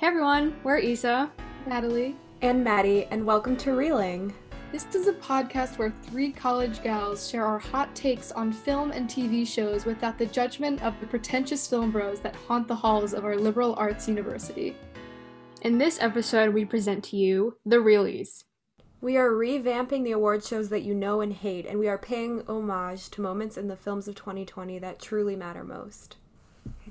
Hey 0.00 0.06
everyone, 0.06 0.58
we're 0.64 0.78
Isa, 0.78 1.30
Natalie, 1.66 2.16
and 2.40 2.64
Maddie, 2.64 3.04
and 3.10 3.22
welcome 3.22 3.54
to 3.58 3.72
Reeling. 3.72 4.32
This 4.72 4.86
is 4.94 5.08
a 5.08 5.12
podcast 5.12 5.76
where 5.76 5.90
three 5.90 6.32
college 6.32 6.82
gals 6.82 7.28
share 7.28 7.44
our 7.44 7.58
hot 7.58 7.94
takes 7.94 8.32
on 8.32 8.50
film 8.50 8.92
and 8.92 9.10
TV 9.10 9.46
shows 9.46 9.84
without 9.84 10.16
the 10.16 10.24
judgment 10.24 10.82
of 10.82 10.98
the 11.00 11.06
pretentious 11.06 11.66
film 11.66 11.90
bros 11.90 12.18
that 12.20 12.34
haunt 12.34 12.66
the 12.66 12.74
halls 12.74 13.12
of 13.12 13.26
our 13.26 13.36
liberal 13.36 13.74
arts 13.74 14.08
university. 14.08 14.74
In 15.60 15.76
this 15.76 16.00
episode, 16.00 16.54
we 16.54 16.64
present 16.64 17.04
to 17.04 17.18
you 17.18 17.58
The 17.66 17.76
Reelies. 17.76 18.44
We 19.02 19.18
are 19.18 19.28
revamping 19.28 20.04
the 20.04 20.12
award 20.12 20.42
shows 20.42 20.70
that 20.70 20.80
you 20.80 20.94
know 20.94 21.20
and 21.20 21.34
hate, 21.34 21.66
and 21.66 21.78
we 21.78 21.88
are 21.88 21.98
paying 21.98 22.42
homage 22.48 23.10
to 23.10 23.20
moments 23.20 23.58
in 23.58 23.68
the 23.68 23.76
films 23.76 24.08
of 24.08 24.14
2020 24.14 24.78
that 24.78 24.98
truly 24.98 25.36
matter 25.36 25.62
most. 25.62 26.16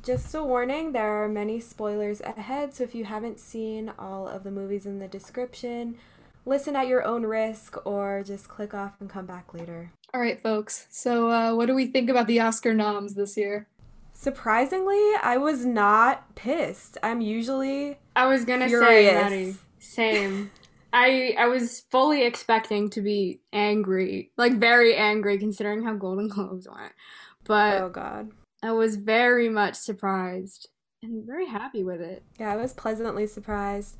Just 0.02 0.34
a 0.34 0.43
warning, 0.43 0.93
there 0.93 1.23
are 1.23 1.27
many 1.27 1.59
spoilers 1.59 2.21
ahead, 2.21 2.73
so 2.73 2.84
if 2.84 2.95
you 2.95 3.04
haven't 3.04 3.39
seen 3.39 3.92
all 4.00 4.28
of 4.28 4.43
the 4.43 4.51
movies 4.51 4.86
in 4.86 5.00
the 5.00 5.07
description, 5.07 5.97
listen 6.46 6.75
at 6.75 6.87
your 6.87 7.04
own 7.04 7.25
risk 7.25 7.86
or 7.86 8.24
just 8.25 8.47
click 8.47 8.74
off 8.74 8.93
and 9.01 9.10
come 9.10 9.25
back 9.25 9.54
later. 9.54 9.91
All 10.14 10.21
right, 10.21 10.41
folks. 10.41 10.88
So, 10.89 11.29
uh, 11.29 11.54
what 11.54 11.65
do 11.65 11.75
we 11.75 11.88
think 11.88 12.10
about 12.10 12.27
the 12.27 12.39
Oscar 12.39 12.74
noms 12.74 13.15
this 13.15 13.36
year? 13.36 13.68
Surprisingly, 14.14 15.11
I 15.21 15.38
was 15.38 15.65
not 15.65 16.33
pissed. 16.36 16.97
I'm 17.04 17.21
usually 17.21 17.97
I 18.16 18.25
was 18.27 18.46
gonna 18.46 18.68
furious. 18.68 19.11
say, 19.11 19.21
Maddie, 19.21 19.55
same. 19.79 20.52
I 20.93 21.36
I 21.38 21.46
was 21.47 21.82
fully 21.91 22.25
expecting 22.25 22.89
to 22.91 23.02
be 23.02 23.41
angry, 23.54 24.32
like 24.38 24.54
very 24.54 24.96
angry, 24.96 25.38
considering 25.38 25.83
how 25.83 25.93
Golden 25.93 26.27
Globes 26.29 26.68
went. 26.68 26.93
But 27.46 27.82
oh 27.82 27.89
god, 27.89 28.32
I 28.61 28.71
was 28.71 28.95
very 28.95 29.49
much 29.49 29.75
surprised 29.75 30.69
and 31.01 31.25
very 31.25 31.45
happy 31.45 31.83
with 31.83 32.02
it. 32.02 32.23
Yeah, 32.39 32.52
I 32.52 32.58
was 32.58 32.73
pleasantly 32.73 33.25
surprised. 33.25 33.95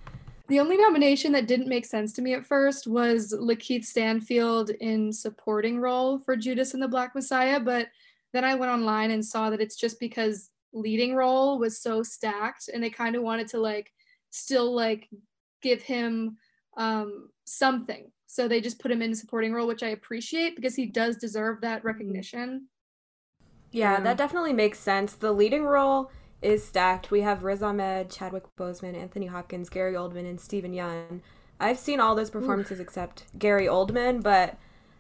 The 0.47 0.59
only 0.59 0.77
nomination 0.77 1.31
that 1.33 1.47
didn't 1.47 1.69
make 1.69 1.85
sense 1.85 2.11
to 2.13 2.21
me 2.21 2.33
at 2.33 2.45
first 2.45 2.88
was 2.88 3.33
Lakeith 3.33 3.85
Stanfield 3.85 4.71
in 4.71 5.13
supporting 5.13 5.79
role 5.79 6.19
for 6.19 6.35
Judas 6.35 6.73
and 6.73 6.81
the 6.81 6.88
Black 6.88 7.13
Messiah, 7.13 7.59
but 7.59 7.88
then 8.33 8.43
I 8.43 8.55
went 8.55 8.71
online 8.71 9.11
and 9.11 9.23
saw 9.23 9.49
that 9.49 9.61
it's 9.61 9.75
just 9.75 9.99
because 9.99 10.49
leading 10.73 11.16
role 11.16 11.59
was 11.59 11.81
so 11.81 12.03
stacked 12.03 12.69
and 12.73 12.83
they 12.83 12.89
kind 12.89 13.16
of 13.16 13.23
wanted 13.23 13.47
to 13.49 13.59
like 13.59 13.91
still 14.29 14.73
like 14.75 15.07
give 15.61 15.81
him 15.81 16.38
um 16.77 17.29
something. 17.45 18.11
So 18.27 18.47
they 18.47 18.61
just 18.61 18.79
put 18.79 18.91
him 18.91 19.01
in 19.01 19.16
supporting 19.16 19.53
role, 19.53 19.67
which 19.67 19.83
I 19.83 19.89
appreciate 19.89 20.55
because 20.55 20.75
he 20.75 20.85
does 20.85 21.17
deserve 21.17 21.61
that 21.61 21.83
recognition. 21.83 22.67
Yeah, 23.72 23.94
Yeah. 23.94 24.00
that 24.02 24.17
definitely 24.17 24.53
makes 24.53 24.80
sense. 24.80 25.14
The 25.14 25.31
leading 25.31 25.66
role 25.66 26.12
is 26.42 26.66
stacked. 26.66 27.12
We 27.12 27.22
have 27.22 27.44
Riz 27.44 27.62
Ahmed, 27.62 28.09
Chadwick 28.09 28.44
Boseman, 28.58 28.95
Anthony 28.95 29.28
Hopkins, 29.28 29.70
Gary 29.70 29.94
Oldman, 29.94 30.30
and 30.30 30.39
Stephen 30.39 30.73
Yeun. 30.73 31.22
I've 31.59 31.78
seen 31.78 32.00
all 32.00 32.16
those 32.16 32.30
performances 32.30 32.80
except 32.80 33.25
Gary 33.38 33.66
Oldman, 33.67 34.23
but 34.23 34.58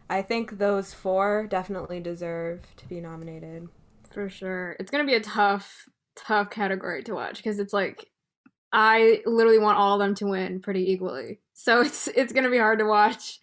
I 0.09 0.21
think 0.21 0.57
those 0.57 0.93
four 0.93 1.47
definitely 1.47 1.99
deserve 2.01 2.75
to 2.77 2.87
be 2.87 2.99
nominated. 2.99 3.69
For 4.11 4.27
sure. 4.27 4.75
It's 4.79 4.91
going 4.91 5.05
to 5.05 5.09
be 5.09 5.15
a 5.15 5.21
tough, 5.21 5.87
tough 6.15 6.49
category 6.49 7.03
to 7.03 7.13
watch 7.13 7.37
because 7.37 7.59
it's 7.59 7.71
like 7.73 8.09
I 8.73 9.21
literally 9.25 9.59
want 9.59 9.77
all 9.77 9.93
of 9.93 9.99
them 10.05 10.15
to 10.15 10.25
win 10.25 10.59
pretty 10.61 10.91
equally. 10.91 11.39
So 11.53 11.79
it's 11.85 12.07
it's 12.09 12.33
going 12.33 12.43
to 12.43 12.49
be 12.49 12.57
hard 12.57 12.79
to 12.79 12.85
watch. 12.85 13.39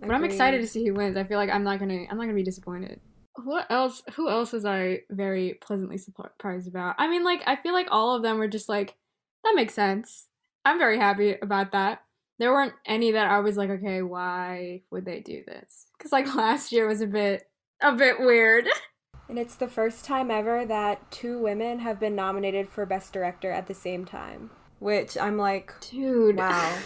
But 0.00 0.10
I'm 0.10 0.24
excited 0.24 0.60
to 0.60 0.66
see 0.66 0.86
who 0.86 0.94
wins. 0.94 1.16
I 1.16 1.24
feel 1.24 1.38
like 1.38 1.50
I'm 1.50 1.64
not 1.64 1.78
going 1.78 1.90
to 1.90 1.96
I'm 2.10 2.16
not 2.16 2.24
going 2.24 2.28
to 2.30 2.34
be 2.34 2.42
disappointed. 2.42 3.00
What 3.44 3.70
else 3.70 4.02
who 4.14 4.28
else 4.28 4.52
was 4.52 4.64
I 4.64 5.00
very 5.10 5.54
pleasantly 5.60 5.98
surprised 5.98 6.68
about? 6.68 6.96
I 6.98 7.08
mean 7.08 7.24
like 7.24 7.42
I 7.46 7.56
feel 7.56 7.72
like 7.72 7.88
all 7.90 8.14
of 8.14 8.22
them 8.22 8.38
were 8.38 8.48
just 8.48 8.68
like 8.68 8.94
that 9.44 9.54
makes 9.54 9.74
sense. 9.74 10.26
I'm 10.64 10.78
very 10.78 10.98
happy 10.98 11.36
about 11.40 11.72
that. 11.72 12.02
There 12.38 12.52
weren't 12.52 12.74
any 12.86 13.12
that 13.12 13.30
I 13.30 13.40
was 13.40 13.56
like 13.56 13.70
okay, 13.70 14.02
why 14.02 14.82
would 14.90 15.04
they 15.04 15.20
do 15.20 15.42
this? 15.46 15.86
Cuz 15.98 16.12
like 16.12 16.34
last 16.34 16.72
year 16.72 16.86
was 16.86 17.00
a 17.00 17.06
bit 17.06 17.48
a 17.80 17.92
bit 17.92 18.20
weird. 18.20 18.66
And 19.28 19.38
it's 19.38 19.56
the 19.56 19.68
first 19.68 20.04
time 20.06 20.30
ever 20.30 20.64
that 20.64 21.10
two 21.10 21.38
women 21.38 21.80
have 21.80 22.00
been 22.00 22.14
nominated 22.14 22.70
for 22.70 22.86
Best 22.86 23.12
Director 23.12 23.50
at 23.52 23.66
the 23.66 23.74
same 23.74 24.06
time, 24.06 24.50
which 24.78 25.18
I'm 25.18 25.36
like, 25.36 25.74
Dude. 25.90 26.36
wow. 26.38 26.78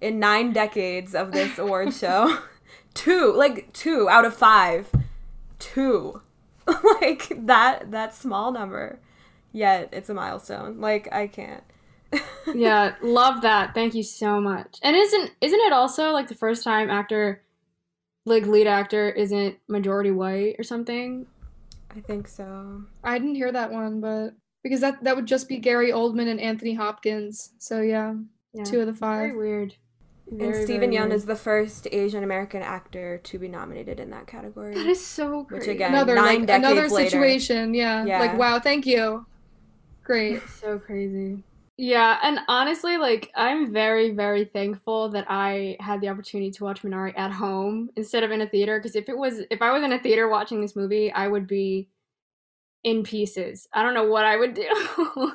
In 0.00 0.18
nine 0.18 0.52
decades 0.52 1.14
of 1.14 1.32
this 1.32 1.58
award 1.58 1.94
show, 1.94 2.40
two, 2.94 3.32
like 3.34 3.72
two 3.72 4.06
out 4.08 4.26
of 4.26 4.36
five, 4.36 4.90
two, 5.58 6.22
like 7.00 7.32
that 7.46 7.90
that 7.90 8.14
small 8.14 8.52
number. 8.52 9.00
Yet 9.52 9.88
it's 9.92 10.08
a 10.10 10.14
milestone. 10.14 10.80
Like 10.80 11.08
I 11.12 11.26
can't. 11.26 11.64
yeah, 12.54 12.94
love 13.02 13.42
that. 13.42 13.74
Thank 13.74 13.94
you 13.94 14.02
so 14.02 14.40
much. 14.40 14.78
And 14.82 14.96
isn't 14.96 15.32
isn't 15.40 15.60
it 15.60 15.72
also 15.72 16.10
like 16.12 16.28
the 16.28 16.34
first 16.34 16.64
time 16.64 16.90
actor 16.90 17.42
like 18.24 18.46
lead 18.46 18.66
actor 18.66 19.08
isn't 19.10 19.56
majority 19.68 20.10
white 20.10 20.56
or 20.58 20.62
something? 20.62 21.26
I 21.94 22.00
think 22.00 22.28
so. 22.28 22.82
I 23.02 23.18
didn't 23.18 23.36
hear 23.36 23.50
that 23.52 23.72
one, 23.72 24.00
but 24.00 24.34
because 24.62 24.80
that 24.80 25.02
that 25.04 25.16
would 25.16 25.26
just 25.26 25.48
be 25.48 25.58
Gary 25.58 25.90
Oldman 25.92 26.28
and 26.28 26.40
Anthony 26.40 26.74
Hopkins. 26.74 27.52
So 27.58 27.80
yeah, 27.80 28.14
Yeah. 28.52 28.64
two 28.64 28.80
of 28.80 28.86
the 28.86 28.94
five. 28.94 29.30
Very 29.30 29.36
weird. 29.36 29.74
And 30.30 30.54
Stephen 30.54 30.90
Yeun 30.90 31.12
is 31.12 31.24
the 31.24 31.36
first 31.36 31.88
Asian 31.90 32.22
American 32.22 32.62
actor 32.62 33.18
to 33.24 33.38
be 33.38 33.48
nominated 33.48 33.98
in 33.98 34.10
that 34.10 34.26
category. 34.26 34.74
That 34.74 34.86
is 34.86 35.04
so 35.04 35.44
Which 35.48 35.66
again- 35.66 35.92
another 35.92 36.14
nine 36.14 36.40
like, 36.40 36.46
decades 36.46 36.66
another 36.66 36.88
later. 36.88 37.10
situation. 37.10 37.74
Yeah. 37.74 38.04
Yeah. 38.04 38.20
Like 38.20 38.36
wow, 38.38 38.58
thank 38.60 38.86
you. 38.86 39.26
Great. 40.04 40.40
so 40.48 40.78
crazy. 40.78 41.42
Yeah, 41.80 42.18
and 42.22 42.40
honestly, 42.48 42.96
like 42.96 43.30
I'm 43.36 43.72
very, 43.72 44.10
very 44.10 44.44
thankful 44.44 45.10
that 45.10 45.26
I 45.28 45.76
had 45.78 46.00
the 46.00 46.08
opportunity 46.08 46.50
to 46.50 46.64
watch 46.64 46.82
Minari 46.82 47.16
at 47.16 47.30
home 47.30 47.90
instead 47.94 48.24
of 48.24 48.30
in 48.32 48.40
a 48.40 48.48
theater. 48.48 48.78
Because 48.78 48.96
if 48.96 49.08
it 49.08 49.16
was, 49.16 49.42
if 49.50 49.62
I 49.62 49.70
was 49.70 49.82
in 49.84 49.92
a 49.92 49.98
theater 50.00 50.28
watching 50.28 50.60
this 50.60 50.74
movie, 50.74 51.12
I 51.12 51.28
would 51.28 51.46
be 51.46 51.88
in 52.82 53.04
pieces. 53.04 53.68
I 53.72 53.82
don't 53.82 53.94
know 53.94 54.08
what 54.08 54.24
I 54.24 54.36
would 54.36 54.54
do. 54.54 54.68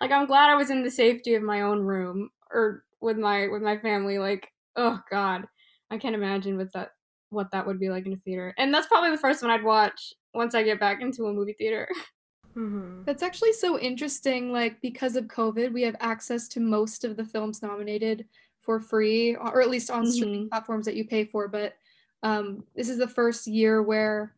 like 0.00 0.12
I'm 0.12 0.26
glad 0.26 0.48
I 0.50 0.54
was 0.54 0.70
in 0.70 0.84
the 0.84 0.90
safety 0.90 1.34
of 1.34 1.42
my 1.42 1.62
own 1.62 1.80
room 1.80 2.30
or 2.52 2.84
with 3.00 3.18
my 3.18 3.48
with 3.48 3.62
my 3.62 3.78
family. 3.78 4.18
Like, 4.18 4.48
oh 4.76 5.00
God, 5.10 5.46
I 5.90 5.98
can't 5.98 6.14
imagine 6.14 6.56
what 6.56 6.72
that 6.72 6.92
what 7.30 7.50
that 7.52 7.66
would 7.66 7.78
be 7.78 7.88
like 7.88 8.06
in 8.06 8.12
a 8.12 8.16
theater. 8.16 8.54
And 8.58 8.72
that's 8.74 8.88
probably 8.88 9.10
the 9.10 9.16
first 9.16 9.42
one 9.42 9.50
I'd 9.50 9.64
watch 9.64 10.12
once 10.34 10.54
I 10.54 10.62
get 10.62 10.80
back 10.80 11.00
into 11.00 11.26
a 11.26 11.32
movie 11.32 11.54
theater. 11.54 11.88
hmm 12.54 13.02
That's 13.04 13.22
actually 13.22 13.52
so 13.52 13.78
interesting. 13.78 14.52
Like, 14.52 14.80
because 14.80 15.16
of 15.16 15.26
COVID, 15.26 15.72
we 15.72 15.82
have 15.82 15.96
access 16.00 16.48
to 16.48 16.60
most 16.60 17.04
of 17.04 17.16
the 17.16 17.24
films 17.24 17.62
nominated 17.62 18.26
for 18.60 18.80
free, 18.80 19.36
or 19.36 19.62
at 19.62 19.70
least 19.70 19.90
on 19.90 20.10
streaming 20.10 20.48
platforms 20.48 20.86
that 20.86 20.96
you 20.96 21.06
pay 21.06 21.24
for. 21.24 21.48
But 21.48 21.74
um, 22.22 22.64
this 22.74 22.88
is 22.88 22.98
the 22.98 23.08
first 23.08 23.46
year 23.46 23.82
where 23.82 24.34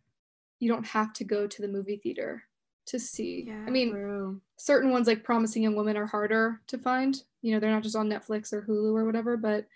you 0.60 0.68
don't 0.68 0.86
have 0.86 1.12
to 1.14 1.24
go 1.24 1.46
to 1.46 1.62
the 1.62 1.68
movie 1.68 1.96
theater 1.96 2.44
to 2.86 2.98
see. 3.00 3.44
Yeah, 3.48 3.64
I 3.66 3.70
mean, 3.70 3.90
True. 3.90 4.40
Certain 4.62 4.92
ones 4.92 5.08
like 5.08 5.24
Promising 5.24 5.64
Young 5.64 5.74
Women 5.74 5.96
are 5.96 6.06
harder 6.06 6.60
to 6.68 6.78
find. 6.78 7.20
You 7.40 7.52
know, 7.52 7.58
they're 7.58 7.72
not 7.72 7.82
just 7.82 7.96
on 7.96 8.08
Netflix 8.08 8.52
or 8.52 8.62
Hulu 8.62 8.94
or 8.94 9.04
whatever. 9.04 9.36
But 9.36 9.66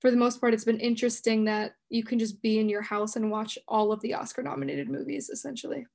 for 0.00 0.10
the 0.10 0.16
most 0.16 0.40
part, 0.40 0.52
it's 0.52 0.64
been 0.64 0.80
interesting 0.80 1.44
that 1.44 1.76
you 1.88 2.02
can 2.02 2.18
just 2.18 2.42
be 2.42 2.58
in 2.58 2.68
your 2.68 2.82
house 2.82 3.14
and 3.14 3.30
watch 3.30 3.56
all 3.68 3.92
of 3.92 4.00
the 4.00 4.12
Oscar 4.14 4.42
nominated 4.42 4.88
movies, 4.88 5.30
essentially. 5.30 5.86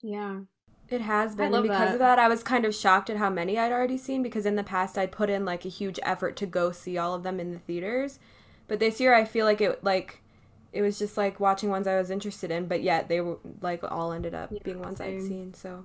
Yeah. 0.00 0.42
It 0.88 1.00
has 1.00 1.34
been. 1.34 1.52
and 1.52 1.64
because 1.64 1.78
that. 1.88 1.92
of 1.94 1.98
that, 1.98 2.18
I 2.20 2.28
was 2.28 2.44
kind 2.44 2.64
of 2.64 2.72
shocked 2.72 3.10
at 3.10 3.16
how 3.16 3.30
many 3.30 3.58
I'd 3.58 3.72
already 3.72 3.98
seen 3.98 4.22
because 4.22 4.46
in 4.46 4.54
the 4.54 4.62
past 4.62 4.96
I'd 4.96 5.10
put 5.10 5.28
in 5.28 5.44
like 5.44 5.64
a 5.64 5.68
huge 5.68 5.98
effort 6.04 6.36
to 6.36 6.46
go 6.46 6.70
see 6.70 6.96
all 6.96 7.14
of 7.14 7.24
them 7.24 7.40
in 7.40 7.52
the 7.52 7.58
theaters. 7.58 8.20
But 8.68 8.78
this 8.78 9.00
year 9.00 9.12
I 9.12 9.24
feel 9.24 9.44
like 9.44 9.60
it 9.60 9.82
like 9.82 10.22
it 10.72 10.82
was 10.82 10.98
just 11.00 11.16
like 11.16 11.40
watching 11.40 11.68
ones 11.68 11.88
I 11.88 11.98
was 11.98 12.10
interested 12.10 12.52
in, 12.52 12.68
but 12.68 12.80
yet 12.82 13.08
they 13.08 13.20
were 13.20 13.38
like 13.60 13.82
all 13.82 14.12
ended 14.12 14.34
up 14.34 14.50
Yeah, 14.52 14.60
being 14.62 14.80
ones 14.80 15.00
I'd 15.00 15.20
seen. 15.20 15.52
So 15.52 15.84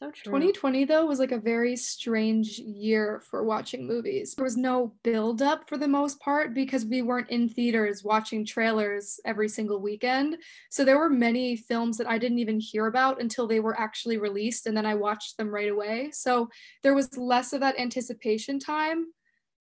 So 0.00 0.10
true. 0.10 0.32
2020 0.32 0.86
though 0.86 1.04
was 1.04 1.18
like 1.18 1.30
a 1.30 1.38
very 1.38 1.76
strange 1.76 2.58
year 2.58 3.20
for 3.20 3.44
watching 3.44 3.86
movies. 3.86 4.34
There 4.34 4.44
was 4.44 4.56
no 4.56 4.94
build 5.02 5.42
up 5.42 5.68
for 5.68 5.76
the 5.76 5.88
most 5.88 6.18
part 6.20 6.54
because 6.54 6.86
we 6.86 7.02
weren't 7.02 7.28
in 7.28 7.50
theaters 7.50 8.02
watching 8.02 8.46
trailers 8.46 9.20
every 9.26 9.48
single 9.48 9.78
weekend. 9.78 10.38
So 10.70 10.86
there 10.86 10.98
were 10.98 11.10
many 11.10 11.54
films 11.54 11.98
that 11.98 12.08
I 12.08 12.16
didn't 12.16 12.38
even 12.38 12.58
hear 12.60 12.86
about 12.86 13.20
until 13.20 13.46
they 13.46 13.60
were 13.60 13.78
actually 13.78 14.16
released 14.16 14.66
and 14.66 14.74
then 14.74 14.86
I 14.86 14.94
watched 14.94 15.36
them 15.36 15.50
right 15.50 15.70
away. 15.70 16.10
So 16.12 16.48
there 16.82 16.94
was 16.94 17.14
less 17.18 17.52
of 17.52 17.60
that 17.60 17.78
anticipation 17.78 18.58
time. 18.58 19.06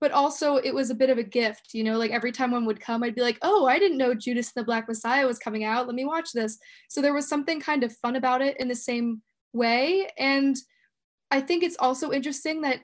But 0.02 0.13
also, 0.13 0.56
it 0.56 0.74
was 0.74 0.90
a 0.90 0.96
bit 0.96 1.10
of 1.10 1.18
a 1.18 1.24
gift, 1.24 1.74
you 1.74 1.84
know. 1.84 1.98
Like 1.98 2.12
every 2.12 2.31
time 2.31 2.52
one 2.52 2.66
would 2.66 2.80
come, 2.80 3.04
I'd 3.04 3.16
be 3.16 3.22
like, 3.22 3.38
"Oh, 3.42 3.66
I 3.68 3.78
didn't 3.80 3.98
know 3.98 4.13
Judas 4.13 4.54
and 4.56 4.62
the 4.62 4.66
Black 4.66 4.88
Messiah 4.88 5.28
was 5.28 5.38
coming 5.40 5.66
out. 5.66 5.88
Let 5.88 5.96
me 5.96 6.06
watch 6.06 6.31
this." 6.31 6.58
So 6.88 7.02
there 7.02 7.13
was 7.13 7.28
something 7.28 7.60
kind 7.60 7.84
of 7.84 7.92
fun 7.98 8.16
about 8.16 8.42
it 8.42 8.58
in 8.62 8.69
the 8.69 8.75
same 8.75 9.22
way. 9.54 10.10
And 10.18 10.56
I 11.31 11.42
think 11.42 11.63
it's 11.63 11.78
also 11.80 12.12
interesting 12.12 12.62
that 12.62 12.81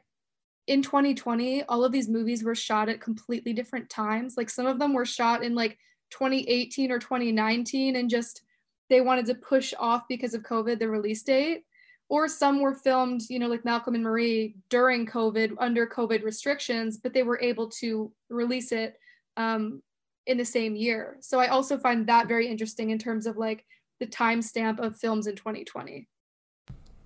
in 0.68 0.82
2020, 0.82 1.64
all 1.64 1.84
of 1.84 1.92
these 1.92 2.10
movies 2.10 2.44
were 2.44 2.56
shot 2.56 2.90
at 2.90 3.02
completely 3.02 3.54
different 3.54 3.90
times. 3.90 4.36
Like 4.38 4.50
some 4.50 4.66
of 4.66 4.80
them 4.80 4.94
were 4.94 5.06
shot 5.06 5.44
in 5.44 5.54
like 5.56 5.78
2018 6.12 6.92
or 6.92 7.00
2019 7.00 7.96
and 7.96 8.10
just 8.10 8.42
they 8.90 9.02
wanted 9.02 9.26
to 9.28 9.36
push 9.36 9.74
off 9.80 10.04
because 10.08 10.34
of 10.34 10.44
COVID 10.44 10.80
the 10.80 10.90
release 10.90 11.24
date. 11.24 11.64
or 12.08 12.28
some 12.28 12.62
were 12.62 12.76
filmed, 12.76 13.22
you 13.30 13.40
know, 13.40 13.48
like 13.48 13.66
Malcolm 13.66 13.96
and 13.96 14.04
Marie 14.04 14.56
during 14.70 15.08
COVID, 15.08 15.56
under 15.58 15.88
COVID 15.88 16.24
restrictions, 16.24 16.98
but 16.98 17.14
they 17.14 17.24
were 17.24 17.42
able 17.42 17.68
to 17.68 18.12
release 18.30 18.72
it 18.72 19.00
um, 19.38 19.82
in 20.28 20.38
the 20.38 20.46
same 20.46 20.76
year. 20.76 21.18
So 21.22 21.40
I 21.40 21.48
also 21.48 21.80
find 21.80 22.06
that 22.08 22.28
very 22.28 22.48
interesting 22.48 22.92
in 22.92 23.00
terms 23.00 23.26
of 23.26 23.38
like 23.38 23.66
the 24.00 24.06
timestamp 24.06 24.80
of 24.80 25.00
films 25.00 25.26
in 25.26 25.36
2020. 25.36 26.08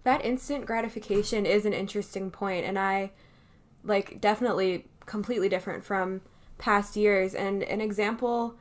That 0.04 0.24
instant 0.24 0.66
gratification 0.66 1.46
is 1.46 1.66
an 1.66 1.74
interesting 1.74 2.32
point, 2.32 2.66
and 2.66 2.80
I 2.80 3.12
like 3.84 4.20
definitely 4.22 4.86
completely 5.06 5.50
different 5.50 5.84
from 5.84 6.22
past 6.58 6.96
years. 6.96 7.34
And 7.34 7.64
an 7.64 7.82
example 7.82 8.56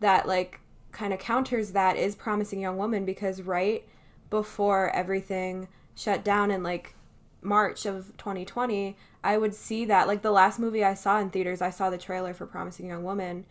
that 0.00 0.26
like 0.26 0.60
kind 0.90 1.12
of 1.12 1.18
counters 1.18 1.70
that 1.70 1.96
is 1.96 2.14
Promising 2.14 2.60
Young 2.60 2.76
Woman 2.76 3.04
because 3.04 3.42
right 3.42 3.86
before 4.30 4.90
everything 4.90 5.68
shut 5.94 6.24
down 6.24 6.50
in 6.50 6.62
like 6.62 6.94
March 7.40 7.86
of 7.86 8.16
2020, 8.18 8.96
I 9.24 9.38
would 9.38 9.54
see 9.54 9.84
that 9.86 10.06
like 10.06 10.22
the 10.22 10.30
last 10.30 10.58
movie 10.58 10.84
I 10.84 10.94
saw 10.94 11.18
in 11.20 11.30
theaters, 11.30 11.62
I 11.62 11.70
saw 11.70 11.90
the 11.90 11.98
trailer 11.98 12.34
for 12.34 12.46
Promising 12.46 12.86
Young 12.86 13.04
Woman 13.04 13.44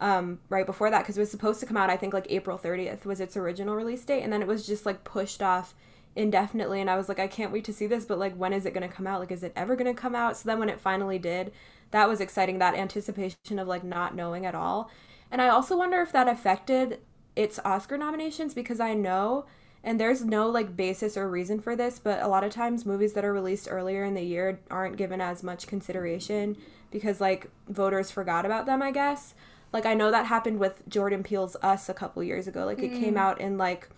um, 0.00 0.40
right 0.48 0.66
before 0.66 0.90
that 0.90 1.00
because 1.00 1.16
it 1.16 1.20
was 1.20 1.30
supposed 1.30 1.60
to 1.60 1.66
come 1.66 1.76
out 1.76 1.88
I 1.88 1.96
think 1.96 2.12
like 2.12 2.26
April 2.28 2.58
30th 2.58 3.04
was 3.04 3.20
its 3.20 3.36
original 3.36 3.76
release 3.76 4.04
date 4.04 4.22
and 4.22 4.32
then 4.32 4.42
it 4.42 4.48
was 4.48 4.66
just 4.66 4.84
like 4.84 5.04
pushed 5.04 5.42
off 5.42 5.74
indefinitely 6.16 6.80
and 6.80 6.88
I 6.88 6.96
was 6.96 7.08
like 7.08 7.18
I 7.18 7.26
can't 7.26 7.52
wait 7.52 7.64
to 7.64 7.72
see 7.72 7.86
this 7.86 8.04
but 8.04 8.18
like 8.18 8.34
when 8.36 8.52
is 8.52 8.66
it 8.66 8.74
going 8.74 8.88
to 8.88 8.94
come 8.94 9.06
out? 9.06 9.20
Like 9.20 9.32
is 9.32 9.42
it 9.42 9.52
ever 9.56 9.74
going 9.74 9.92
to 9.92 10.00
come 10.00 10.14
out? 10.14 10.36
So 10.36 10.48
then 10.48 10.58
when 10.58 10.68
it 10.68 10.80
finally 10.80 11.18
did 11.18 11.52
that 11.90 12.08
was 12.08 12.20
exciting 12.20 12.58
that 12.58 12.74
anticipation 12.74 13.58
of 13.58 13.68
like 13.68 13.84
not 13.84 14.14
knowing 14.14 14.46
at 14.46 14.54
all. 14.54 14.90
And 15.30 15.42
I 15.42 15.48
also 15.48 15.76
wonder 15.76 16.00
if 16.00 16.12
that 16.12 16.28
affected 16.28 17.00
its 17.34 17.58
Oscar 17.64 17.98
nominations 17.98 18.54
because 18.54 18.78
I 18.78 18.94
know 18.94 19.46
and 19.82 20.00
there's 20.00 20.24
no 20.24 20.48
like 20.48 20.76
basis 20.76 21.16
or 21.16 21.28
reason 21.28 21.60
for 21.60 21.74
this 21.74 21.98
but 21.98 22.22
a 22.22 22.28
lot 22.28 22.44
of 22.44 22.52
times 22.52 22.86
movies 22.86 23.12
that 23.14 23.24
are 23.24 23.32
released 23.32 23.68
earlier 23.70 24.04
in 24.04 24.14
the 24.14 24.22
year 24.22 24.60
aren't 24.70 24.96
given 24.96 25.20
as 25.20 25.42
much 25.42 25.66
consideration 25.66 26.56
because 26.90 27.20
like 27.20 27.50
voters 27.68 28.10
forgot 28.10 28.46
about 28.46 28.66
them 28.66 28.82
I 28.82 28.92
guess. 28.92 29.34
Like 29.72 29.86
I 29.86 29.94
know 29.94 30.12
that 30.12 30.26
happened 30.26 30.60
with 30.60 30.88
Jordan 30.88 31.24
Peele's 31.24 31.56
Us 31.60 31.88
a 31.88 31.94
couple 31.94 32.22
years 32.22 32.46
ago. 32.46 32.64
Like 32.64 32.78
it 32.78 32.92
mm. 32.92 33.00
came 33.00 33.16
out 33.16 33.40
in 33.40 33.58
like 33.58 33.88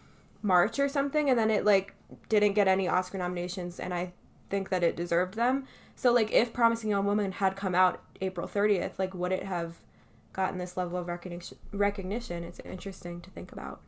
March 0.43 0.79
or 0.79 0.89
something 0.89 1.29
and 1.29 1.39
then 1.39 1.51
it 1.51 1.65
like 1.65 1.95
didn't 2.29 2.55
get 2.55 2.69
any 2.69 2.89
Oscar 2.89 3.19
nominations 3.19 3.81
and 3.81 3.93
I 3.93 4.13
think 4.49 4.69
that 4.71 4.83
it 4.83 4.97
deserved 4.97 5.35
them 5.35 5.67
so 5.95 6.13
like 6.13 6.33
if 6.33 6.53
Promising 6.53 6.91
Young 6.91 7.07
Woman 7.07 7.33
had 7.33 7.57
come 7.57 7.75
out 7.75 8.03
April 8.21 8.47
30th 8.47 8.99
like 8.99 9.15
would 9.15 9.33
it 9.33 9.45
have 9.45 9.77
gotten 10.33 10.59
this 10.59 10.77
level 10.77 10.99
of 10.99 11.09
recognition 11.09 11.59
recognition 11.73 12.45
it's 12.45 12.61
interesting 12.61 13.21
to 13.23 13.31
think 13.31 13.53
about 13.53 13.81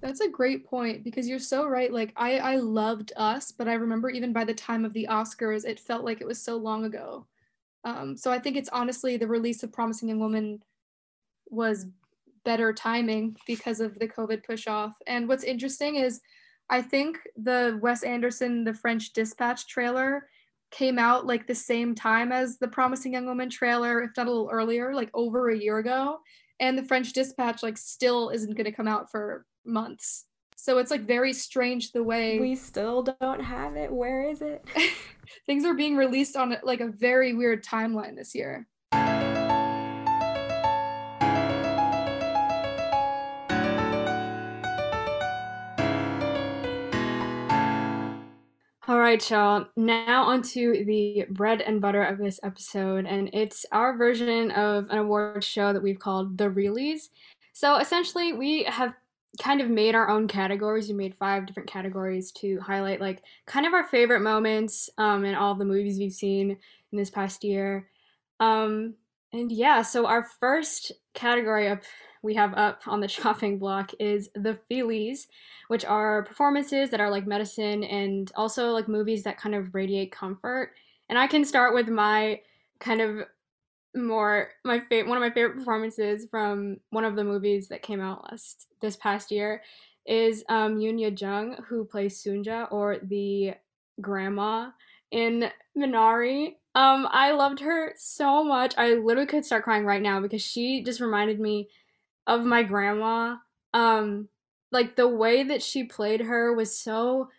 that's 0.00 0.20
a 0.20 0.28
great 0.28 0.66
point 0.66 1.02
because 1.02 1.28
you're 1.28 1.38
so 1.38 1.66
right. 1.66 1.92
Like 1.92 2.12
I 2.16 2.38
I 2.38 2.56
loved 2.56 3.12
Us, 3.16 3.50
but 3.50 3.68
I 3.68 3.74
remember 3.74 4.10
even 4.10 4.32
by 4.32 4.44
the 4.44 4.54
time 4.54 4.84
of 4.84 4.92
the 4.92 5.08
Oscars, 5.10 5.64
it 5.64 5.80
felt 5.80 6.04
like 6.04 6.20
it 6.20 6.26
was 6.26 6.40
so 6.40 6.56
long 6.56 6.84
ago. 6.84 7.26
Um, 7.84 8.16
so 8.16 8.30
I 8.30 8.38
think 8.38 8.56
it's 8.56 8.68
honestly 8.68 9.16
the 9.16 9.26
release 9.26 9.62
of 9.62 9.72
Promising 9.72 10.08
Young 10.08 10.20
Woman 10.20 10.62
was 11.50 11.86
better 12.44 12.72
timing 12.72 13.36
because 13.46 13.80
of 13.80 13.98
the 13.98 14.08
COVID 14.08 14.44
push 14.44 14.66
off. 14.66 14.94
And 15.06 15.28
what's 15.28 15.44
interesting 15.44 15.96
is 15.96 16.20
I 16.70 16.82
think 16.82 17.18
the 17.36 17.78
Wes 17.82 18.02
Anderson 18.02 18.64
The 18.64 18.74
French 18.74 19.12
Dispatch 19.12 19.66
trailer 19.68 20.28
came 20.70 20.98
out 20.98 21.26
like 21.26 21.46
the 21.46 21.54
same 21.54 21.94
time 21.94 22.30
as 22.30 22.58
the 22.58 22.68
Promising 22.68 23.14
Young 23.14 23.26
Woman 23.26 23.48
trailer, 23.48 24.02
if 24.02 24.10
not 24.16 24.26
a 24.26 24.30
little 24.30 24.50
earlier, 24.52 24.94
like 24.94 25.10
over 25.14 25.48
a 25.48 25.58
year 25.58 25.78
ago. 25.78 26.18
And 26.60 26.76
the 26.76 26.84
French 26.84 27.12
Dispatch 27.12 27.62
like 27.62 27.78
still 27.78 28.30
isn't 28.30 28.56
going 28.56 28.66
to 28.66 28.72
come 28.72 28.88
out 28.88 29.10
for 29.10 29.46
months. 29.64 30.26
So 30.56 30.78
it's 30.78 30.90
like 30.90 31.06
very 31.06 31.32
strange 31.32 31.92
the 31.92 32.02
way 32.02 32.40
we 32.40 32.56
still 32.56 33.02
don't 33.20 33.40
have 33.40 33.76
it. 33.76 33.92
Where 33.92 34.28
is 34.28 34.42
it? 34.42 34.64
things 35.46 35.64
are 35.64 35.74
being 35.74 35.96
released 35.96 36.36
on 36.36 36.56
like 36.64 36.80
a 36.80 36.88
very 36.88 37.32
weird 37.32 37.64
timeline 37.64 38.16
this 38.16 38.34
year. 38.34 38.66
All 48.88 48.98
right, 48.98 49.30
y'all. 49.30 49.66
Now 49.76 50.22
onto 50.22 50.82
the 50.86 51.26
bread 51.28 51.60
and 51.60 51.78
butter 51.78 52.02
of 52.02 52.16
this 52.16 52.40
episode, 52.42 53.04
and 53.04 53.28
it's 53.34 53.66
our 53.70 53.94
version 53.98 54.50
of 54.52 54.88
an 54.88 54.96
award 54.96 55.44
show 55.44 55.74
that 55.74 55.82
we've 55.82 55.98
called 55.98 56.38
the 56.38 56.44
Reelies. 56.44 57.10
So 57.52 57.76
essentially, 57.76 58.32
we 58.32 58.62
have 58.62 58.94
kind 59.42 59.60
of 59.60 59.68
made 59.68 59.94
our 59.94 60.08
own 60.08 60.26
categories. 60.26 60.88
We 60.88 60.94
made 60.94 61.14
five 61.16 61.44
different 61.44 61.68
categories 61.68 62.32
to 62.38 62.58
highlight 62.60 62.98
like 62.98 63.22
kind 63.46 63.66
of 63.66 63.74
our 63.74 63.86
favorite 63.88 64.20
moments 64.20 64.88
um, 64.96 65.26
in 65.26 65.34
all 65.34 65.54
the 65.54 65.66
movies 65.66 65.98
we've 65.98 66.10
seen 66.10 66.56
in 66.90 66.98
this 66.98 67.10
past 67.10 67.44
year. 67.44 67.90
Um, 68.40 68.94
and 69.34 69.52
yeah, 69.52 69.82
so 69.82 70.06
our 70.06 70.26
first 70.40 70.92
category 71.12 71.68
up 71.68 71.82
we 72.22 72.34
have 72.34 72.54
up 72.54 72.82
on 72.86 73.00
the 73.00 73.08
chopping 73.08 73.58
block 73.58 73.92
is 73.98 74.30
the 74.34 74.58
feelies, 74.70 75.26
which 75.68 75.84
are 75.84 76.22
performances 76.24 76.90
that 76.90 77.00
are 77.00 77.10
like 77.10 77.26
medicine 77.26 77.84
and 77.84 78.32
also 78.36 78.70
like 78.72 78.88
movies 78.88 79.22
that 79.24 79.38
kind 79.38 79.54
of 79.54 79.74
radiate 79.74 80.12
comfort. 80.12 80.72
And 81.08 81.18
I 81.18 81.26
can 81.26 81.44
start 81.44 81.74
with 81.74 81.88
my 81.88 82.40
kind 82.80 83.00
of 83.00 83.26
more 83.96 84.50
my 84.64 84.80
favorite 84.80 85.08
one 85.08 85.16
of 85.16 85.22
my 85.22 85.30
favorite 85.30 85.56
performances 85.56 86.26
from 86.30 86.76
one 86.90 87.04
of 87.04 87.16
the 87.16 87.24
movies 87.24 87.68
that 87.68 87.82
came 87.82 88.00
out 88.00 88.22
last 88.24 88.66
this 88.80 88.96
past 88.96 89.30
year 89.30 89.62
is 90.06 90.44
um 90.48 90.78
Yuh 90.78 91.14
Jung 91.16 91.56
who 91.68 91.84
plays 91.84 92.22
Sunja 92.22 92.70
or 92.70 92.98
the 93.02 93.54
grandma 94.00 94.70
in 95.10 95.50
Minari. 95.76 96.56
Um 96.74 97.08
I 97.10 97.32
loved 97.32 97.60
her 97.60 97.94
so 97.96 98.44
much. 98.44 98.74
I 98.76 98.94
literally 98.94 99.26
could 99.26 99.44
start 99.44 99.64
crying 99.64 99.84
right 99.84 100.02
now 100.02 100.20
because 100.20 100.42
she 100.42 100.82
just 100.82 101.00
reminded 101.00 101.40
me 101.40 101.68
of 102.28 102.44
my 102.44 102.62
grandma. 102.62 103.36
Um 103.74 104.28
like 104.70 104.94
the 104.94 105.08
way 105.08 105.42
that 105.42 105.62
she 105.62 105.84
played 105.84 106.20
her 106.20 106.52
was 106.54 106.78
so 106.78 107.30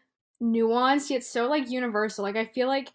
nuanced 0.42 1.10
yet 1.12 1.24
so 1.24 1.48
like 1.48 1.70
universal. 1.70 2.24
Like 2.24 2.36
I 2.36 2.46
feel 2.46 2.68
like 2.68 2.92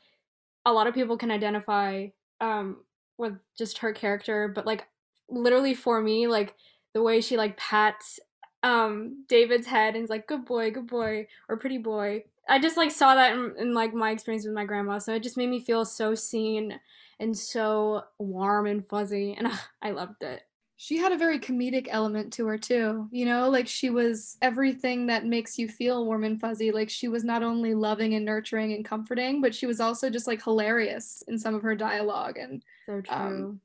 a 0.66 0.72
lot 0.72 0.86
of 0.86 0.94
people 0.94 1.16
can 1.16 1.30
identify 1.30 2.08
um 2.40 2.78
with 3.16 3.34
just 3.56 3.78
her 3.78 3.92
character, 3.92 4.48
but 4.54 4.66
like 4.66 4.86
literally 5.30 5.74
for 5.74 6.00
me, 6.02 6.26
like 6.26 6.54
the 6.92 7.02
way 7.02 7.20
she 7.20 7.36
like 7.36 7.56
pats 7.56 8.20
um 8.62 9.24
David's 9.28 9.66
head 9.66 9.94
and 9.94 10.04
is 10.04 10.10
like 10.10 10.26
good 10.26 10.44
boy, 10.44 10.70
good 10.70 10.88
boy, 10.88 11.28
or 11.48 11.56
pretty 11.56 11.78
boy. 11.78 12.24
I 12.48 12.58
just 12.58 12.76
like 12.76 12.90
saw 12.90 13.14
that 13.14 13.32
in, 13.32 13.54
in 13.58 13.74
like 13.74 13.94
my 13.94 14.10
experience 14.10 14.44
with 14.44 14.54
my 14.54 14.64
grandma, 14.64 14.98
so 14.98 15.14
it 15.14 15.22
just 15.22 15.36
made 15.36 15.48
me 15.48 15.60
feel 15.60 15.84
so 15.84 16.14
seen 16.14 16.78
and 17.20 17.36
so 17.36 18.02
warm 18.18 18.66
and 18.66 18.86
fuzzy, 18.88 19.34
and 19.34 19.46
uh, 19.46 19.56
I 19.82 19.92
loved 19.92 20.22
it 20.22 20.42
she 20.76 20.98
had 20.98 21.12
a 21.12 21.18
very 21.18 21.38
comedic 21.38 21.86
element 21.90 22.32
to 22.32 22.46
her 22.46 22.58
too 22.58 23.08
you 23.12 23.24
know 23.24 23.48
like 23.48 23.68
she 23.68 23.90
was 23.90 24.36
everything 24.42 25.06
that 25.06 25.24
makes 25.24 25.58
you 25.58 25.68
feel 25.68 26.04
warm 26.04 26.24
and 26.24 26.40
fuzzy. 26.40 26.70
Like 26.70 26.90
she 26.90 27.08
was 27.08 27.24
not 27.24 27.42
only 27.42 27.74
loving 27.74 28.14
and 28.14 28.24
nurturing 28.24 28.72
and 28.72 28.84
comforting 28.84 29.40
but 29.40 29.54
she 29.54 29.66
was 29.66 29.80
also 29.80 30.10
just 30.10 30.26
like 30.26 30.42
hilarious 30.42 31.22
in 31.28 31.38
some 31.38 31.54
of 31.54 31.62
her 31.62 31.74
dialogue 31.74 32.36
and 32.36 32.62
so 32.86 33.00
true. 33.00 33.14
um, 33.14 33.60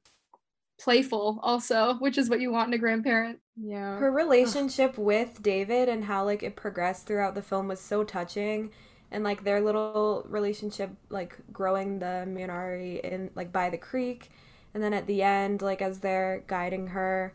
playful 0.80 1.40
also 1.44 1.96
which 1.96 2.18
is 2.18 2.30
what 2.30 2.40
you 2.40 2.52
want 2.52 2.68
in 2.68 2.74
a 2.74 2.78
grandparent. 2.78 3.40
Yeah. 3.62 3.98
Her 3.98 4.12
relationship 4.12 4.92
Ugh. 4.92 5.00
with 5.00 5.44
david 5.44 5.90
and 5.90 6.06
how 6.06 6.24
like 6.24 6.44
it 6.44 6.56
progressed 6.56 7.06
throughout 7.06 7.36
the 7.36 7.42
film 7.42 7.68
was 7.68 7.80
so 7.80 8.04
touching. 8.04 8.72
And 9.12 9.24
like 9.24 9.44
their 9.44 9.60
little 9.60 10.24
relationship 10.30 10.92
like 11.10 11.36
growing 11.52 11.98
the 12.00 12.26
minari 12.28 13.00
in 13.02 13.32
like 13.34 13.52
by 13.52 13.72
the 13.72 13.78
creek 13.78 14.30
and 14.74 14.84
then 14.84 14.94
at 14.94 15.08
the 15.08 15.22
end 15.22 15.62
like 15.62 15.82
as 15.82 16.00
they're 16.00 16.44
guiding 16.48 16.88
her 16.88 17.34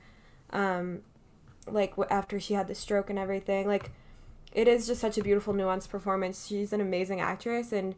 um 0.51 1.01
like 1.67 1.95
after 2.11 2.39
she 2.39 2.55
had 2.55 2.69
the 2.69 2.75
stroke 2.75 3.11
and 3.11 3.19
everything 3.19 3.67
like 3.67 3.91
it 4.55 4.69
is 4.69 4.87
just 4.87 5.01
such 5.01 5.19
a 5.19 5.23
beautiful 5.23 5.53
nuanced 5.53 5.91
performance. 5.91 6.47
She's 6.47 6.73
an 6.73 6.81
amazing 6.81 7.21
actress 7.21 7.73
and 7.73 7.95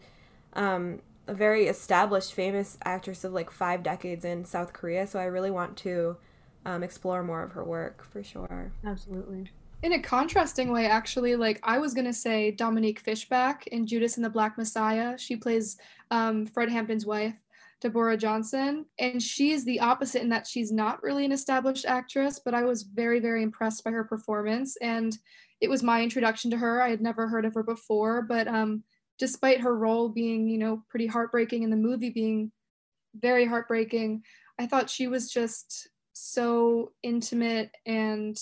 um 0.55 1.01
a 1.29 1.35
very 1.35 1.67
established 1.67 2.33
famous 2.33 2.79
actress 2.85 3.25
of 3.25 3.33
like 3.33 3.51
five 3.51 3.83
decades 3.83 4.25
in 4.25 4.45
south 4.45 4.73
korea. 4.73 5.07
So 5.07 5.19
i 5.19 5.25
really 5.25 5.51
want 5.51 5.77
to 5.79 6.17
um, 6.65 6.83
explore 6.83 7.23
more 7.23 7.43
of 7.43 7.53
her 7.53 7.63
work 7.63 8.05
for 8.05 8.25
sure. 8.25 8.73
Absolutely. 8.85 9.51
In 9.83 9.93
a 9.93 10.01
contrasting 10.01 10.73
way 10.73 10.87
actually 10.87 11.37
like 11.37 11.61
i 11.63 11.79
was 11.79 11.95
going 11.95 12.07
to 12.07 12.13
say 12.13 12.51
dominique 12.51 13.01
fishback 13.01 13.67
in 13.67 13.87
judas 13.87 14.17
and 14.17 14.25
the 14.25 14.31
black 14.31 14.57
messiah. 14.57 15.19
She 15.19 15.37
plays 15.37 15.77
um, 16.11 16.47
fred 16.47 16.71
hampton's 16.71 17.05
wife 17.05 17.35
Deborah 17.81 18.17
Johnson. 18.17 18.87
And 18.99 19.23
she's 19.23 19.65
the 19.65 19.81
opposite 19.81 20.23
in 20.23 20.29
that 20.31 20.47
she's 20.47 20.73
not 20.73 21.03
really 21.03 21.25
an 21.25 21.33
established 21.33 21.87
actress, 21.87 22.41
but 22.45 22.55
I 22.55 22.65
was 22.65 22.83
very, 22.83 23.21
very 23.21 23.43
impressed 23.43 23.85
by 23.85 23.91
her 23.91 24.05
performance. 24.05 24.77
And 24.81 25.17
it 25.61 25.69
was 25.69 25.83
my 25.83 26.03
introduction 26.03 26.51
to 26.51 26.57
her. 26.57 26.83
I 26.83 26.91
had 26.91 27.01
never 27.01 27.29
heard 27.29 27.45
of 27.45 27.55
her 27.55 27.63
before, 27.63 28.23
but 28.23 28.49
um, 28.49 28.83
despite 29.19 29.61
her 29.61 29.77
role 29.77 30.09
being, 30.09 30.49
you 30.49 30.59
know, 30.59 30.83
pretty 30.89 31.07
heartbreaking 31.07 31.65
and 31.65 31.73
the 31.73 31.77
movie 31.77 32.11
being 32.11 32.53
very 33.15 33.47
heartbreaking, 33.47 34.23
I 34.59 34.67
thought 34.67 34.91
she 34.91 35.07
was 35.07 35.31
just 35.31 35.89
so 36.13 36.93
intimate 37.03 37.71
and 37.85 38.39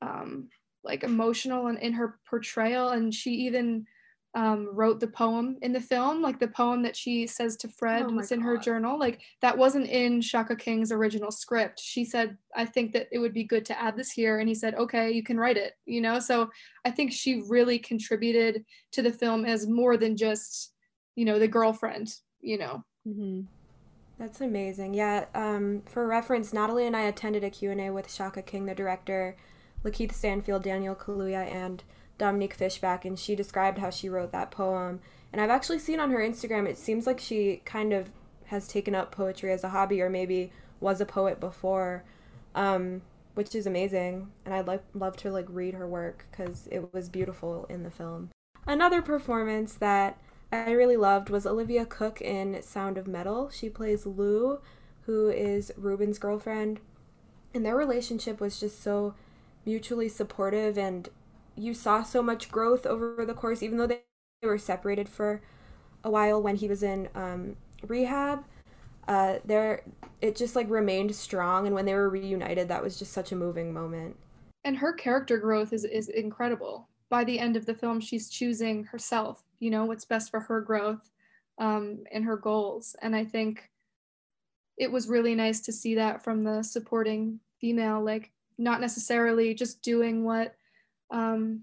um, 0.00 0.48
like 0.84 1.04
emotional 1.04 1.68
and 1.68 1.78
in 1.78 1.92
her 1.92 2.18
portrayal. 2.28 2.90
And 2.90 3.14
she 3.14 3.30
even 3.46 3.86
um, 4.34 4.68
wrote 4.72 4.98
the 4.98 5.08
poem 5.08 5.58
in 5.60 5.72
the 5.72 5.80
film, 5.80 6.22
like 6.22 6.38
the 6.38 6.48
poem 6.48 6.82
that 6.82 6.96
she 6.96 7.26
says 7.26 7.56
to 7.58 7.68
Fred 7.68 8.06
Oh 8.08 8.18
it's 8.18 8.32
in 8.32 8.40
her 8.40 8.56
journal. 8.56 8.98
Like 8.98 9.20
that 9.42 9.56
wasn't 9.56 9.88
in 9.88 10.22
Shaka 10.22 10.56
King's 10.56 10.90
original 10.90 11.30
script. 11.30 11.78
She 11.78 12.04
said, 12.04 12.38
I 12.56 12.64
think 12.64 12.92
that 12.92 13.08
it 13.12 13.18
would 13.18 13.34
be 13.34 13.44
good 13.44 13.66
to 13.66 13.78
add 13.80 13.96
this 13.96 14.10
here. 14.10 14.38
And 14.38 14.48
he 14.48 14.54
said, 14.54 14.74
okay, 14.74 15.10
you 15.10 15.22
can 15.22 15.38
write 15.38 15.58
it, 15.58 15.74
you 15.84 16.00
know? 16.00 16.18
So 16.18 16.50
I 16.84 16.90
think 16.90 17.12
she 17.12 17.42
really 17.48 17.78
contributed 17.78 18.64
to 18.92 19.02
the 19.02 19.12
film 19.12 19.44
as 19.44 19.66
more 19.66 19.98
than 19.98 20.16
just, 20.16 20.72
you 21.14 21.26
know, 21.26 21.38
the 21.38 21.48
girlfriend, 21.48 22.14
you 22.40 22.56
know? 22.56 22.84
Mhm. 23.06 23.46
That's 24.18 24.40
amazing. 24.40 24.94
Yeah, 24.94 25.26
um, 25.34 25.82
for 25.84 26.06
reference, 26.06 26.52
Natalie 26.52 26.86
and 26.86 26.96
I 26.96 27.02
attended 27.02 27.42
a 27.42 27.50
Q&A 27.50 27.90
with 27.90 28.10
Shaka 28.10 28.40
King, 28.40 28.66
the 28.66 28.74
director, 28.74 29.36
Lakeith 29.84 30.12
Stanfield, 30.12 30.62
Daniel 30.62 30.94
Kaluuya, 30.94 31.44
and 31.52 31.82
Dominique 32.18 32.54
Fishback, 32.54 33.04
and 33.04 33.18
she 33.18 33.34
described 33.34 33.78
how 33.78 33.90
she 33.90 34.08
wrote 34.08 34.32
that 34.32 34.50
poem. 34.50 35.00
And 35.32 35.40
I've 35.40 35.50
actually 35.50 35.78
seen 35.78 35.98
on 35.98 36.10
her 36.10 36.20
Instagram, 36.20 36.68
it 36.68 36.78
seems 36.78 37.06
like 37.06 37.18
she 37.18 37.62
kind 37.64 37.92
of 37.92 38.10
has 38.46 38.68
taken 38.68 38.94
up 38.94 39.10
poetry 39.10 39.50
as 39.50 39.64
a 39.64 39.70
hobby 39.70 40.02
or 40.02 40.10
maybe 40.10 40.52
was 40.78 41.00
a 41.00 41.06
poet 41.06 41.40
before, 41.40 42.04
um, 42.54 43.02
which 43.34 43.54
is 43.54 43.66
amazing. 43.66 44.30
And 44.44 44.54
I'd 44.54 44.66
like, 44.66 44.82
love 44.94 45.16
to 45.18 45.30
like 45.30 45.46
read 45.48 45.74
her 45.74 45.88
work 45.88 46.26
because 46.30 46.68
it 46.70 46.92
was 46.92 47.08
beautiful 47.08 47.66
in 47.70 47.82
the 47.82 47.90
film. 47.90 48.30
Another 48.66 49.00
performance 49.00 49.74
that 49.74 50.18
I 50.52 50.72
really 50.72 50.98
loved 50.98 51.30
was 51.30 51.46
Olivia 51.46 51.86
Cooke 51.86 52.20
in 52.20 52.60
Sound 52.62 52.98
of 52.98 53.08
Metal. 53.08 53.48
She 53.50 53.70
plays 53.70 54.04
Lou, 54.04 54.60
who 55.06 55.30
is 55.30 55.72
Ruben's 55.78 56.18
girlfriend. 56.18 56.80
And 57.54 57.64
their 57.64 57.76
relationship 57.76 58.38
was 58.38 58.60
just 58.60 58.82
so 58.82 59.14
mutually 59.64 60.08
supportive, 60.08 60.76
and 60.76 61.08
you 61.56 61.74
saw 61.74 62.02
so 62.02 62.22
much 62.22 62.50
growth 62.50 62.86
over 62.86 63.24
the 63.26 63.34
course, 63.34 63.62
even 63.62 63.78
though 63.78 63.86
they 63.86 64.02
were 64.42 64.58
separated 64.58 65.08
for 65.08 65.42
a 66.04 66.10
while 66.10 66.42
when 66.42 66.56
he 66.56 66.68
was 66.68 66.82
in 66.82 67.08
um, 67.14 67.56
rehab. 67.86 68.44
Uh, 69.08 69.38
there, 69.44 69.82
it 70.20 70.36
just 70.36 70.54
like 70.56 70.70
remained 70.70 71.14
strong, 71.14 71.66
and 71.66 71.74
when 71.74 71.84
they 71.86 71.94
were 71.94 72.08
reunited, 72.10 72.68
that 72.68 72.82
was 72.82 72.98
just 72.98 73.12
such 73.12 73.32
a 73.32 73.36
moving 73.36 73.72
moment. 73.74 74.16
and 74.64 74.76
her 74.78 74.92
character 74.92 75.38
growth 75.38 75.72
is 75.72 75.84
is 75.84 76.08
incredible. 76.08 76.88
By 77.10 77.24
the 77.24 77.38
end 77.38 77.56
of 77.56 77.66
the 77.66 77.74
film, 77.74 78.00
she's 78.00 78.30
choosing 78.30 78.84
herself, 78.84 79.44
you 79.60 79.70
know, 79.70 79.84
what's 79.84 80.04
best 80.04 80.30
for 80.30 80.40
her 80.40 80.60
growth 80.60 81.10
um, 81.58 82.04
and 82.12 82.24
her 82.24 82.36
goals. 82.36 82.96
And 83.02 83.14
I 83.14 83.24
think 83.24 83.70
it 84.78 84.90
was 84.90 85.08
really 85.08 85.34
nice 85.34 85.60
to 85.62 85.72
see 85.72 85.94
that 85.96 86.22
from 86.24 86.44
the 86.44 86.62
supporting 86.62 87.40
female, 87.60 88.02
like 88.02 88.32
not 88.58 88.80
necessarily 88.80 89.54
just 89.54 89.82
doing 89.82 90.24
what 90.24 90.54
um, 91.12 91.62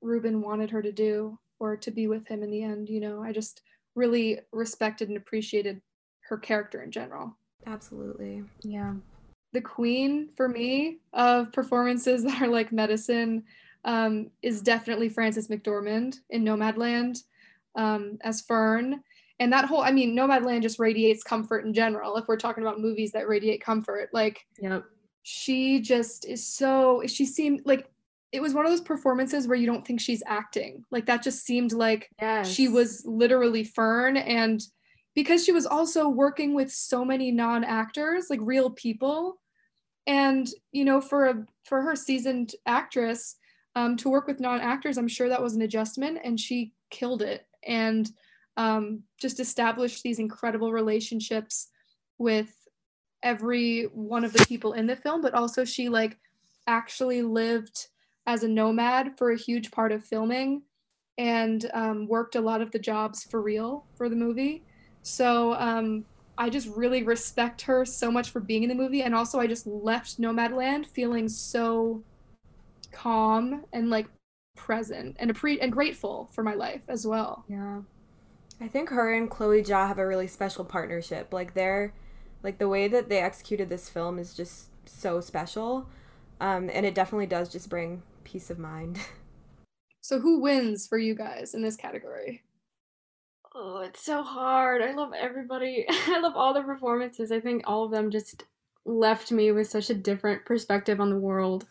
Ruben 0.00 0.40
wanted 0.42 0.70
her 0.70 0.82
to 0.82 0.90
do 0.92 1.38
or 1.60 1.76
to 1.76 1.90
be 1.90 2.08
with 2.08 2.26
him 2.26 2.42
in 2.42 2.50
the 2.50 2.62
end. 2.62 2.88
You 2.88 3.00
know, 3.00 3.22
I 3.22 3.32
just 3.32 3.62
really 3.94 4.40
respected 4.52 5.08
and 5.08 5.16
appreciated 5.16 5.80
her 6.28 6.36
character 6.38 6.82
in 6.82 6.90
general 6.90 7.36
Absolutely. 7.66 8.44
Yeah. 8.62 8.94
the 9.52 9.60
queen 9.60 10.28
for 10.36 10.48
me 10.48 10.98
of 11.12 11.52
performances 11.52 12.22
that 12.24 12.42
are 12.42 12.48
like 12.48 12.70
medicine 12.72 13.44
um, 13.84 14.30
is 14.42 14.60
definitely 14.60 15.08
Frances 15.08 15.48
McDormand 15.48 16.16
in 16.30 16.44
Nomadland 16.44 17.22
um, 17.76 18.18
as 18.22 18.40
Fern. 18.42 19.02
And 19.40 19.52
that 19.52 19.64
whole, 19.66 19.82
I 19.82 19.92
mean, 19.92 20.16
Nomadland 20.16 20.62
just 20.62 20.78
radiates 20.78 21.22
comfort 21.22 21.64
in 21.64 21.72
general. 21.72 22.16
If 22.16 22.26
we're 22.26 22.36
talking 22.36 22.64
about 22.64 22.80
movies 22.80 23.12
that 23.12 23.28
radiate 23.28 23.62
comfort, 23.62 24.10
like 24.12 24.44
Yep. 24.60 24.84
she 25.22 25.80
just 25.80 26.26
is 26.26 26.46
so, 26.46 27.02
she 27.06 27.24
seemed 27.24 27.62
like 27.64 27.88
it 28.32 28.40
was 28.42 28.52
one 28.54 28.66
of 28.66 28.72
those 28.72 28.80
performances 28.80 29.46
where 29.48 29.56
you 29.56 29.66
don't 29.66 29.86
think 29.86 30.00
she's 30.00 30.22
acting. 30.26 30.84
Like 30.90 31.06
that 31.06 31.22
just 31.22 31.44
seemed 31.44 31.72
like 31.72 32.10
Yes. 32.20 32.52
she 32.52 32.68
was 32.68 33.02
literally 33.06 33.64
Fern 33.64 34.16
and 34.16 34.60
because 35.14 35.44
she 35.44 35.52
was 35.52 35.66
also 35.66 36.08
working 36.08 36.54
with 36.54 36.70
so 36.70 37.04
many 37.04 37.32
non-actors 37.32 38.26
like 38.30 38.38
real 38.42 38.70
people 38.70 39.40
and 40.06 40.48
you 40.70 40.84
know 40.84 41.00
for 41.00 41.26
a 41.26 41.44
for 41.64 41.82
her 41.82 41.96
seasoned 41.96 42.52
actress 42.66 43.36
um, 43.74 43.96
to 43.96 44.08
work 44.08 44.26
with 44.28 44.38
non-actors 44.38 44.96
i'm 44.96 45.08
sure 45.08 45.28
that 45.28 45.42
was 45.42 45.54
an 45.54 45.62
adjustment 45.62 46.18
and 46.22 46.38
she 46.38 46.72
killed 46.90 47.22
it 47.22 47.46
and 47.66 48.10
um, 48.56 49.02
just 49.20 49.40
established 49.40 50.02
these 50.04 50.18
incredible 50.20 50.72
relationships 50.72 51.68
with 52.18 52.52
every 53.22 53.84
one 53.92 54.24
of 54.24 54.32
the 54.32 54.44
people 54.46 54.72
in 54.74 54.86
the 54.86 54.96
film 54.96 55.20
but 55.20 55.34
also 55.34 55.64
she 55.64 55.88
like 55.88 56.16
actually 56.68 57.22
lived 57.22 57.88
as 58.28 58.42
a 58.42 58.48
nomad 58.48 59.16
for 59.16 59.30
a 59.30 59.36
huge 59.36 59.70
part 59.70 59.90
of 59.90 60.04
filming 60.04 60.60
and 61.16 61.68
um, 61.72 62.06
worked 62.06 62.36
a 62.36 62.40
lot 62.40 62.60
of 62.60 62.70
the 62.70 62.78
jobs 62.78 63.24
for 63.24 63.40
real 63.40 63.86
for 63.96 64.10
the 64.10 64.14
movie. 64.14 64.62
So 65.02 65.54
um, 65.54 66.04
I 66.36 66.50
just 66.50 66.68
really 66.68 67.02
respect 67.02 67.62
her 67.62 67.86
so 67.86 68.10
much 68.10 68.28
for 68.28 68.40
being 68.40 68.62
in 68.62 68.68
the 68.68 68.74
movie, 68.74 69.02
and 69.02 69.14
also 69.14 69.40
I 69.40 69.46
just 69.46 69.66
left 69.66 70.20
Nomadland 70.20 70.86
feeling 70.86 71.26
so 71.26 72.02
calm 72.92 73.64
and 73.72 73.88
like 73.88 74.06
present 74.56 75.16
and 75.18 75.34
appre- 75.34 75.58
and 75.62 75.72
grateful 75.72 76.28
for 76.34 76.44
my 76.44 76.54
life 76.54 76.82
as 76.86 77.06
well. 77.06 77.46
Yeah. 77.48 77.80
I 78.60 78.68
think 78.68 78.90
her 78.90 79.10
and 79.10 79.30
Chloe 79.30 79.62
Zhao 79.62 79.88
have 79.88 79.98
a 79.98 80.06
really 80.06 80.26
special 80.26 80.66
partnership. 80.66 81.32
Like 81.32 81.54
they're 81.54 81.94
like 82.42 82.58
the 82.58 82.68
way 82.68 82.88
that 82.88 83.08
they 83.08 83.20
executed 83.20 83.70
this 83.70 83.88
film 83.88 84.18
is 84.18 84.34
just 84.34 84.68
so 84.84 85.22
special. 85.22 85.88
Um, 86.40 86.70
and 86.72 86.84
it 86.84 86.94
definitely 86.94 87.26
does 87.26 87.48
just 87.48 87.68
bring 87.68 88.02
peace 88.30 88.50
of 88.50 88.58
mind. 88.58 88.98
So 90.00 90.20
who 90.20 90.40
wins 90.40 90.86
for 90.86 90.96
you 90.96 91.14
guys 91.14 91.52
in 91.52 91.60
this 91.60 91.76
category? 91.76 92.42
Oh, 93.54 93.80
it's 93.80 94.02
so 94.02 94.22
hard. 94.22 94.80
I 94.80 94.92
love 94.92 95.12
everybody. 95.12 95.84
I 95.90 96.18
love 96.20 96.32
all 96.34 96.54
the 96.54 96.62
performances. 96.62 97.30
I 97.30 97.40
think 97.40 97.64
all 97.66 97.84
of 97.84 97.90
them 97.90 98.10
just 98.10 98.44
left 98.86 99.30
me 99.30 99.52
with 99.52 99.68
such 99.68 99.90
a 99.90 99.94
different 99.94 100.46
perspective 100.46 100.98
on 100.98 101.10
the 101.10 101.18
world. 101.18 101.66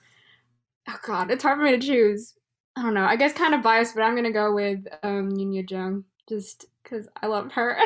Oh 0.87 0.97
god, 1.03 1.31
it's 1.31 1.41
hard 1.41 1.57
for 1.57 1.63
me 1.63 1.71
to 1.71 1.79
choose. 1.79 2.35
I 2.75 2.83
don't 2.83 2.93
know. 2.93 3.05
I 3.05 3.15
guess 3.15 3.33
kind 3.33 3.55
of 3.55 3.63
biased, 3.63 3.95
but 3.95 4.03
I'm 4.03 4.15
gonna 4.15 4.31
go 4.31 4.53
with 4.53 4.85
um 5.01 5.31
Yin 5.31 5.65
Jung 5.67 6.03
just 6.29 6.65
because 6.83 7.07
I 7.19 7.25
love 7.25 7.53
her. 7.53 7.79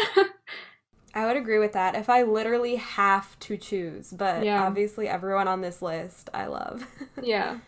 I 1.15 1.25
would 1.27 1.37
agree 1.37 1.59
with 1.59 1.73
that 1.73 1.95
if 1.95 2.09
I 2.09 2.23
literally 2.23 2.75
have 2.75 3.39
to 3.41 3.55
choose, 3.55 4.11
but 4.11 4.43
Yeah. 4.43 4.61
obviously 4.65 5.07
everyone 5.07 5.47
on 5.47 5.61
this 5.61 5.81
list 5.81 6.29
I 6.33 6.47
love. 6.47 6.85
yeah, 7.21 7.59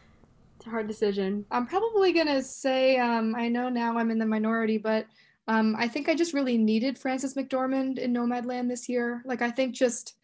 it's 0.63 0.69
a 0.69 0.71
hard 0.71 0.87
decision. 0.87 1.45
I'm 1.51 1.67
probably 1.67 2.13
gonna 2.13 2.41
say 2.41 2.97
um, 2.97 3.35
I 3.35 3.49
know 3.49 3.67
now 3.67 3.97
I'm 3.97 4.11
in 4.11 4.17
the 4.17 4.25
minority, 4.25 4.77
but 4.77 5.05
um, 5.49 5.75
I 5.77 5.89
think 5.89 6.07
I 6.07 6.15
just 6.15 6.33
really 6.33 6.57
needed 6.57 6.97
Frances 6.97 7.33
McDormand 7.33 7.99
in 7.99 8.13
Nomadland 8.13 8.69
this 8.69 8.87
year. 8.87 9.21
Like 9.25 9.41
I 9.41 9.51
think 9.51 9.75
just 9.75 10.15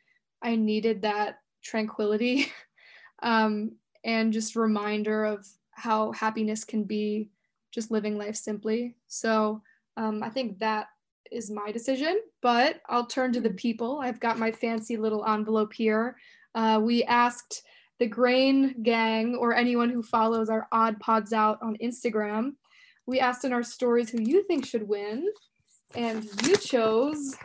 I 0.41 0.55
needed 0.55 1.01
that 1.01 1.39
tranquility 1.61 2.53
um, 3.21 3.73
and 4.05 4.31
just 4.31 4.55
reminder 4.55 5.25
of 5.25 5.45
how 5.71 6.13
happiness 6.13 6.63
can 6.63 6.85
be 6.85 7.31
just 7.71 7.91
living 7.91 8.17
life 8.17 8.37
simply. 8.37 8.95
So 9.07 9.61
um, 9.97 10.23
I 10.23 10.29
think 10.29 10.57
that 10.59 10.87
is 11.33 11.51
my 11.51 11.69
decision, 11.69 12.21
but 12.41 12.79
I'll 12.87 13.07
turn 13.07 13.33
to 13.33 13.41
the 13.41 13.49
people. 13.49 13.99
I've 14.01 14.21
got 14.21 14.39
my 14.39 14.53
fancy 14.53 14.95
little 14.95 15.25
envelope 15.25 15.73
here. 15.73 16.15
Uh, 16.55 16.79
we 16.81 17.03
asked 17.03 17.63
the 17.99 18.07
Grain 18.07 18.81
Gang 18.81 19.35
or 19.35 19.53
anyone 19.55 19.89
who 19.89 20.01
follows 20.01 20.49
our 20.49 20.67
Odd 20.71 20.99
Pods 20.99 21.33
Out 21.33 21.59
on 21.61 21.77
Instagram. 21.83 22.53
We 23.05 23.19
asked 23.19 23.43
in 23.43 23.53
our 23.53 23.63
stories 23.63 24.09
who 24.09 24.21
you 24.21 24.43
think 24.43 24.65
should 24.65 24.87
win, 24.87 25.27
and 25.95 26.23
you 26.43 26.55
chose. 26.55 27.35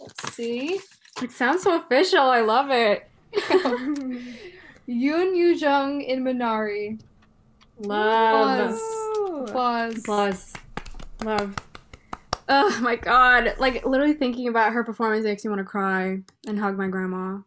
Let's 0.00 0.34
see, 0.34 0.80
It 1.22 1.30
sounds 1.30 1.62
so 1.62 1.76
official. 1.76 2.20
I 2.20 2.40
love 2.40 2.70
it. 2.70 3.08
Yoon 4.88 5.36
Yu 5.36 5.54
Jung 5.54 6.00
in 6.00 6.24
Minari. 6.24 7.00
Love. 7.78 8.70
Applause. 8.70 9.48
Applause. 9.50 9.98
Applause. 9.98 10.52
Love. 11.24 11.54
Oh 12.48 12.80
my 12.80 12.96
god. 12.96 13.54
Like 13.58 13.84
literally 13.86 14.14
thinking 14.14 14.48
about 14.48 14.72
her 14.72 14.82
performance 14.82 15.24
makes 15.24 15.44
me 15.44 15.50
want 15.50 15.60
to 15.60 15.64
cry 15.64 16.18
and 16.48 16.58
hug 16.58 16.76
my 16.76 16.88
grandma. 16.88 17.38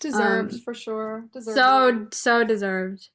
Deserved 0.00 0.54
Um, 0.54 0.58
for 0.60 0.74
sure. 0.74 1.24
Deserved. 1.32 1.56
So 1.56 2.08
so 2.12 2.44
deserved. 2.44 3.08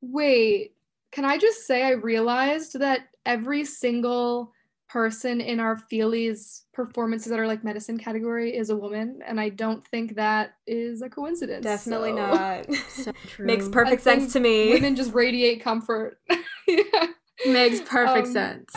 Wait, 0.00 0.74
can 1.10 1.24
I 1.24 1.38
just 1.38 1.66
say 1.66 1.82
I 1.82 1.90
realized 1.92 2.78
that 2.78 3.08
every 3.26 3.64
single 3.64 4.52
person 4.88 5.40
in 5.40 5.60
our 5.60 5.76
Feelies 5.76 6.62
performances 6.72 7.28
that 7.30 7.38
are 7.38 7.46
like 7.46 7.62
medicine 7.62 7.98
category 7.98 8.56
is 8.56 8.70
a 8.70 8.76
woman, 8.76 9.20
and 9.26 9.38
I 9.40 9.48
don't 9.50 9.86
think 9.88 10.14
that 10.14 10.54
is 10.66 11.02
a 11.02 11.10
coincidence. 11.10 11.64
Definitely 11.64 12.10
so- 12.10 12.16
not. 12.16 12.66
So 12.88 13.12
true. 13.26 13.46
Makes 13.46 13.68
perfect 13.68 14.00
I 14.06 14.16
sense 14.18 14.32
to 14.34 14.40
me. 14.40 14.70
Women 14.72 14.96
just 14.96 15.12
radiate 15.12 15.62
comfort. 15.62 16.18
yeah. 16.66 17.06
Makes 17.46 17.80
perfect 17.82 18.28
Um, 18.28 18.32
sense. 18.32 18.74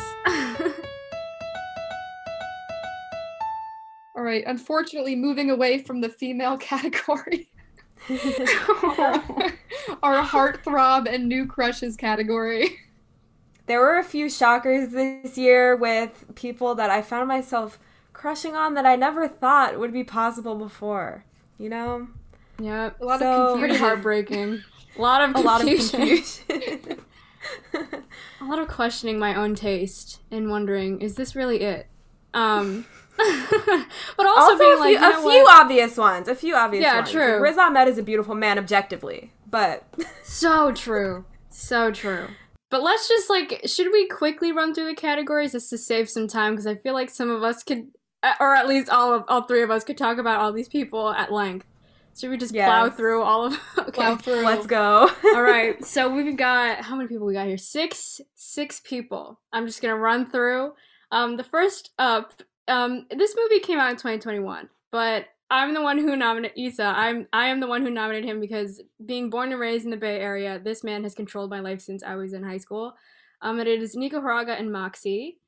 Right. 4.32 4.44
Unfortunately, 4.48 5.16
moving 5.16 5.50
away 5.52 5.80
from 5.80 6.02
the 6.02 6.10
female 6.10 6.58
category, 6.72 7.50
our 10.04 10.24
heartthrob 10.24 11.12
and 11.14 11.28
new 11.28 11.46
crushes 11.46 11.96
category. 11.96 12.78
there 13.68 13.80
were 13.80 13.98
a 13.98 14.04
few 14.04 14.30
shockers 14.30 14.90
this 14.92 15.38
year 15.38 15.76
with 15.76 16.26
people 16.36 16.76
that 16.76 16.90
I 16.90 17.02
found 17.02 17.28
myself 17.28 17.80
crushing 18.14 18.56
on 18.56 18.74
that 18.76 18.86
I 18.86 18.96
never 18.96 19.28
thought 19.28 19.80
would 19.80 19.94
be 19.94 20.04
possible 20.04 20.56
before. 20.56 21.26
You 21.58 21.70
know? 21.70 22.08
Yeah, 22.60 22.92
A 23.00 23.06
lot 23.06 23.20
So- 23.20 23.32
of 23.32 23.38
confusion. 23.54 23.60
pretty 23.60 23.78
heartbreaking. 23.78 24.64
A 24.98 25.02
lot 25.02 25.22
of 25.30 25.36
A 25.36 25.40
lot 25.40 25.62
of 25.62 25.68
confusion. 25.68 26.26
confusion. 26.50 27.00
a 28.42 28.44
lot 28.46 28.60
of 28.60 28.68
questioning 28.68 29.18
my 29.18 29.34
own 29.36 29.56
taste 29.56 30.20
and 30.30 30.50
wondering, 30.50 31.00
is 31.00 31.16
this 31.16 31.34
really 31.36 31.62
it? 31.62 31.88
Um, 32.34 32.86
but 33.18 34.26
also, 34.26 34.42
also, 34.42 34.58
being 34.58 34.74
a 34.74 34.76
like, 34.78 34.98
few, 34.98 35.06
you 35.08 35.12
know 35.14 35.20
a 35.20 35.32
few 35.32 35.44
what? 35.44 35.62
obvious 35.62 35.98
ones. 35.98 36.28
A 36.28 36.36
few 36.36 36.56
obvious 36.56 36.82
Yeah, 36.84 36.96
ones. 36.98 37.12
true. 37.12 37.42
Riz 37.42 37.58
Ahmed 37.58 37.88
is 37.88 37.98
a 37.98 38.04
beautiful 38.04 38.36
man 38.36 38.58
objectively, 38.58 39.32
but 39.50 39.84
So 40.24 40.72
true. 40.72 41.26
So 41.50 41.92
true. 41.92 42.28
But 42.70 42.84
let's 42.84 43.08
just 43.08 43.30
like, 43.30 43.62
should 43.66 43.92
we 43.92 44.08
quickly 44.08 44.52
run 44.52 44.74
through 44.74 44.88
the 44.88 44.96
categories 44.96 45.52
just 45.52 45.70
to 45.72 45.78
save 45.78 46.10
some 46.10 46.28
time? 46.28 46.54
Because 46.54 46.68
I 46.68 46.76
feel 46.76 46.94
like 46.94 47.10
some 47.10 47.30
of 47.30 47.44
us 47.44 47.64
could, 47.64 47.88
or 48.40 48.56
at 48.56 48.68
least 48.68 48.90
all 48.90 49.14
of 49.14 49.26
all 49.28 49.42
three 49.44 49.62
of 49.62 49.70
us 49.70 49.84
could 49.84 49.98
talk 49.98 50.18
about 50.18 50.40
all 50.40 50.54
these 50.54 50.70
people 50.70 51.10
at 51.10 51.32
length. 51.34 51.66
Should 52.18 52.30
we 52.30 52.38
just 52.38 52.54
plow 52.54 52.90
through 52.90 53.24
all 53.24 53.46
of? 53.46 53.60
Okay. 53.80 53.92
Plow 53.92 54.16
through. 54.16 54.44
let's 54.46 54.68
go. 54.68 55.10
all 55.34 55.42
right. 55.42 55.84
So 55.84 56.10
we've 56.14 56.38
got 56.38 56.82
how 56.82 56.96
many 56.96 57.08
people 57.10 57.26
we 57.26 57.34
got 57.34 57.48
here? 57.48 57.58
Six. 57.58 58.22
Six 58.36 58.80
people. 58.82 59.40
I'm 59.52 59.66
just 59.66 59.82
gonna 59.82 59.98
run 59.98 60.30
through. 60.30 60.74
Um, 61.12 61.36
the 61.36 61.44
first 61.44 61.92
up. 62.00 62.42
Um, 62.72 63.06
this 63.14 63.36
movie 63.36 63.60
came 63.60 63.80
out 63.80 63.90
in 63.92 63.98
2021, 63.98 64.70
but 64.92 65.26
I'm 65.50 65.74
the 65.74 65.82
one 65.82 65.98
who 65.98 66.16
nominated 66.16 66.58
Issa. 66.58 66.86
I'm 66.86 67.28
I 67.34 67.48
am 67.48 67.60
the 67.60 67.68
one 67.68 67.82
who 67.82 67.92
nominated 67.92 68.30
him 68.30 68.40
because 68.40 68.82
being 69.06 69.30
born 69.30 69.52
and 69.52 69.60
raised 69.60 69.84
in 69.84 69.92
the 69.92 69.98
Bay 69.98 70.22
Area, 70.22 70.58
this 70.58 70.82
man 70.82 71.04
has 71.04 71.14
controlled 71.14 71.50
my 71.50 71.60
life 71.60 71.82
since 71.82 72.02
I 72.02 72.16
was 72.16 72.32
in 72.32 72.44
high 72.44 72.60
school. 72.60 72.94
Um, 73.42 73.60
and 73.60 73.68
it 73.68 73.82
is 73.82 73.94
Nico 73.94 74.22
Hiraga 74.22 74.58
and 74.58 74.72
Moxie. 74.72 75.40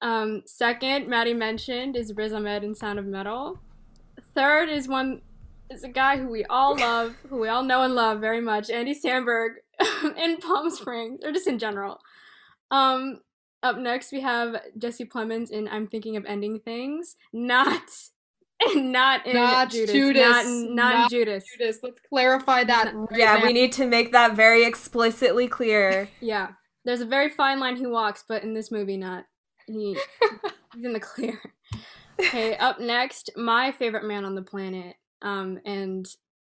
Um, 0.00 0.42
second, 0.46 1.06
Maddie 1.06 1.34
mentioned 1.34 1.96
is 1.96 2.14
Riz 2.16 2.32
Ahmed 2.32 2.64
in 2.64 2.74
Sound 2.74 2.98
of 2.98 3.04
Metal. 3.04 3.58
Third 4.34 4.70
is 4.70 4.88
one 4.88 5.20
is 5.68 5.84
a 5.84 5.88
guy 5.88 6.16
who 6.16 6.28
we 6.28 6.46
all 6.46 6.74
love, 6.78 7.14
who 7.28 7.40
we 7.40 7.48
all 7.48 7.62
know 7.62 7.82
and 7.82 7.94
love 7.94 8.20
very 8.20 8.40
much, 8.40 8.70
Andy 8.70 8.98
Samberg 8.98 9.56
in 10.16 10.38
Palm 10.38 10.70
Springs, 10.70 11.20
or 11.22 11.30
just 11.30 11.46
in 11.46 11.58
general. 11.58 12.00
Um, 12.70 13.20
up 13.64 13.78
next 13.78 14.12
we 14.12 14.20
have 14.20 14.60
Jesse 14.78 15.06
Plemons 15.06 15.50
in 15.50 15.66
I'm 15.68 15.88
Thinking 15.88 16.16
of 16.16 16.24
Ending 16.26 16.60
Things. 16.60 17.16
Not 17.32 17.82
not 18.74 19.26
in 19.26 19.34
Not 19.34 19.70
Judas. 19.70 19.92
Judas. 19.92 20.22
Not, 20.22 20.44
in- 20.44 20.74
not, 20.74 21.02
in 21.04 21.18
Judas. 21.18 21.44
Judas, 21.50 21.78
let's 21.82 21.98
clarify 22.08 22.62
that. 22.64 22.94
Right 22.94 23.18
yeah, 23.18 23.36
now. 23.36 23.46
we 23.46 23.52
need 23.52 23.72
to 23.72 23.86
make 23.86 24.12
that 24.12 24.36
very 24.36 24.64
explicitly 24.64 25.48
clear. 25.48 26.08
Yeah. 26.20 26.50
There's 26.84 27.00
a 27.00 27.06
very 27.06 27.30
fine 27.30 27.60
line 27.60 27.76
he 27.76 27.86
walks, 27.86 28.24
but 28.28 28.42
in 28.42 28.52
this 28.52 28.70
movie 28.70 28.98
not. 28.98 29.24
He 29.66 29.96
he's 30.74 30.84
in 30.84 30.92
the 30.92 31.00
clear. 31.00 31.40
Okay, 32.20 32.56
up 32.58 32.78
next, 32.78 33.30
my 33.36 33.72
favorite 33.72 34.04
man 34.04 34.26
on 34.26 34.34
the 34.34 34.42
planet, 34.42 34.96
um, 35.22 35.58
and 35.64 36.06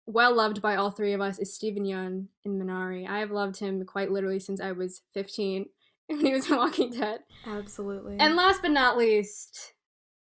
well 0.07 0.35
loved 0.35 0.63
by 0.63 0.77
all 0.77 0.91
three 0.91 1.13
of 1.13 1.21
us 1.21 1.39
is 1.39 1.55
Stephen 1.55 1.85
Yeun 1.85 2.29
in 2.43 2.59
Minari. 2.59 3.07
I 3.07 3.19
have 3.19 3.31
loved 3.31 3.59
him 3.59 3.85
quite 3.85 4.11
literally 4.11 4.41
since 4.41 4.63
I 4.63 4.73
was 4.73 5.03
15 5.13 5.67
when 6.07 6.25
he 6.25 6.33
was 6.33 6.51
in 6.51 6.57
Walking 6.57 6.91
Dead. 6.91 7.21
Absolutely. 7.47 8.17
And 8.19 8.37
last 8.37 8.63
but 8.63 8.71
not 8.71 8.97
least, 8.97 9.73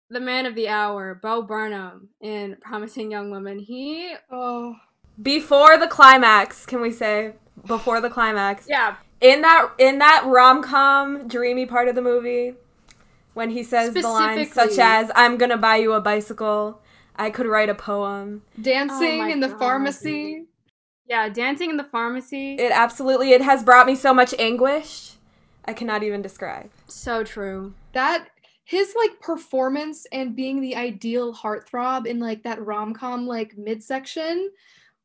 the 0.09 0.19
man 0.19 0.45
of 0.45 0.55
the 0.55 0.67
hour, 0.67 1.19
Bo 1.21 1.41
Burnham 1.41 2.09
in 2.21 2.57
Promising 2.61 3.11
Young 3.11 3.31
Woman. 3.31 3.59
He, 3.59 4.13
Oh, 4.31 4.75
before 5.21 5.77
the 5.77 5.87
climax, 5.87 6.65
can 6.65 6.81
we 6.81 6.91
say 6.91 7.33
before 7.65 8.01
the 8.01 8.09
climax? 8.09 8.65
yeah, 8.67 8.95
In 9.19 9.41
that 9.41 9.69
in 9.77 9.99
that 9.99 10.23
rom 10.25 10.63
com 10.63 11.27
dreamy 11.27 11.65
part 11.65 11.87
of 11.87 11.95
the 11.95 12.01
movie, 12.01 12.55
when 13.33 13.49
he 13.51 13.63
says 13.63 13.93
the 13.93 14.01
lines 14.01 14.51
such 14.53 14.77
as 14.79 15.11
"I'm 15.15 15.37
gonna 15.37 15.57
buy 15.57 15.77
you 15.77 15.93
a 15.93 16.01
bicycle," 16.01 16.81
I 17.15 17.29
could 17.29 17.45
write 17.45 17.69
a 17.69 17.75
poem. 17.75 18.41
dancing 18.59 19.21
oh 19.21 19.23
my 19.23 19.29
in 19.29 19.39
the 19.41 19.49
God. 19.49 19.59
pharmacy. 19.59 20.45
yeah, 21.07 21.29
dancing 21.29 21.69
in 21.69 21.77
the 21.77 21.83
pharmacy. 21.83 22.55
It 22.55 22.71
absolutely 22.71 23.31
it 23.33 23.41
has 23.41 23.63
brought 23.63 23.85
me 23.85 23.95
so 23.95 24.13
much 24.13 24.33
anguish. 24.39 25.13
I 25.65 25.73
cannot 25.73 26.03
even 26.03 26.21
describe. 26.21 26.69
so 26.87 27.23
true. 27.23 27.73
That 27.93 28.27
his 28.63 28.93
like 28.95 29.19
performance 29.19 30.05
and 30.11 30.35
being 30.35 30.61
the 30.61 30.75
ideal 30.75 31.33
heartthrob 31.33 32.05
in 32.05 32.19
like 32.19 32.43
that 32.43 32.65
rom-com 32.65 33.27
like 33.27 33.57
midsection 33.57 34.49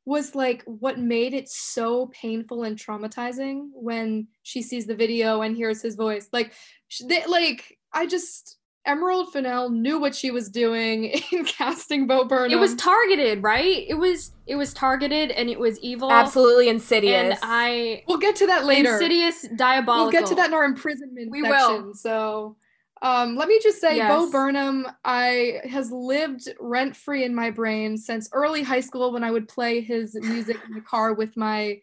was 0.05 0.37
like 0.37 0.63
what 0.67 1.01
made 1.01 1.35
it 1.35 1.49
so 1.49 2.07
painful 2.07 2.63
and 2.63 2.79
traumatizing 2.79 3.69
when 3.73 4.29
she 4.45 4.63
sees 4.63 4.87
the 4.87 4.95
video 4.95 5.43
and 5.43 5.57
hears 5.57 5.83
his 5.83 5.97
voice. 5.97 6.29
Like 6.33 6.53
sh- 6.89 7.03
they, 7.09 7.27
like 7.27 7.77
I 7.93 8.07
just 8.07 8.59
Emerald 8.87 9.33
Fennell 9.33 9.69
knew 9.71 9.99
what 9.99 10.15
she 10.15 10.31
was 10.31 10.49
doing 10.49 11.05
in 11.33 11.45
casting 11.45 12.07
Bo 12.07 12.25
Burnham. 12.25 12.57
It 12.57 12.61
was 12.61 12.75
targeted, 12.77 13.43
right? 13.43 13.85
It 13.89 13.95
was 13.99 14.33
it 14.47 14.57
was 14.57 14.73
targeted 14.73 15.31
and 15.33 15.51
it 15.51 15.59
was 15.59 15.79
evil. 15.81 16.11
Absolutely 16.11 16.69
insidious. 16.69 17.13
And 17.35 17.39
I 17.43 18.05
we'll 18.07 18.19
get 18.19 18.37
to 18.37 18.47
that 18.47 18.65
later. 18.65 18.93
insidious 18.93 19.47
diabolical. 19.57 20.05
We'll 20.05 20.13
get 20.13 20.27
to 20.27 20.35
that 20.37 20.49
in 20.49 20.55
our 20.55 20.65
imprisonment 20.65 21.31
We 21.31 21.43
section. 21.43 21.87
will. 21.87 21.95
So, 21.95 22.57
um, 23.03 23.37
let 23.37 23.49
me 23.49 23.59
just 23.63 23.81
say, 23.81 23.99
Bo 24.07 24.31
Burnham, 24.31 24.87
I 25.05 25.61
has 25.69 25.91
lived 25.91 26.49
rent 26.61 26.97
free 26.97 27.25
in 27.25 27.35
my 27.35 27.51
brain 27.51 27.97
since 27.99 28.29
early 28.33 28.63
high 28.63 28.81
school 28.81 29.13
when 29.13 29.25
I 29.25 29.31
would 29.31 29.49
play 29.49 29.81
his 29.81 30.15
music 30.15 30.59
in 30.67 30.75
the 30.75 30.81
car 30.81 31.13
with 31.13 31.37
my 31.37 31.81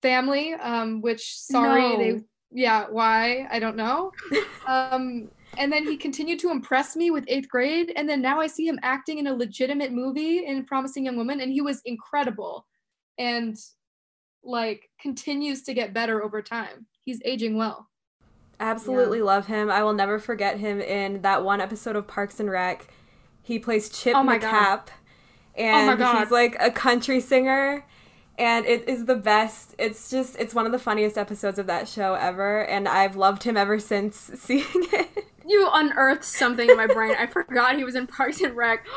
family. 0.00 0.54
Um, 0.54 1.00
which 1.02 1.36
sorry, 1.36 1.82
No. 1.82 1.98
they 1.98 2.20
yeah, 2.52 2.86
why 2.88 3.46
I 3.50 3.58
don't 3.58 3.76
know. 3.76 4.12
um, 4.66 5.28
and 5.56 5.72
then 5.72 5.86
he 5.86 5.96
continued 5.96 6.38
to 6.40 6.50
impress 6.50 6.96
me 6.96 7.10
with 7.10 7.24
eighth 7.28 7.48
grade, 7.48 7.92
and 7.96 8.08
then 8.08 8.22
now 8.22 8.40
I 8.40 8.46
see 8.46 8.66
him 8.66 8.78
acting 8.82 9.18
in 9.18 9.26
a 9.26 9.34
legitimate 9.34 9.92
movie 9.92 10.44
in 10.44 10.64
Promising 10.64 11.04
Young 11.04 11.16
Woman, 11.16 11.40
and 11.40 11.52
he 11.52 11.60
was 11.60 11.82
incredible, 11.84 12.66
and 13.18 13.56
like 14.42 14.90
continues 15.00 15.62
to 15.62 15.74
get 15.74 15.94
better 15.94 16.22
over 16.22 16.40
time. 16.40 16.86
He's 17.04 17.20
aging 17.24 17.56
well. 17.56 17.88
Absolutely 18.58 19.20
love 19.20 19.46
him. 19.46 19.70
I 19.70 19.82
will 19.82 19.92
never 19.92 20.18
forget 20.18 20.58
him 20.58 20.80
in 20.80 21.22
that 21.22 21.44
one 21.44 21.60
episode 21.60 21.94
of 21.94 22.06
Parks 22.06 22.40
and 22.40 22.50
Rec. 22.50 22.88
He 23.42 23.58
plays 23.58 23.90
Chip 23.90 24.16
Oh 24.16 24.22
my 24.22 24.38
God. 24.38 24.52
McCap, 24.52 24.88
oh 24.88 25.62
and 25.62 26.00
my 26.00 26.20
he's 26.20 26.30
like 26.30 26.56
a 26.58 26.70
country 26.70 27.20
singer, 27.20 27.84
and 28.38 28.64
it 28.66 28.88
is 28.88 29.04
the 29.04 29.14
best. 29.14 29.74
It's 29.78 30.10
just 30.10 30.36
it's 30.38 30.54
one 30.54 30.66
of 30.66 30.72
the 30.72 30.78
funniest 30.78 31.18
episodes 31.18 31.58
of 31.58 31.66
that 31.66 31.86
show 31.86 32.14
ever, 32.14 32.64
and 32.64 32.88
I've 32.88 33.16
loved 33.16 33.42
him 33.42 33.56
ever 33.56 33.78
since 33.78 34.16
seeing 34.36 34.64
it. 34.74 35.26
You 35.46 35.68
unearthed 35.72 36.24
something 36.24 36.68
in 36.68 36.76
my 36.76 36.86
brain. 36.86 37.14
I 37.18 37.26
forgot 37.26 37.76
he 37.76 37.84
was 37.84 37.94
in 37.94 38.06
Parks 38.06 38.40
and 38.40 38.56
Rec. 38.56 38.84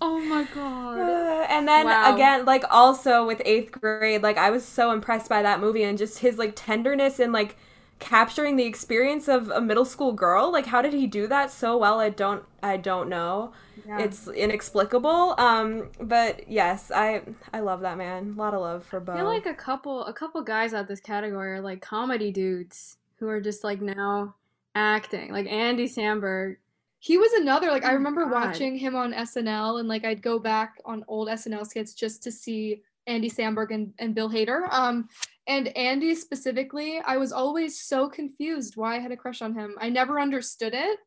Oh 0.00 0.20
my 0.20 0.44
god. 0.54 1.00
Uh, 1.00 1.46
and 1.50 1.66
then 1.66 1.86
Wow. 1.86 2.14
again, 2.14 2.44
like 2.44 2.62
also 2.70 3.26
with 3.26 3.42
eighth 3.44 3.72
grade, 3.72 4.22
like 4.22 4.36
I 4.38 4.48
was 4.50 4.64
so 4.64 4.92
impressed 4.92 5.28
by 5.28 5.42
that 5.42 5.58
movie 5.58 5.82
and 5.82 5.98
just 5.98 6.20
his 6.20 6.38
like 6.38 6.52
tenderness 6.54 7.18
and 7.18 7.32
like 7.32 7.56
capturing 7.98 8.54
the 8.54 8.62
experience 8.64 9.26
of 9.26 9.50
a 9.50 9.60
middle 9.60 9.84
school 9.84 10.12
girl. 10.12 10.52
Like 10.52 10.66
how 10.66 10.82
did 10.82 10.92
he 10.92 11.08
do 11.08 11.26
that 11.26 11.50
so 11.50 11.76
well? 11.76 11.98
I 11.98 12.10
don't 12.10 12.44
I 12.62 12.76
don't 12.76 13.08
know. 13.08 13.52
Yeah. 13.84 13.98
It's 14.02 14.28
inexplicable. 14.28 15.34
Um, 15.36 15.90
but 16.00 16.48
yes, 16.48 16.92
I 16.94 17.22
I 17.52 17.58
love 17.58 17.80
that 17.80 17.98
man. 17.98 18.34
A 18.36 18.40
lot 18.40 18.54
of 18.54 18.60
love 18.60 18.84
for 18.84 19.00
Bo. 19.00 19.14
I 19.14 19.16
feel 19.16 19.26
like 19.26 19.46
a 19.46 19.54
couple 19.54 20.04
a 20.04 20.12
couple 20.12 20.40
guys 20.42 20.72
out 20.74 20.86
this 20.86 21.00
category 21.00 21.54
are 21.54 21.60
like 21.60 21.80
comedy 21.82 22.30
dudes 22.30 22.98
who 23.18 23.26
are 23.26 23.40
just 23.40 23.64
like 23.64 23.80
now 23.80 24.36
acting. 24.78 25.32
Like 25.32 25.46
Andy 25.50 25.88
Samberg. 25.88 26.56
He 27.00 27.18
was 27.18 27.32
another 27.32 27.68
like 27.68 27.84
Oh 27.84 27.88
I 27.88 27.92
remember 27.92 28.24
God. 28.24 28.32
watching 28.32 28.76
him 28.76 28.96
on 28.96 29.12
SNL 29.12 29.80
and 29.80 29.88
like 29.88 30.04
I'd 30.04 30.22
go 30.22 30.38
back 30.38 30.74
on 30.84 31.04
old 31.08 31.28
SNL 31.28 31.66
skits 31.66 31.94
just 31.94 32.22
to 32.22 32.32
see 32.32 32.82
Andy 33.06 33.30
Samberg 33.30 33.72
and, 33.72 33.92
and 33.98 34.14
Bill 34.14 34.30
Hader. 34.30 34.72
Um 34.72 35.08
and 35.46 35.68
Andy 35.76 36.14
specifically, 36.14 37.00
I 37.00 37.16
was 37.16 37.32
always 37.32 37.80
so 37.80 38.08
confused 38.08 38.76
why 38.76 38.96
I 38.96 38.98
had 38.98 39.12
a 39.12 39.16
crush 39.16 39.40
on 39.40 39.54
him. 39.54 39.76
I 39.80 39.88
never 39.88 40.20
understood 40.20 40.74
it. 40.74 40.98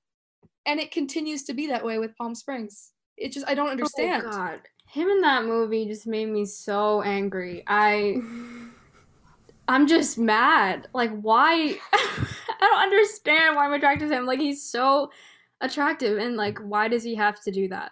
And 0.66 0.80
it 0.80 0.92
continues 0.92 1.44
to 1.44 1.54
be 1.54 1.68
that 1.68 1.86
way 1.86 2.00
with 2.00 2.16
Palm 2.18 2.36
Springs. 2.36 2.92
It 3.18 3.32
just 3.32 3.48
I 3.48 3.54
don't 3.54 3.70
understand. 3.70 4.24
Oh 4.26 4.32
god. 4.32 4.62
Him 4.88 5.08
in 5.08 5.22
that 5.22 5.46
movie 5.46 5.86
just 5.86 6.08
made 6.08 6.28
me 6.28 6.46
so 6.46 7.02
angry. 7.02 7.64
I 7.68 8.18
I'm 9.68 9.88
just 9.88 10.18
mad. 10.18 10.88
Like 10.94 11.12
why 11.22 11.78
I 12.62 12.66
don't 12.68 12.80
understand 12.80 13.56
why 13.56 13.66
I'm 13.66 13.74
attracted 13.74 14.10
to 14.10 14.16
him. 14.16 14.26
Like 14.26 14.40
he's 14.40 14.64
so 14.64 15.12
attractive 15.62 16.18
and 16.18 16.36
like 16.38 16.60
why 16.60 16.88
does 16.88 17.04
he 17.04 17.16
have 17.16 17.42
to 17.44 17.52
do 17.52 17.68
that? 17.70 17.92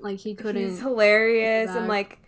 Like 0.00 0.18
he 0.18 0.34
couldn't 0.34 0.62
He's 0.62 0.78
hilarious 0.80 1.74
and 1.74 1.88
like 1.88 2.18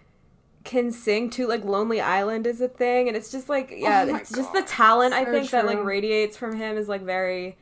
can 0.64 0.92
sing 0.92 1.30
too. 1.30 1.46
Like 1.46 1.64
Lonely 1.64 2.00
Island 2.00 2.46
is 2.46 2.60
a 2.60 2.68
thing, 2.68 3.08
and 3.08 3.16
it's 3.16 3.30
just 3.30 3.48
like 3.48 3.72
yeah, 3.76 4.04
Oh 4.04 4.08
it's 4.16 4.34
just 4.34 4.52
the 4.52 4.58
God. 4.58 4.66
talent 4.66 5.14
I 5.14 5.24
So 5.24 5.32
think 5.32 5.50
that 5.50 5.66
like 5.66 5.82
radiates 5.84 6.36
from 6.36 6.56
him 6.56 6.76
is 6.76 6.88
like 6.88 7.02
very, 7.02 7.56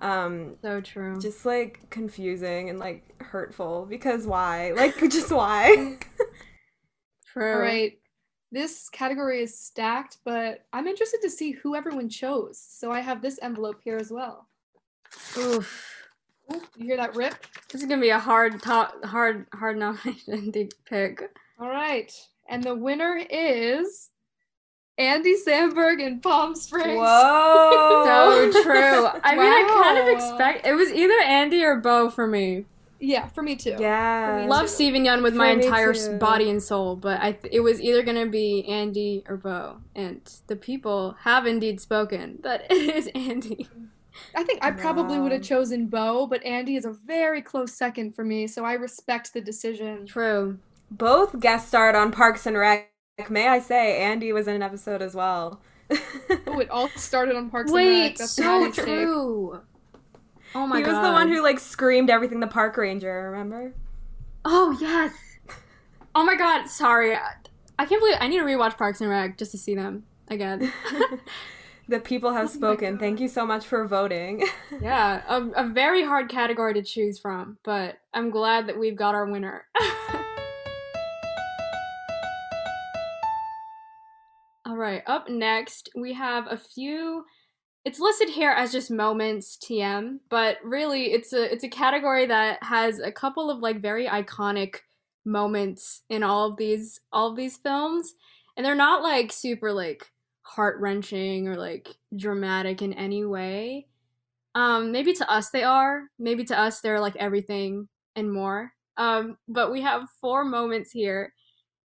um, 0.00 0.56
so 0.62 0.80
true. 0.80 1.18
just 1.20 1.46
like 1.46 1.88
confusing 1.90 2.68
and 2.70 2.78
like 2.78 3.20
hurtful 3.22 3.86
because 3.88 4.26
why? 4.26 4.72
Like 4.76 4.98
just 5.10 5.30
why? 5.32 5.98
true. 7.32 7.52
All 7.54 7.58
right. 7.60 7.98
This 8.52 8.90
category 8.90 9.42
is 9.42 9.58
stacked, 9.58 10.18
but 10.24 10.66
I'm 10.72 10.86
interested 10.86 11.22
to 11.22 11.30
see 11.30 11.52
who 11.52 11.74
everyone 11.74 12.10
chose. 12.10 12.58
So 12.58 12.92
I 12.92 13.00
have 13.00 13.22
this 13.22 13.38
envelope 13.42 13.80
here 13.82 13.96
as 13.96 14.10
well. 14.10 14.46
Oof. 15.38 16.10
Ooh, 16.52 16.60
you 16.76 16.86
hear 16.86 16.98
that 16.98 17.16
rip? 17.16 17.34
This 17.70 17.82
is 17.82 17.88
gonna 17.88 18.00
be 18.00 18.10
a 18.10 18.18
hard 18.18 18.62
top, 18.62 19.02
hard, 19.04 19.46
hard 19.54 19.76
nomination 19.78 20.52
to 20.52 20.68
pick. 20.84 21.30
All 21.58 21.70
right. 21.70 22.12
And 22.48 22.62
the 22.62 22.74
winner 22.74 23.20
is 23.30 24.10
Andy 24.98 25.34
Samberg 25.34 26.00
in 26.00 26.20
Palm 26.20 26.54
Springs. 26.54 26.98
Whoa. 26.98 28.02
So 28.52 28.62
true. 28.62 29.06
I 29.24 29.34
mean, 29.34 29.46
I 29.46 29.80
kind 29.82 29.98
of 29.98 30.08
expect 30.08 30.66
it 30.66 30.74
was 30.74 30.92
either 30.92 31.18
Andy 31.22 31.64
or 31.64 31.76
Bo 31.76 32.10
for 32.10 32.26
me. 32.26 32.66
Yeah, 33.04 33.26
for 33.26 33.42
me 33.42 33.56
too. 33.56 33.74
Yeah. 33.80 34.46
Love 34.48 34.70
Steven 34.70 35.04
Yeun 35.04 35.22
with 35.24 35.34
my 35.34 35.52
For 35.54 35.58
me 35.58 35.64
entire 35.66 35.92
too. 35.92 36.18
body 36.18 36.48
and 36.48 36.62
soul, 36.62 36.94
but 36.94 37.20
I 37.20 37.32
th- 37.32 37.52
it 37.52 37.60
was 37.60 37.80
either 37.80 38.02
gonna 38.04 38.26
be 38.26 38.64
Andy 38.68 39.24
or 39.28 39.36
Bo, 39.36 39.78
and 39.96 40.20
the 40.46 40.54
people 40.54 41.16
have 41.22 41.44
indeed 41.46 41.80
spoken 41.80 42.38
but 42.40 42.64
it 42.70 42.94
is 42.94 43.08
Andy. 43.14 43.68
I 44.36 44.44
think 44.44 44.62
I 44.64 44.70
probably 44.70 45.18
would 45.18 45.32
have 45.32 45.42
chosen 45.42 45.88
Bo, 45.88 46.26
but 46.28 46.44
Andy 46.44 46.76
is 46.76 46.84
a 46.84 46.92
very 46.92 47.42
close 47.42 47.72
second 47.72 48.14
for 48.14 48.24
me, 48.24 48.46
so 48.46 48.64
I 48.64 48.74
respect 48.74 49.32
the 49.32 49.40
decision. 49.40 50.06
True. 50.06 50.58
Both 50.90 51.40
guest 51.40 51.68
starred 51.68 51.94
on 51.96 52.12
Parks 52.12 52.46
and 52.46 52.56
Rec. 52.56 52.88
May 53.30 53.48
I 53.48 53.58
say, 53.58 54.00
Andy 54.02 54.32
was 54.32 54.46
in 54.46 54.54
an 54.54 54.62
episode 54.62 55.02
as 55.02 55.14
well. 55.14 55.60
Oh, 56.46 56.60
it 56.60 56.70
all 56.70 56.88
started 56.90 57.36
on 57.36 57.50
Parks 57.50 57.70
and 57.70 57.76
Rec. 57.76 57.86
Wait, 57.86 58.18
That's 58.18 58.32
so 58.32 58.60
my 58.60 58.66
mistake. 58.68 58.84
true. 58.84 59.60
Oh 60.54 60.66
my 60.66 60.78
he 60.78 60.82
god. 60.82 60.90
He 60.90 60.96
was 60.96 61.06
the 61.06 61.12
one 61.12 61.28
who 61.28 61.42
like 61.42 61.58
screamed 61.58 62.10
everything 62.10 62.40
the 62.40 62.46
park 62.46 62.76
ranger, 62.76 63.30
remember? 63.30 63.74
Oh 64.44 64.76
yes. 64.80 65.12
Oh 66.14 66.24
my 66.24 66.36
god. 66.36 66.66
Sorry. 66.66 67.16
I, 67.78 67.86
can't 67.86 68.00
believe 68.00 68.16
I 68.20 68.28
need 68.28 68.38
to 68.38 68.44
rewatch 68.44 68.76
Parks 68.76 69.00
and 69.00 69.08
Rec 69.08 69.38
just 69.38 69.52
to 69.52 69.58
see 69.58 69.74
them 69.74 70.04
again. 70.28 70.72
the 71.88 72.00
people 72.00 72.32
have 72.32 72.48
Oh 72.48 72.52
spoken. 72.52 72.98
Thank 72.98 73.20
you 73.20 73.28
so 73.28 73.46
much 73.46 73.66
for 73.66 73.86
voting. 73.86 74.46
yeah, 74.80 75.22
a, 75.26 75.64
a 75.64 75.68
very 75.68 76.04
hard 76.04 76.28
category 76.28 76.74
to 76.74 76.82
choose 76.82 77.18
from, 77.18 77.58
but 77.64 77.98
I'm 78.12 78.30
glad 78.30 78.66
that 78.68 78.78
we've 78.78 78.96
got 78.96 79.14
our 79.14 79.26
winner. 79.26 79.66
All 84.64 84.76
right, 84.76 85.02
up 85.06 85.28
next, 85.28 85.90
we 85.96 86.14
have 86.14 86.46
a 86.48 86.56
few 86.56 87.24
it's 87.84 87.98
listed 87.98 88.28
here 88.28 88.50
as 88.50 88.70
just 88.70 88.90
moments 88.90 89.56
TM, 89.56 90.18
but 90.28 90.58
really 90.62 91.12
it's 91.12 91.32
a 91.32 91.52
it's 91.52 91.64
a 91.64 91.68
category 91.68 92.26
that 92.26 92.62
has 92.62 93.00
a 93.00 93.10
couple 93.10 93.50
of 93.50 93.58
like 93.58 93.80
very 93.80 94.06
iconic 94.06 94.76
moments 95.24 96.02
in 96.08 96.22
all 96.22 96.48
of 96.50 96.56
these 96.56 97.00
all 97.12 97.30
of 97.30 97.36
these 97.36 97.56
films 97.56 98.14
and 98.56 98.66
they're 98.66 98.74
not 98.74 99.02
like 99.02 99.32
super 99.32 99.72
like 99.72 100.10
heart-wrenching 100.42 101.46
or 101.48 101.54
like 101.56 101.88
dramatic 102.16 102.82
in 102.82 102.92
any 102.94 103.24
way. 103.24 103.86
Um 104.54 104.92
maybe 104.92 105.12
to 105.14 105.30
us 105.30 105.50
they 105.50 105.62
are, 105.62 106.04
maybe 106.18 106.44
to 106.44 106.58
us 106.58 106.80
they're 106.80 107.00
like 107.00 107.16
everything 107.16 107.88
and 108.16 108.32
more. 108.32 108.72
Um 108.96 109.38
but 109.48 109.72
we 109.72 109.80
have 109.82 110.08
four 110.20 110.44
moments 110.44 110.90
here 110.90 111.32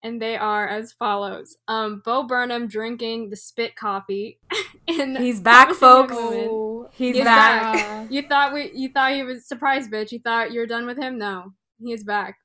and 0.04 0.20
they 0.20 0.36
are 0.36 0.68
as 0.68 0.92
follows. 0.92 1.56
Um, 1.66 2.02
Bo 2.04 2.22
Burnham 2.24 2.68
drinking 2.68 3.30
the 3.30 3.36
spit 3.36 3.74
coffee. 3.74 4.38
in 4.86 5.16
He's 5.16 5.40
back, 5.40 5.72
folks. 5.72 6.14
Oh, 6.14 6.88
He's 6.92 7.16
He's 7.16 7.24
back. 7.24 7.78
yeah. 7.78 8.06
You 8.10 8.22
thought 8.22 8.52
we, 8.52 8.70
you 8.74 8.90
thought 8.90 9.12
he 9.12 9.22
was 9.22 9.48
surprised, 9.48 9.90
bitch. 9.90 10.12
You 10.12 10.20
thought 10.20 10.52
you 10.52 10.60
were 10.60 10.66
done 10.66 10.86
with 10.86 10.98
him. 10.98 11.18
No, 11.18 11.54
he 11.78 11.92
is 11.92 12.04
back. 12.04 12.36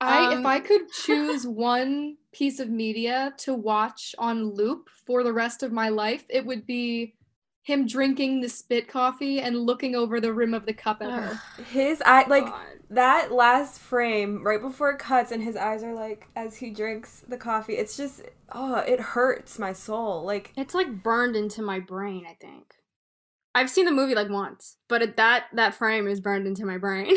I 0.00 0.32
Um, 0.32 0.40
if 0.40 0.46
I 0.46 0.60
could 0.60 0.90
choose 1.04 1.46
one 1.46 2.16
piece 2.32 2.60
of 2.60 2.70
media 2.70 3.34
to 3.38 3.52
watch 3.52 4.14
on 4.16 4.54
loop 4.54 4.88
for 5.06 5.22
the 5.24 5.32
rest 5.32 5.62
of 5.62 5.72
my 5.72 5.88
life, 5.88 6.24
it 6.30 6.46
would 6.46 6.66
be 6.66 7.14
him 7.62 7.86
drinking 7.86 8.40
the 8.40 8.48
spit 8.48 8.88
coffee 8.88 9.40
and 9.40 9.56
looking 9.56 9.94
over 9.94 10.20
the 10.20 10.32
rim 10.32 10.52
of 10.52 10.66
the 10.66 10.72
cup 10.72 11.00
at 11.00 11.10
her. 11.10 11.40
His 11.70 12.02
eye 12.04 12.26
like 12.28 12.46
God. 12.46 12.66
that 12.90 13.32
last 13.32 13.78
frame 13.80 14.44
right 14.44 14.60
before 14.60 14.90
it 14.90 14.98
cuts 14.98 15.30
and 15.30 15.42
his 15.42 15.56
eyes 15.56 15.84
are 15.84 15.94
like 15.94 16.26
as 16.34 16.56
he 16.56 16.70
drinks 16.70 17.24
the 17.26 17.36
coffee. 17.36 17.74
It's 17.74 17.96
just 17.96 18.22
oh, 18.50 18.76
it 18.76 19.00
hurts 19.00 19.58
my 19.58 19.72
soul. 19.72 20.24
Like 20.24 20.52
It's 20.56 20.74
like 20.74 21.02
burned 21.02 21.36
into 21.36 21.62
my 21.62 21.78
brain. 21.78 22.26
I 22.28 22.34
think. 22.34 22.74
I've 23.54 23.70
seen 23.70 23.84
the 23.84 23.92
movie 23.92 24.14
like 24.14 24.30
once, 24.30 24.76
but 24.88 25.02
it, 25.02 25.16
that 25.16 25.44
that 25.52 25.74
frame 25.74 26.08
is 26.08 26.20
burned 26.20 26.46
into 26.46 26.66
my 26.66 26.78
brain. 26.78 27.14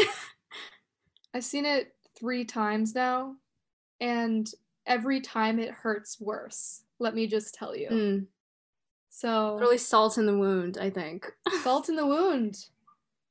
I've 1.33 1.43
seen 1.43 1.65
it 1.65 1.93
three 2.17 2.45
times 2.45 2.93
now, 2.93 3.35
and 3.99 4.47
every 4.85 5.21
time 5.21 5.59
it 5.59 5.71
hurts 5.71 6.19
worse. 6.19 6.83
Let 6.99 7.15
me 7.15 7.27
just 7.27 7.55
tell 7.55 7.75
you. 7.75 7.89
mm, 7.89 8.25
So 9.17 9.55
really 9.59 9.77
salt 9.77 10.17
in 10.17 10.25
the 10.25 10.37
wound. 10.37 10.77
I 10.77 10.89
think. 10.89 11.31
salt 11.63 11.87
in 11.87 11.95
the 11.95 12.05
wound. 12.05 12.57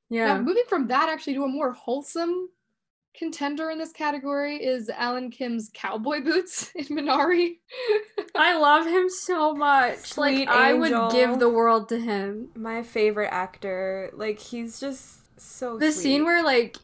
Yeah. 0.09 0.35
Now, 0.35 0.41
moving 0.41 0.65
from 0.69 0.87
that 0.89 1.11
actually 1.11 1.35
to 1.35 1.45
a 1.45 1.49
more 1.49 1.73
wholesome 1.73 2.49
contender 3.15 3.71
in 3.71 3.79
this 3.79 3.93
category 3.93 4.57
is 4.57 4.89
Alan 4.89 5.31
Kim's 5.31 5.71
cowboy 5.75 6.23
boots 6.23 6.73
in 6.75 6.85
Minari. 6.87 7.59
I 8.35 8.57
love 8.59 8.87
him 8.87 9.09
so 9.11 9.55
much. 9.55 9.99
Sweet 9.99 10.47
like 10.47 10.49
I 10.49 10.73
would 10.73 11.13
give 11.13 11.39
the 11.39 11.51
world 11.51 11.91
to 11.91 12.01
him. 12.01 12.49
my 12.55 12.83
favorite 12.83 13.29
actor. 13.31 14.11
Like 14.15 14.39
he's 14.39 14.81
just 14.81 15.21
so 15.39 15.77
The 15.79 15.93
sweet. 15.93 16.03
scene 16.03 16.25
where 16.25 16.43
like 16.43 16.79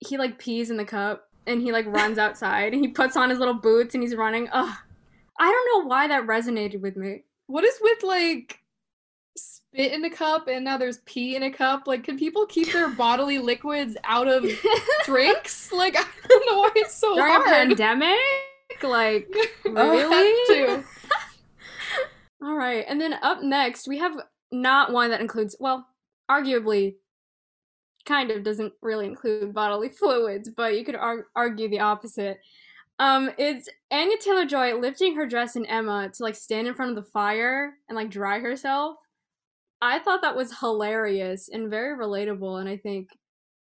he 0.00 0.16
like 0.18 0.38
pees 0.40 0.70
in 0.70 0.76
the 0.76 0.84
cup 0.84 1.28
and 1.46 1.62
he 1.62 1.70
like 1.70 1.86
runs 1.86 2.18
outside 2.26 2.72
and 2.74 2.84
he 2.84 2.88
puts 2.88 3.16
on 3.16 3.30
his 3.30 3.38
little 3.38 3.54
boots 3.54 3.94
and 3.94 4.02
he's 4.02 4.16
running. 4.16 4.48
Ugh. 4.52 4.76
I 5.38 5.44
don't 5.50 5.84
know 5.84 5.88
why 5.88 6.08
that 6.08 6.26
resonated 6.26 6.80
with 6.80 6.96
me. 6.96 7.22
What 7.50 7.64
is 7.64 7.78
with 7.80 8.02
like 8.02 8.60
spit 9.36 9.92
in 9.92 10.04
a 10.04 10.10
cup 10.10 10.48
and 10.48 10.64
now 10.64 10.76
there's 10.76 10.98
pee 10.98 11.36
in 11.36 11.42
a 11.42 11.50
cup? 11.50 11.86
Like, 11.86 12.04
can 12.04 12.18
people 12.18 12.46
keep 12.46 12.72
their 12.72 12.88
bodily 12.96 13.38
liquids 13.38 13.96
out 14.04 14.28
of 14.28 14.44
drinks? 15.04 15.72
Like, 15.72 15.96
I 15.98 16.04
don't 16.28 16.46
know 16.46 16.60
why 16.60 16.70
it's 16.76 16.94
so 16.94 17.14
During 17.14 17.36
a 17.36 17.44
pandemic? 17.44 18.18
Like 18.82 19.28
really? 19.64 20.84
All 22.42 22.54
right. 22.54 22.84
And 22.88 23.00
then 23.00 23.14
up 23.14 23.42
next, 23.42 23.88
we 23.88 23.98
have 23.98 24.12
not 24.52 24.92
one 24.92 25.10
that 25.10 25.20
includes, 25.20 25.56
well, 25.60 25.86
arguably 26.30 26.94
kind 28.06 28.30
of 28.30 28.42
doesn't 28.42 28.72
really 28.80 29.06
include 29.06 29.52
bodily 29.52 29.88
fluids, 29.88 30.48
but 30.48 30.78
you 30.78 30.84
could 30.84 30.94
ar- 30.94 31.26
argue 31.36 31.68
the 31.68 31.80
opposite. 31.80 32.38
Um, 33.00 33.30
it's 33.38 33.66
Anya 33.90 34.18
Taylor 34.18 34.44
Joy 34.44 34.78
lifting 34.78 35.16
her 35.16 35.26
dress 35.26 35.56
in 35.56 35.64
Emma 35.64 36.10
to 36.12 36.22
like 36.22 36.34
stand 36.34 36.68
in 36.68 36.74
front 36.74 36.90
of 36.90 37.02
the 37.02 37.10
fire 37.10 37.72
and 37.88 37.96
like 37.96 38.10
dry 38.10 38.40
herself. 38.40 38.96
I 39.80 39.98
thought 39.98 40.20
that 40.20 40.36
was 40.36 40.58
hilarious 40.60 41.48
and 41.50 41.70
very 41.70 41.96
relatable, 41.96 42.60
and 42.60 42.68
I 42.68 42.76
think 42.76 43.08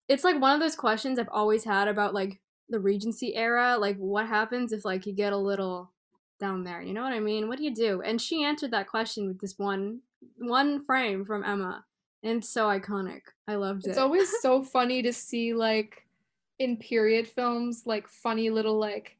it's 0.09 0.25
like 0.25 0.39
one 0.39 0.53
of 0.53 0.61
those 0.61 0.77
questions 0.77 1.19
I've 1.19 1.31
always 1.33 1.65
had 1.65 1.89
about 1.89 2.13
like 2.13 2.39
the 2.69 2.79
Regency 2.79 3.35
era. 3.35 3.79
Like, 3.79 3.97
what 3.97 4.27
happens 4.27 4.73
if 4.73 4.85
like 4.85 5.07
you 5.07 5.15
get 5.15 5.33
a 5.33 5.39
little 5.39 5.91
down 6.39 6.63
there? 6.63 6.83
You 6.83 6.93
know 6.93 7.03
what 7.03 7.15
I 7.15 7.21
mean? 7.21 7.49
What 7.49 7.57
do 7.57 7.65
you 7.65 7.75
do? 7.75 8.03
And 8.03 8.21
she 8.21 8.45
answered 8.45 8.73
that 8.73 8.89
question 8.89 9.27
with 9.27 9.41
this 9.41 9.55
one 9.57 10.01
one 10.37 10.85
frame 10.85 11.25
from 11.25 11.45
Emma, 11.45 11.83
and 12.23 12.39
it's 12.39 12.51
so 12.51 12.67
iconic. 12.67 13.23
I 13.49 13.55
loved 13.55 13.87
it. 13.87 13.91
It's 13.91 13.99
always 13.99 14.31
so 14.43 14.63
funny 14.63 15.01
to 15.01 15.15
see 15.15 15.55
like 15.55 16.04
in 16.59 16.77
period 16.77 17.27
films 17.27 17.83
like 17.87 18.07
funny 18.09 18.51
little 18.51 18.79
like 18.79 19.17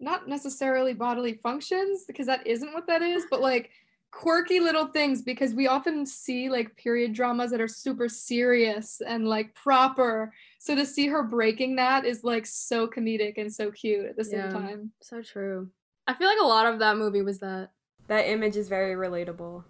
not 0.00 0.28
necessarily 0.28 0.94
bodily 0.94 1.34
functions 1.34 2.04
because 2.06 2.26
that 2.26 2.46
isn't 2.46 2.72
what 2.72 2.86
that 2.86 3.02
is, 3.02 3.24
but 3.30 3.40
like 3.40 3.70
quirky 4.10 4.58
little 4.60 4.86
things 4.86 5.20
because 5.22 5.52
we 5.54 5.66
often 5.66 6.06
see 6.06 6.48
like 6.48 6.74
period 6.76 7.12
dramas 7.12 7.50
that 7.50 7.60
are 7.60 7.68
super 7.68 8.08
serious 8.08 9.02
and 9.06 9.26
like 9.28 9.52
proper. 9.54 10.32
So 10.60 10.74
to 10.76 10.86
see 10.86 11.08
her 11.08 11.22
breaking 11.22 11.76
that 11.76 12.04
is 12.04 12.22
like 12.24 12.46
so 12.46 12.86
comedic 12.86 13.34
and 13.38 13.52
so 13.52 13.70
cute 13.70 14.06
at 14.06 14.16
the 14.16 14.24
same 14.24 14.38
Yeah. 14.40 14.48
time. 14.50 14.92
so 15.00 15.20
true. 15.20 15.68
I 16.06 16.14
feel 16.14 16.28
like 16.28 16.40
a 16.40 16.46
lot 16.46 16.66
of 16.72 16.78
that 16.78 16.96
movie 16.96 17.22
was 17.22 17.40
that. 17.40 17.70
that 18.06 18.28
image 18.28 18.56
is 18.56 18.68
very 18.68 18.94
relatable. 18.94 19.64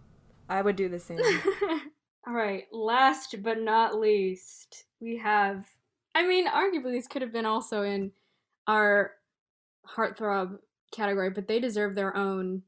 I 0.49 0.62
would 0.62 0.77
do 0.77 0.88
the 0.88 1.01
same. 1.01 1.21
All 2.27 2.35
right, 2.35 2.64
last 2.71 3.35
but 3.43 3.61
not 3.61 3.99
least, 3.99 4.85
we 5.01 5.17
have. 5.17 5.67
I 6.14 6.27
mean, 6.27 6.47
arguably, 6.49 6.92
these 6.92 7.07
could 7.09 7.23
have 7.23 7.33
been 7.33 7.47
also 7.47 7.83
in 7.83 8.12
our 8.66 9.12
heartthrob 9.97 10.59
category, 10.92 11.31
but 11.31 11.49
they 11.49 11.61
deserve 11.61 11.94
their 11.94 12.16
own 12.16 12.62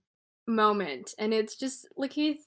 moment. 0.46 1.14
And 1.18 1.32
it's 1.34 1.56
just 1.56 1.86
Lakeith 1.98 2.40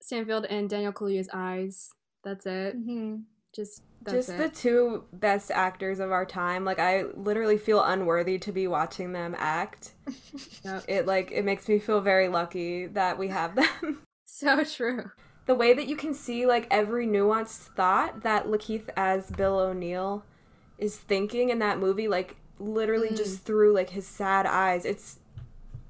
Stanfield 0.00 0.46
and 0.46 0.68
Daniel 0.68 0.92
Kaluuya's 0.92 1.28
eyes. 1.32 1.90
That's 2.24 2.46
it. 2.46 2.76
Mhm. 2.76 3.22
Just 3.54 3.82
that's 4.02 4.26
Just 4.26 4.28
it. 4.30 4.38
the 4.38 4.48
two 4.48 5.04
best 5.12 5.50
actors 5.50 5.98
of 6.00 6.12
our 6.12 6.24
time. 6.26 6.64
Like 6.64 6.78
I 6.78 7.02
literally 7.14 7.58
feel 7.58 7.82
unworthy 7.82 8.38
to 8.38 8.52
be 8.52 8.66
watching 8.68 9.12
them 9.12 9.34
act. 9.38 9.94
Yep. 10.64 10.84
It 10.88 11.06
like 11.06 11.30
it 11.32 11.44
makes 11.44 11.68
me 11.68 11.78
feel 11.78 12.00
very 12.00 12.28
lucky 12.28 12.86
that 12.86 13.18
we 13.18 13.28
have 13.28 13.54
them. 13.56 14.02
so 14.24 14.62
true. 14.64 15.10
the 15.46 15.54
way 15.54 15.72
that 15.72 15.88
you 15.88 15.96
can 15.96 16.12
see 16.14 16.46
like 16.46 16.66
every 16.70 17.06
nuanced 17.06 17.74
thought 17.74 18.22
that 18.22 18.46
Lakeith 18.46 18.88
as 18.96 19.30
Bill 19.30 19.58
O'Neal 19.58 20.24
is 20.78 20.96
thinking 20.96 21.50
in 21.50 21.58
that 21.60 21.78
movie, 21.78 22.08
like 22.08 22.36
literally 22.58 23.08
Mm. 23.10 23.16
just 23.16 23.42
through 23.42 23.72
like 23.74 23.90
his 23.90 24.06
sad 24.06 24.46
eyes. 24.46 24.84
It's 24.84 25.18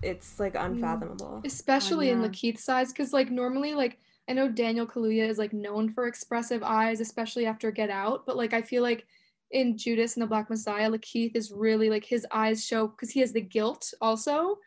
it's 0.02 0.38
like 0.38 0.54
unfathomable. 0.54 1.42
especially 1.44 2.10
in 2.10 2.20
yeah. 2.22 2.28
Lakeith's 2.28 2.68
eyes, 2.68 2.92
because 2.92 3.12
like 3.12 3.30
normally, 3.30 3.74
like 3.74 3.98
I 4.28 4.32
know 4.32 4.48
Daniel 4.48 4.86
Kaluuya 4.86 5.26
is 5.28 5.38
like 5.38 5.52
known 5.52 5.90
for 5.90 6.06
expressive 6.06 6.62
eyes, 6.62 7.00
especially 7.00 7.46
after 7.46 7.70
Get 7.70 7.90
Out, 7.90 8.24
but 8.26 8.36
like 8.36 8.52
I 8.52 8.62
feel 8.62 8.82
like 8.82 9.06
in 9.50 9.76
Judas 9.78 10.14
and 10.14 10.22
the 10.22 10.26
Black 10.26 10.50
Messiah, 10.50 10.90
Lakeith 10.90 11.34
is 11.34 11.50
really 11.50 11.88
like 11.90 12.04
his 12.04 12.26
eyes 12.30 12.64
show 12.64 12.86
because 12.86 13.10
he 13.10 13.20
has 13.20 13.32
the 13.32 13.40
guilt 13.40 13.92
also. 14.00 14.58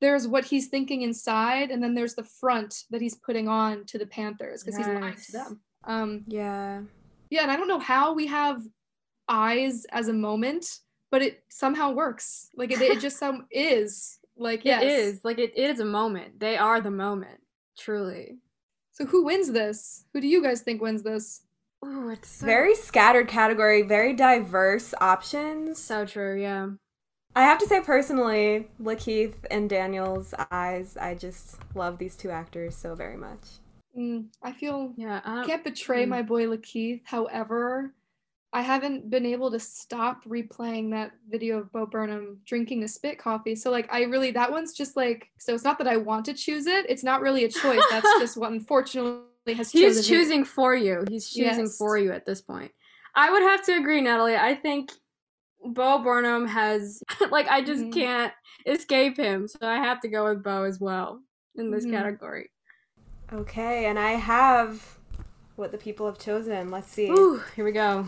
There's 0.00 0.28
what 0.28 0.44
he's 0.44 0.68
thinking 0.68 1.02
inside, 1.02 1.70
and 1.72 1.82
then 1.82 1.94
there's 1.94 2.14
the 2.14 2.22
front 2.24 2.84
that 2.90 3.00
he's 3.02 3.16
putting 3.16 3.48
on 3.48 3.84
to 3.86 3.98
the 3.98 4.06
Panthers 4.06 4.62
because 4.62 4.78
he's 4.78 4.86
lying 4.86 5.16
to 5.16 5.32
them. 5.32 5.60
Um, 5.84 6.24
Yeah. 6.28 6.82
yeah, 7.30 7.42
and 7.42 7.50
I 7.50 7.56
don't 7.56 7.66
know 7.68 7.80
how 7.80 8.14
we 8.14 8.26
have 8.26 8.62
eyes 9.28 9.84
as 9.90 10.08
a 10.08 10.12
moment, 10.12 10.80
but 11.10 11.22
it 11.22 11.42
somehow 11.48 11.92
works. 11.92 12.48
Like 12.56 12.70
it, 12.70 12.80
it 12.80 13.00
just 13.00 13.18
some 13.18 13.46
is 13.50 14.18
like 14.36 14.64
yes. 14.64 14.82
It 14.82 14.88
is 14.88 15.20
like 15.24 15.38
it, 15.38 15.52
it 15.56 15.70
is 15.70 15.80
a 15.80 15.84
moment. 15.84 16.40
They 16.40 16.56
are 16.56 16.80
the 16.80 16.90
moment, 16.90 17.40
truly. 17.78 18.38
So 18.92 19.06
who 19.06 19.24
wins 19.24 19.52
this? 19.52 20.04
Who 20.12 20.20
do 20.20 20.26
you 20.26 20.42
guys 20.42 20.62
think 20.62 20.82
wins 20.82 21.02
this? 21.02 21.42
Ooh, 21.84 22.08
it's 22.10 22.28
so, 22.28 22.46
Very 22.46 22.74
scattered 22.74 23.28
category, 23.28 23.82
very 23.82 24.12
diverse 24.12 24.94
options. 25.00 25.78
so 25.80 26.04
true. 26.04 26.40
Yeah. 26.40 26.70
I 27.36 27.42
have 27.42 27.58
to 27.58 27.66
say 27.66 27.80
personally, 27.80 28.68
Lakeith 28.82 29.34
and 29.50 29.70
Daniel's 29.70 30.34
eyes, 30.50 30.96
I 30.96 31.14
just 31.14 31.58
love 31.76 31.98
these 31.98 32.16
two 32.16 32.30
actors 32.30 32.74
so 32.74 32.96
very 32.96 33.16
much. 33.16 33.60
Mm, 33.96 34.26
I 34.42 34.52
feel 34.52 34.92
Yeah. 34.96 35.20
I 35.24 35.44
can't 35.46 35.62
betray 35.62 36.04
mm. 36.04 36.08
my 36.08 36.22
boy 36.22 36.46
Lakeith. 36.46 37.02
However, 37.04 37.94
I 38.52 38.62
haven't 38.62 39.10
been 39.10 39.26
able 39.26 39.50
to 39.50 39.60
stop 39.60 40.24
replaying 40.24 40.90
that 40.92 41.12
video 41.28 41.58
of 41.58 41.70
Bo 41.70 41.84
Burnham 41.84 42.40
drinking 42.46 42.80
the 42.80 42.88
spit 42.88 43.18
coffee. 43.18 43.54
So 43.54 43.70
like 43.70 43.86
I 43.92 44.04
really 44.04 44.30
that 44.30 44.50
one's 44.50 44.72
just 44.72 44.96
like 44.96 45.28
so 45.38 45.54
it's 45.54 45.64
not 45.64 45.76
that 45.78 45.86
I 45.86 45.98
want 45.98 46.24
to 46.26 46.34
choose 46.34 46.66
it. 46.66 46.86
It's 46.88 47.04
not 47.04 47.20
really 47.20 47.44
a 47.44 47.48
choice. 47.50 47.84
That's 47.90 48.08
just 48.18 48.36
what 48.38 48.50
unfortunately 48.58 49.24
has 49.54 49.70
chosen 49.70 49.88
He's 49.88 49.96
me. 49.96 50.16
choosing 50.16 50.44
for 50.44 50.74
you. 50.74 51.04
He's 51.10 51.28
choosing 51.28 51.64
Yes. 51.66 51.76
for 51.76 51.98
you 51.98 52.10
at 52.12 52.24
this 52.24 52.40
point. 52.40 52.72
I 53.14 53.30
would 53.30 53.42
have 53.42 53.64
to 53.66 53.76
agree, 53.76 54.00
Natalie. 54.00 54.36
I 54.36 54.54
think 54.54 54.92
Bo 55.62 56.02
Burnham 56.02 56.46
has 56.46 57.02
like 57.30 57.48
I 57.48 57.60
just 57.62 57.84
Mhm. 57.84 57.92
can't 57.92 58.32
escape 58.64 59.18
him, 59.18 59.46
so 59.46 59.58
I 59.62 59.76
have 59.76 60.00
to 60.00 60.08
go 60.08 60.24
with 60.24 60.42
Bo 60.42 60.62
as 60.64 60.80
well 60.80 61.22
in 61.56 61.70
this 61.70 61.84
Mhm. 61.84 61.90
category. 61.90 62.50
Okay, 63.30 63.84
and 63.86 63.98
I 63.98 64.12
have 64.12 64.98
what 65.56 65.70
the 65.70 65.76
people 65.78 66.06
have 66.06 66.18
chosen. 66.18 66.70
Let's 66.70 66.88
see. 66.88 67.10
Ooh, 67.10 67.42
here 67.54 67.64
we 67.64 67.72
go. 67.72 68.06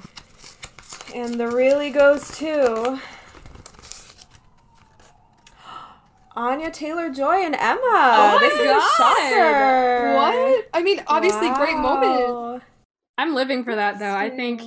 And 1.15 1.35
the 1.41 1.45
Reelie 1.45 1.93
goes 1.93 2.37
to 2.39 3.01
Anya 6.37 6.71
Taylor 6.71 7.11
Joy 7.11 7.45
and 7.45 7.55
Emma. 7.55 7.81
Oh 7.85 8.35
my 8.37 8.39
this 8.41 8.55
is 8.55 8.61
a 8.61 8.65
God. 8.75 8.97
shocker. 8.97 10.15
What? 10.15 10.69
I 10.73 10.83
mean, 10.83 11.03
obviously 11.07 11.51
great 11.51 11.77
moment. 11.77 12.63
I'm 13.19 13.35
living 13.35 13.65
for 13.65 13.75
that 13.75 13.99
though. 13.99 14.15
I 14.15 14.31
think 14.31 14.63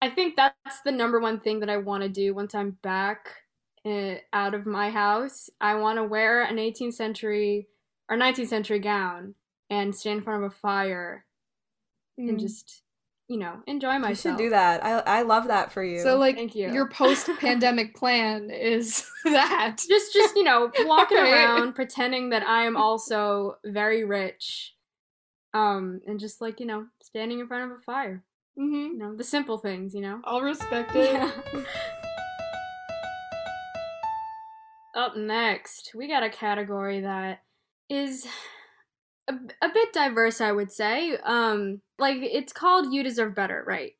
I 0.00 0.08
think 0.08 0.36
that's 0.36 0.80
the 0.84 0.92
number 0.92 1.20
one 1.20 1.40
thing 1.40 1.60
that 1.60 1.68
I 1.68 1.76
want 1.78 2.02
to 2.04 2.08
do 2.08 2.32
once 2.32 2.54
I'm 2.54 2.78
back 2.82 3.28
uh, 3.84 4.14
out 4.32 4.54
of 4.54 4.64
my 4.66 4.90
house. 4.90 5.50
I 5.60 5.74
want 5.74 5.98
to 5.98 6.04
wear 6.04 6.42
an 6.42 6.56
18th 6.56 6.94
century 6.94 7.66
or 8.08 8.16
19th 8.16 8.48
century 8.48 8.78
gown 8.78 9.34
and 9.68 9.94
stand 9.94 10.18
in 10.18 10.24
front 10.24 10.44
of 10.44 10.52
a 10.52 10.54
fire 10.54 11.26
and 12.16 12.36
Mm. 12.36 12.40
just, 12.40 12.82
you 13.30 13.38
know, 13.38 13.62
enjoy 13.68 13.92
You 13.94 14.00
myself. 14.00 14.36
should 14.36 14.42
do 14.42 14.50
that. 14.50 14.84
I 14.84 14.98
I 15.20 15.22
love 15.22 15.46
that 15.46 15.70
for 15.72 15.84
you. 15.84 16.00
So 16.00 16.18
like 16.18 16.34
Thank 16.34 16.56
you. 16.56 16.72
your 16.72 16.88
post-pandemic 16.88 17.94
plan 18.00 18.50
is 18.50 19.08
that. 19.24 19.76
Just, 19.88 20.12
just 20.12 20.34
you 20.34 20.42
know, 20.42 20.70
walking 20.80 21.16
Right. 21.16 21.32
around 21.32 21.74
pretending 21.74 22.30
that 22.30 22.42
I 22.42 22.64
am 22.64 22.76
also 22.76 23.54
very 23.64 24.04
rich, 24.04 24.74
um, 25.54 26.00
and 26.08 26.18
just 26.18 26.40
like 26.40 26.58
you 26.58 26.66
know, 26.66 26.86
standing 27.00 27.38
in 27.38 27.46
front 27.46 27.70
of 27.70 27.78
a 27.78 27.80
fire. 27.82 28.24
Mm-hmm. 28.58 28.74
You 28.74 28.98
know, 28.98 29.14
the 29.14 29.22
simple 29.24 29.58
things. 29.58 29.94
You 29.94 30.00
know. 30.00 30.20
I'll 30.24 30.42
respect 30.42 30.96
it. 30.96 31.12
Yeah. 31.12 31.30
Up 34.96 35.16
next, 35.16 35.92
we 35.94 36.08
got 36.08 36.24
a 36.24 36.30
category 36.30 37.02
that 37.02 37.42
is 37.88 38.26
a, 39.30 39.66
a 39.66 39.72
bit 39.72 39.92
diverse, 39.92 40.40
I 40.40 40.52
would 40.52 40.72
say. 40.72 41.16
Um, 41.24 41.80
like 41.98 42.18
it's 42.20 42.52
called 42.52 42.92
"You 42.92 43.02
Deserve 43.02 43.34
Better," 43.34 43.64
right? 43.66 43.92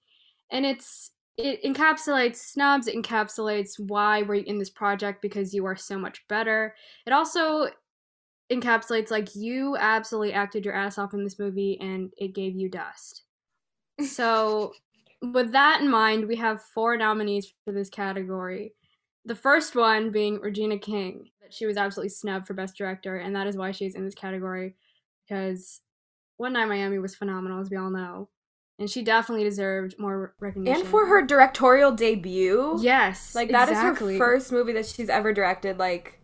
And 0.51 0.67
it's 0.67 1.13
it 1.37 1.63
encapsulates 1.63 2.37
snubs. 2.37 2.87
It 2.87 2.97
encapsulates 2.97 3.79
why 3.79 4.23
we're 4.23 4.43
in 4.43 4.59
this 4.59 4.71
project 4.71 5.23
because 5.23 5.55
you 5.55 5.65
are 5.67 5.77
so 5.77 5.99
much 5.99 6.27
better. 6.29 6.75
It 7.07 7.13
also 7.13 7.69
encapsulates 8.53 9.11
like 9.11 9.35
you 9.35 9.77
absolutely 9.79 10.33
acted 10.33 10.65
your 10.65 10.75
ass 10.75 10.99
off 10.99 11.15
in 11.15 11.23
this 11.23 11.39
movie 11.39 11.79
and 11.81 12.11
it 12.19 12.35
gave 12.35 12.57
you 12.57 12.69
dust. 12.69 13.23
So, 14.05 14.73
with 15.23 15.53
that 15.53 15.81
in 15.81 15.89
mind, 15.89 16.27
we 16.27 16.37
have 16.37 16.63
four 16.63 16.97
nominees 16.97 17.53
for 17.65 17.73
this 17.73 17.91
category. 17.91 18.75
The 19.27 19.35
first 19.35 19.77
one 19.77 20.11
being 20.11 20.41
Regina 20.41 20.79
King, 20.79 21.29
that 21.43 21.53
she 21.53 21.67
was 21.67 21.77
absolutely 21.77 22.09
snubbed 22.09 22.47
for 22.47 22.55
Best 22.55 22.77
Director, 22.77 23.19
and 23.19 23.37
that 23.37 23.47
is 23.47 23.57
why 23.57 23.71
she's 23.71 23.95
in 23.95 24.05
this 24.05 24.15
category 24.15 24.75
because 25.31 25.81
One 26.37 26.55
Night 26.55 26.67
Miami 26.67 26.99
was 26.99 27.15
phenomenal, 27.15 27.61
as 27.61 27.71
we 27.71 27.77
all 27.77 27.91
know, 27.91 28.29
and 28.79 28.91
she 28.91 29.03
definitely 29.03 29.45
deserved 29.45 29.95
more 29.99 30.35
recognition. 30.41 30.81
and 30.81 30.89
for 30.89 31.07
her 31.07 31.23
directorial 31.23 31.93
debut, 31.93 32.77
yes, 32.81 33.35
like 33.35 33.51
that 33.51 33.69
is 33.69 33.79
exactly. 33.79 34.15
her 34.15 34.19
first 34.19 34.53
movie 34.53 34.73
that 34.73 34.87
she's 34.87 35.09
ever 35.09 35.33
directed. 35.33 35.79
Like, 35.79 36.21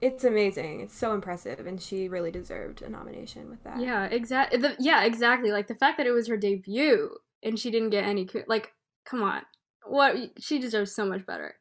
it's 0.00 0.22
amazing. 0.22 0.80
It's 0.80 0.96
so 0.96 1.12
impressive, 1.12 1.66
and 1.66 1.80
she 1.80 2.08
really 2.08 2.30
deserved 2.30 2.82
a 2.82 2.88
nomination 2.88 3.50
with 3.50 3.62
that. 3.64 3.80
Yeah, 3.80 4.04
exactly. 4.04 4.62
Yeah, 4.78 5.04
exactly. 5.04 5.50
Like 5.50 5.66
the 5.66 5.74
fact 5.74 5.98
that 5.98 6.06
it 6.06 6.12
was 6.12 6.28
her 6.28 6.36
debut 6.36 7.10
and 7.42 7.58
she 7.58 7.70
didn't 7.70 7.90
get 7.90 8.04
any 8.04 8.28
like, 8.46 8.72
come 9.04 9.22
on, 9.22 9.42
what 9.84 10.16
she 10.38 10.58
deserves 10.58 10.94
so 10.94 11.04
much 11.04 11.26
better. 11.26 11.56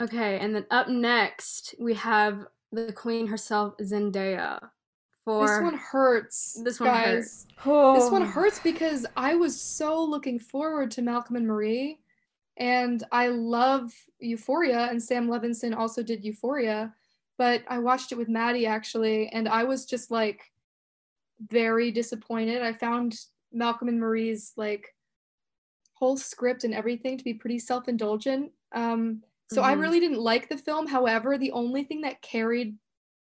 Okay, 0.00 0.38
and 0.38 0.54
then 0.54 0.64
up 0.70 0.88
next 0.88 1.74
we 1.78 1.94
have 1.94 2.46
the 2.70 2.92
queen 2.92 3.26
herself, 3.26 3.74
Zendaya. 3.82 4.70
For 5.28 5.46
This 5.46 5.62
one 5.62 5.74
hurts. 5.78 6.60
This 6.64 6.80
one 6.80 6.88
guys. 6.88 7.46
Oh. 7.66 7.94
This 8.00 8.10
one 8.10 8.22
hurts 8.24 8.60
because 8.60 9.04
I 9.14 9.34
was 9.34 9.60
so 9.60 10.02
looking 10.02 10.38
forward 10.38 10.90
to 10.92 11.02
Malcolm 11.02 11.36
and 11.36 11.46
Marie, 11.46 11.98
and 12.56 13.04
I 13.12 13.28
love 13.28 13.92
Euphoria, 14.20 14.86
and 14.90 15.02
Sam 15.02 15.28
Levinson 15.28 15.76
also 15.76 16.02
did 16.02 16.24
Euphoria, 16.24 16.94
but 17.36 17.62
I 17.68 17.78
watched 17.78 18.10
it 18.10 18.16
with 18.16 18.28
Maddie 18.30 18.64
actually, 18.64 19.28
and 19.28 19.50
I 19.50 19.64
was 19.64 19.84
just 19.84 20.10
like 20.10 20.50
very 21.50 21.90
disappointed. 21.90 22.62
I 22.62 22.72
found 22.72 23.14
Malcolm 23.52 23.88
and 23.88 24.00
Marie's 24.00 24.54
like 24.56 24.94
whole 25.92 26.16
script 26.16 26.64
and 26.64 26.72
everything 26.72 27.18
to 27.18 27.24
be 27.24 27.34
pretty 27.34 27.58
self-indulgent. 27.58 28.50
Um, 28.72 29.22
so 29.52 29.62
I 29.62 29.74
Mhm. 29.74 29.80
really 29.80 30.00
didn't 30.00 30.20
like 30.20 30.48
the 30.48 30.56
film. 30.56 30.86
However, 30.86 31.36
the 31.36 31.52
only 31.52 31.84
thing 31.84 32.00
that 32.00 32.22
carried 32.22 32.78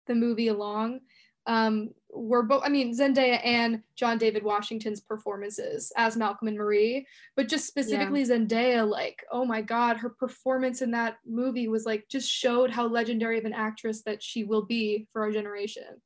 the 0.07 0.15
movie 0.15 0.49
along 0.49 1.01
um, 1.47 1.91
were 2.11 2.43
both, 2.43 2.63
I 2.65 2.69
mean, 2.69 2.97
Zendaya 2.97 3.41
and 3.45 3.83
John 3.97 4.19
David 4.19 4.45
Washington's 4.45 5.01
performances 5.01 5.93
as 5.97 6.17
Malcolm 6.17 6.49
and 6.49 6.57
Marie, 6.57 7.07
but 7.37 7.49
just 7.49 7.67
specifically 7.67 8.23
Zendaya, 8.25 8.89
like, 8.89 9.25
oh 9.33 9.45
my 9.45 9.63
God, 9.63 9.97
her 9.97 10.11
performance 10.11 10.83
in 10.83 10.91
that 10.93 11.17
movie 11.27 11.69
was 11.69 11.87
like, 11.87 12.07
just 12.09 12.31
showed 12.31 12.71
how 12.71 12.87
legendary 12.87 13.39
of 13.39 13.45
an 13.45 13.55
actress 13.55 14.03
that 14.03 14.23
she 14.23 14.45
will 14.45 14.65
be 14.65 15.09
for 15.13 15.23
our 15.23 15.33
generation. 15.33 16.01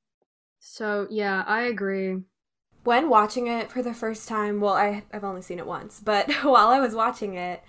So 0.60 1.06
yeah, 1.10 1.44
I 1.46 1.62
agree. 1.62 2.22
when 2.84 3.08
watching 3.08 3.48
it 3.48 3.70
for 3.70 3.82
the 3.82 3.92
first 3.92 4.28
time, 4.28 4.60
well, 4.60 4.74
I, 4.74 5.02
I've 5.12 5.24
only 5.24 5.42
seen 5.42 5.58
it 5.58 5.66
once, 5.66 6.00
but 6.02 6.30
while 6.44 6.68
I 6.68 6.78
was 6.78 6.94
watching 6.94 7.34
it, 7.34 7.62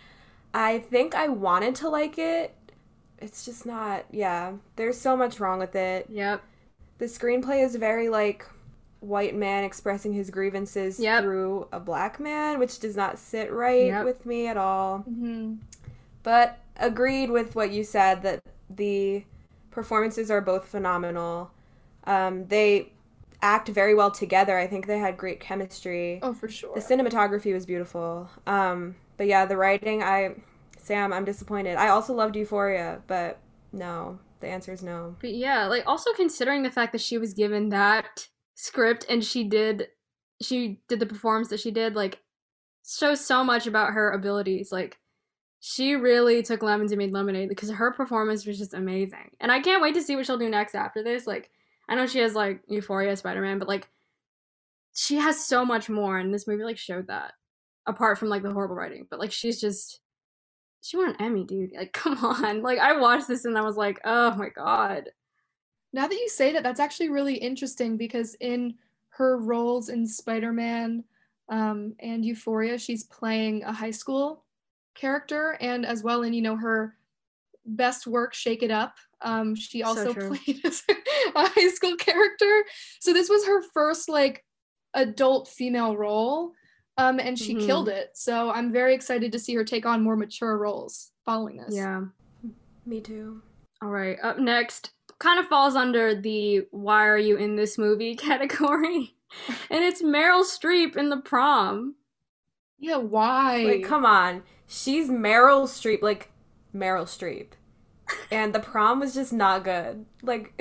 I 0.54 0.80
think 0.80 1.16
I 1.16 1.28
wanted 1.28 1.76
to 1.76 1.90
like 1.90 2.18
it. 2.20 2.56
It's 3.18 3.44
just 3.44 3.66
not, 3.66 4.06
yeah, 4.12 4.54
there's 4.76 5.00
so 5.00 5.18
much 5.18 5.40
wrong 5.40 5.58
with 5.58 5.76
it. 5.76 6.06
Yep. 6.10 6.44
The 6.98 7.06
screenplay 7.06 7.64
is 7.64 7.76
very 7.76 8.10
like 8.10 8.46
white 9.00 9.36
man 9.36 9.64
expressing 9.64 10.14
his 10.14 10.30
grievances 10.32 11.00
Yep. 11.00 11.24
through 11.24 11.68
a 11.72 11.80
black 11.80 12.20
man, 12.20 12.58
which 12.60 12.80
does 12.80 12.96
not 12.96 13.20
sit 13.20 13.52
right 13.52 13.86
Yep. 13.88 14.06
with 14.06 14.26
me 14.26 14.48
at 14.48 14.58
all. 14.58 15.00
Mm-hmm. 15.00 15.56
But 16.24 16.58
agreed 16.78 17.30
with 17.30 17.56
what 17.56 17.72
you 17.72 17.84
said 17.84 18.24
that 18.24 18.42
the 18.70 19.24
performances 19.72 20.32
are 20.32 20.42
both 20.42 20.66
phenomenal. 20.66 21.52
Um, 22.06 22.48
they 22.48 22.92
act 23.42 23.70
very 23.70 23.94
well 23.94 24.10
together. 24.10 24.58
I 24.58 24.66
think 24.66 24.88
they 24.88 24.98
had 24.98 25.16
great 25.18 25.40
chemistry. 25.40 26.20
Oh, 26.24 26.34
for 26.34 26.48
sure. 26.50 26.74
The 26.74 26.82
cinematography 26.82 27.54
was 27.54 27.66
beautiful. 27.68 28.30
Um, 28.48 28.96
but 29.16 29.28
yeah, 29.28 29.46
the 29.46 29.56
writing, 29.58 30.02
I, 30.02 30.36
Sam, 30.80 31.14
I'm 31.14 31.24
disappointed. 31.26 31.76
I 31.78 31.90
also 31.90 32.14
loved 32.14 32.36
Euphoria, 32.36 33.02
but 33.08 33.38
no, 33.72 34.18
the 34.40 34.48
answer 34.48 34.72
is 34.72 34.84
no. 34.84 35.16
But 35.20 35.34
yeah, 35.34 35.66
like 35.68 35.84
also 35.86 36.14
considering 36.14 36.64
the 36.64 36.72
fact 36.72 36.92
that 36.92 37.02
she 37.02 37.18
was 37.18 37.34
given 37.34 37.70
that 37.70 38.28
script 38.56 39.06
and 39.10 39.24
she 39.24 39.44
did 39.44 39.88
she 40.42 40.80
did 40.88 41.00
the 41.00 41.06
performance 41.06 41.50
that 41.50 41.60
she 41.60 41.72
did, 41.72 41.96
like 41.96 42.20
shows 42.88 43.26
so 43.26 43.44
much 43.44 43.68
about 43.68 43.94
her 43.94 44.12
abilities. 44.12 44.72
Like 44.72 44.98
she 45.60 45.96
really 45.96 46.44
took 46.44 46.62
lemons 46.62 46.92
and 46.92 47.00
made 47.00 47.12
lemonade 47.12 47.50
because 47.50 47.70
her 47.70 47.92
performance 47.92 48.46
was 48.46 48.58
just 48.58 48.74
amazing. 48.74 49.32
And 49.40 49.52
I 49.52 49.60
can't 49.60 49.82
wait 49.82 49.96
to 49.96 50.02
see 50.02 50.16
what 50.16 50.26
she'll 50.26 50.38
do 50.38 50.50
next 50.50 50.76
after 50.76 51.04
this. 51.04 51.26
Like, 51.26 51.50
I 51.90 51.96
know 51.96 52.06
she 52.06 52.20
has 52.20 52.36
like 52.36 52.62
Euphoria, 52.68 53.16
Spider 53.16 53.42
Man, 53.42 53.60
but 53.60 53.68
like, 53.68 53.88
she 54.94 55.16
has 55.18 55.46
so 55.46 55.64
much 55.64 55.90
more, 55.90 56.18
and 56.18 56.34
this 56.34 56.48
movie 56.48 56.64
like 56.64 56.78
showed 56.78 57.08
that. 57.08 57.34
Apart 57.86 58.18
from 58.18 58.28
like 58.30 58.44
the 58.44 58.52
horrible 58.52 58.76
writing, 58.76 59.08
but 59.10 59.20
like 59.20 59.32
she's 59.32 59.62
just 59.62 60.02
she 60.82 60.98
won 60.98 61.10
an 61.10 61.16
Emmy, 61.20 61.44
dude. 61.44 61.72
Like, 61.76 61.94
come 61.94 62.18
on. 62.24 62.62
Like, 62.62 62.80
I 62.80 63.00
watched 63.00 63.28
this 63.28 63.46
and 63.46 63.58
I 63.58 63.62
was 63.62 63.78
like, 63.78 64.00
oh 64.06 64.36
my 64.36 64.50
god. 64.50 65.10
Now 65.94 66.08
that 66.08 66.16
you 66.16 66.30
say 66.30 66.54
that, 66.54 66.64
that's 66.64 66.80
actually 66.80 67.10
really 67.10 67.36
interesting 67.36 67.98
because 67.98 68.36
in 68.36 68.76
her 69.10 69.38
roles 69.38 69.90
in 69.90 70.06
Spider 70.06 70.54
Man 70.54 71.04
um, 71.50 71.96
and 72.00 72.24
Euphoria, 72.24 72.78
she's 72.78 73.06
playing 73.06 73.64
a 73.64 73.72
high 73.74 73.92
school 73.92 74.44
character, 74.96 75.58
and 75.62 75.86
as 75.86 76.04
well 76.04 76.24
in 76.24 76.34
you 76.34 76.42
know 76.42 76.56
her 76.58 76.96
best 77.66 78.08
work, 78.08 78.34
Shake 78.34 78.64
It 78.64 78.72
Up. 78.72 78.96
Um, 79.22 79.56
she 79.56 79.84
also 79.84 80.14
true. 80.14 80.36
played 80.36 80.64
a 80.66 81.48
high 81.48 81.70
school 81.70 81.96
character. 81.96 82.66
So 83.00 83.14
this 83.14 83.30
was 83.30 83.46
her 83.46 83.62
first 83.74 84.10
like 84.10 84.44
adult 84.94 85.48
female 85.48 85.96
role, 85.96 86.52
um, 86.98 87.20
and 87.20 87.38
she 87.38 87.56
Mhm. 87.56 87.66
killed 87.66 87.90
it. 87.90 88.12
So 88.16 88.50
I'm 88.52 88.72
very 88.72 88.94
excited 88.94 89.32
to 89.32 89.40
see 89.40 89.54
her 89.56 89.64
take 89.64 89.86
on 89.86 90.02
more 90.04 90.16
mature 90.16 90.58
roles 90.58 91.12
following 91.26 91.58
this. 91.58 91.76
Yeah. 91.76 92.06
Me 92.86 93.02
too. 93.02 93.42
All 93.82 93.90
right. 93.90 94.18
Up 94.24 94.40
next, 94.40 94.92
kind 95.20 95.40
of 95.40 95.48
falls 95.48 95.76
under 95.76 96.16
the 96.16 96.68
"Why 96.72 97.06
are 97.08 97.18
you 97.18 97.38
in 97.38 97.56
this 97.56 97.78
movie?" 97.78 98.16
category, 98.28 99.16
and 99.70 99.84
it's 99.84 100.02
Meryl 100.02 100.44
Streep 100.44 100.96
in 100.96 101.10
the 101.10 101.18
prom. 101.18 101.96
Yeah. 102.80 102.98
Why? 102.98 103.64
Like, 103.64 103.84
come 103.84 104.06
on. 104.06 104.44
She's 104.68 105.10
Meryl 105.10 105.64
Streep, 105.64 106.02
like 106.02 106.32
Meryl 106.76 107.06
Streep. 107.06 107.52
And 108.32 108.54
the 108.56 108.60
prom 108.62 109.02
was 109.02 109.14
just 109.14 109.34
not 109.34 109.66
good. 109.66 110.06
Like, 110.24 110.54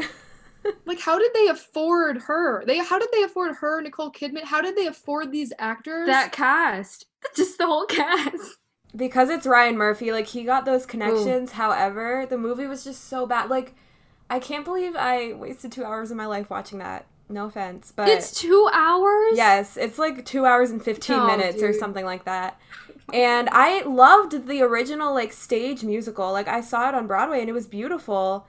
like 0.85 1.01
how 1.01 1.19
did 1.19 1.33
they 1.35 1.49
afford 1.49 2.19
her 2.23 2.65
they 2.65 2.79
how 2.79 2.99
did 2.99 3.09
they 3.13 3.23
afford 3.23 3.55
her 3.57 3.81
nicole 3.81 4.11
kidman 4.11 4.45
how 4.45 4.61
did 4.61 4.77
they 4.77 4.87
afford 4.87 5.33
these 5.33 5.53
actors 5.59 6.07
That 6.07 6.33
cast, 6.33 7.07
just 7.37 7.59
the 7.59 7.67
whole 7.67 7.87
cast. 7.87 8.57
because 8.95 9.29
it's 9.31 9.47
Ryan 9.47 9.77
Murphy, 9.77 10.13
like, 10.13 10.29
he 10.29 10.45
got 10.45 10.65
those 10.65 10.87
connections. 10.87 11.53
However, 11.53 12.27
the 12.29 12.39
movie 12.39 12.67
was 12.67 12.83
just 12.85 13.09
so 13.09 13.27
bad. 13.27 13.51
Like, 13.51 13.75
I 14.31 14.39
can't 14.39 14.65
believe 14.65 14.97
I 14.97 15.33
wasted 15.35 15.71
two 15.73 15.85
hours 15.85 16.11
of 16.11 16.17
my 16.17 16.27
life 16.27 16.49
watching 16.49 16.79
that. 16.79 17.07
No 17.29 17.47
offense, 17.47 17.93
but. 17.95 18.09
It's 18.09 18.33
two 18.33 18.69
hours. 18.73 19.33
Yes, 19.35 19.77
it's 19.77 19.99
like 19.99 20.25
two 20.25 20.47
hours 20.47 20.71
and 20.71 20.83
15 20.83 21.17
Oh, 21.17 21.27
minutes 21.27 21.63
or 21.63 21.73
something 21.73 22.05
like 22.05 22.25
that. 22.25 22.59
And 23.13 23.49
I 23.53 23.83
loved 23.83 24.47
the 24.49 24.63
original 24.63 25.13
like 25.15 25.33
stage 25.33 25.83
musical. 25.85 26.33
Like 26.33 26.49
I 26.49 26.61
saw 26.61 26.89
it 26.89 26.95
on 26.95 27.07
Broadway 27.07 27.41
and 27.41 27.49
it 27.49 27.53
was 27.53 27.67
beautiful. 27.67 28.47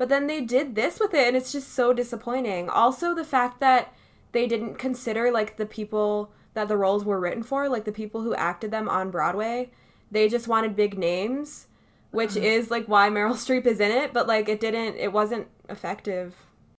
But 0.00 0.08
then 0.08 0.26
they 0.28 0.40
did 0.40 0.76
this 0.76 0.98
with 0.98 1.12
it 1.12 1.28
and 1.28 1.36
it's 1.36 1.52
just 1.52 1.74
so 1.74 1.92
disappointing. 1.92 2.70
Also 2.70 3.14
the 3.14 3.22
fact 3.22 3.60
that 3.60 3.92
they 4.32 4.46
didn't 4.46 4.76
consider 4.78 5.30
like 5.30 5.58
the 5.58 5.66
people 5.66 6.32
that 6.54 6.68
the 6.68 6.76
roles 6.78 7.04
were 7.04 7.20
written 7.20 7.42
for, 7.42 7.68
like 7.68 7.84
the 7.84 7.92
people 7.92 8.22
who 8.22 8.34
acted 8.34 8.70
them 8.70 8.88
on 8.88 9.10
Broadway. 9.10 9.70
They 10.10 10.26
just 10.26 10.48
wanted 10.48 10.74
big 10.74 10.96
names, 10.96 11.66
which 12.12 12.34
Uh-huh. 12.34 12.46
is 12.46 12.70
like 12.70 12.86
why 12.86 13.10
Meryl 13.10 13.34
Streep 13.44 13.66
is 13.66 13.78
in 13.78 13.90
it, 13.92 14.14
but 14.14 14.26
like 14.26 14.48
it 14.48 14.58
didn't 14.58 14.96
it 14.96 15.12
wasn't 15.12 15.48
effective. 15.68 16.34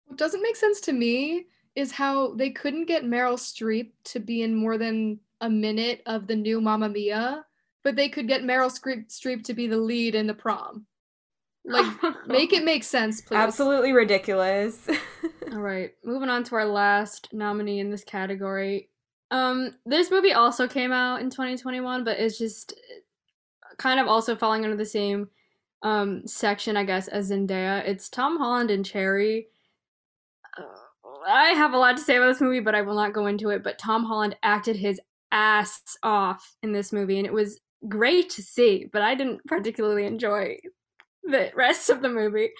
what 0.06 0.16
doesn't 0.16 0.40
make 0.42 0.56
sense 0.56 0.80
to 0.80 0.92
me 0.94 1.44
is 1.76 1.92
how 1.92 2.32
they 2.34 2.48
couldn't 2.50 2.86
get 2.86 3.04
meryl 3.04 3.38
streep 3.38 3.92
to 4.04 4.18
be 4.18 4.40
in 4.42 4.54
more 4.54 4.76
than 4.78 5.20
a 5.42 5.50
minute 5.50 6.02
of 6.06 6.26
the 6.26 6.34
new 6.36 6.58
mamma 6.60 6.88
mia 6.88 7.44
but 7.84 7.94
they 7.96 8.08
could 8.08 8.26
get 8.26 8.42
meryl 8.42 8.72
streep, 8.78 9.06
streep 9.08 9.44
to 9.44 9.54
be 9.54 9.66
the 9.68 9.76
lead 9.90 10.14
in 10.16 10.26
the 10.26 10.34
prom 10.34 10.86
like 11.64 11.86
make 12.26 12.52
it 12.52 12.64
make 12.64 12.84
sense 12.84 13.20
please 13.26 13.36
Absolutely 13.36 13.92
ridiculous. 13.92 14.88
All 15.52 15.60
right, 15.60 15.92
moving 16.04 16.28
on 16.28 16.44
to 16.44 16.54
our 16.54 16.64
last 16.64 17.28
nominee 17.32 17.80
in 17.80 17.90
this 17.90 18.04
category. 18.04 18.88
Um, 19.30 19.76
this 19.86 20.10
movie 20.10 20.32
also 20.32 20.66
came 20.66 20.92
out 20.92 21.20
in 21.20 21.30
2021, 21.30 22.04
but 22.04 22.18
it's 22.18 22.38
just 22.38 22.74
kind 23.78 24.00
of 24.00 24.06
also 24.08 24.36
falling 24.36 24.64
under 24.64 24.76
the 24.76 24.84
same 24.84 25.28
um 25.82 26.26
section, 26.26 26.76
I 26.76 26.84
guess, 26.84 27.08
as 27.08 27.30
Zendaya. 27.30 27.86
It's 27.86 28.08
Tom 28.08 28.38
Holland 28.38 28.70
and 28.70 28.84
Cherry. 28.84 29.48
Uh, 30.58 30.64
I 31.26 31.50
have 31.50 31.72
a 31.72 31.78
lot 31.78 31.96
to 31.96 32.02
say 32.02 32.16
about 32.16 32.28
this 32.28 32.40
movie, 32.40 32.60
but 32.60 32.74
I 32.74 32.82
will 32.82 32.94
not 32.94 33.12
go 33.12 33.26
into 33.26 33.50
it. 33.50 33.62
But 33.62 33.78
Tom 33.78 34.04
Holland 34.04 34.36
acted 34.42 34.76
his 34.76 35.00
ass 35.32 35.96
off 36.02 36.56
in 36.62 36.72
this 36.72 36.92
movie, 36.92 37.18
and 37.18 37.26
it 37.26 37.32
was 37.32 37.60
great 37.88 38.30
to 38.30 38.42
see. 38.42 38.86
But 38.92 39.02
I 39.02 39.14
didn't 39.14 39.44
particularly 39.46 40.06
enjoy 40.06 40.58
the 41.24 41.50
rest 41.54 41.90
of 41.90 42.02
the 42.02 42.08
movie 42.08 42.50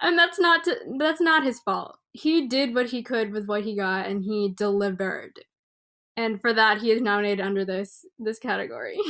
and 0.00 0.18
that's 0.18 0.38
not 0.38 0.64
to, 0.64 0.76
that's 0.98 1.20
not 1.20 1.44
his 1.44 1.60
fault. 1.60 1.98
He 2.12 2.46
did 2.46 2.74
what 2.74 2.90
he 2.90 3.02
could 3.02 3.32
with 3.32 3.46
what 3.46 3.64
he 3.64 3.76
got, 3.76 4.06
and 4.06 4.22
he 4.22 4.54
delivered. 4.56 5.40
And 6.16 6.40
for 6.40 6.52
that, 6.52 6.78
he 6.78 6.90
is 6.90 7.02
nominated 7.02 7.44
under 7.44 7.64
this 7.64 8.04
this 8.18 8.38
category. 8.38 8.98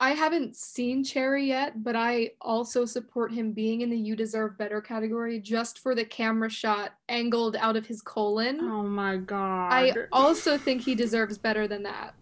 i 0.00 0.10
haven't 0.10 0.56
seen 0.56 1.04
cherry 1.04 1.46
yet 1.46 1.84
but 1.84 1.94
i 1.94 2.28
also 2.40 2.84
support 2.84 3.32
him 3.32 3.52
being 3.52 3.80
in 3.80 3.90
the 3.90 3.96
you 3.96 4.16
deserve 4.16 4.58
better 4.58 4.80
category 4.80 5.38
just 5.38 5.78
for 5.78 5.94
the 5.94 6.04
camera 6.04 6.50
shot 6.50 6.94
angled 7.08 7.54
out 7.56 7.76
of 7.76 7.86
his 7.86 8.02
colon 8.02 8.58
oh 8.60 8.82
my 8.82 9.16
god! 9.16 9.68
i 9.72 9.94
also 10.10 10.58
think 10.58 10.82
he 10.82 10.96
deserves 10.96 11.38
better 11.38 11.68
than 11.68 11.84
that 11.84 12.12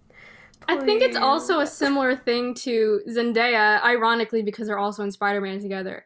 I 0.69 0.79
think 0.79 1.03
it's 1.03 1.17
also 1.17 1.61
a 1.61 1.67
similar 1.67 2.17
thing 2.17 2.55
to 2.55 3.01
Zendaya, 3.09 3.83
ironically, 3.83 4.43
because 4.43 4.67
they're 4.67 4.79
also 4.79 5.03
in 5.03 5.11
Spider 5.11 5.41
Man 5.41 5.61
together. 5.61 6.05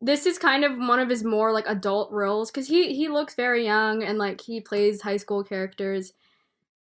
This 0.00 0.26
is 0.26 0.38
kind 0.38 0.64
of 0.64 0.78
one 0.78 0.98
of 0.98 1.08
his 1.08 1.24
more 1.24 1.52
like 1.52 1.66
adult 1.68 2.10
roles 2.10 2.50
because 2.50 2.68
he 2.68 2.94
he 2.94 3.08
looks 3.08 3.34
very 3.34 3.64
young 3.64 4.02
and 4.02 4.18
like 4.18 4.40
he 4.40 4.60
plays 4.60 5.02
high 5.02 5.18
school 5.18 5.44
characters, 5.44 6.14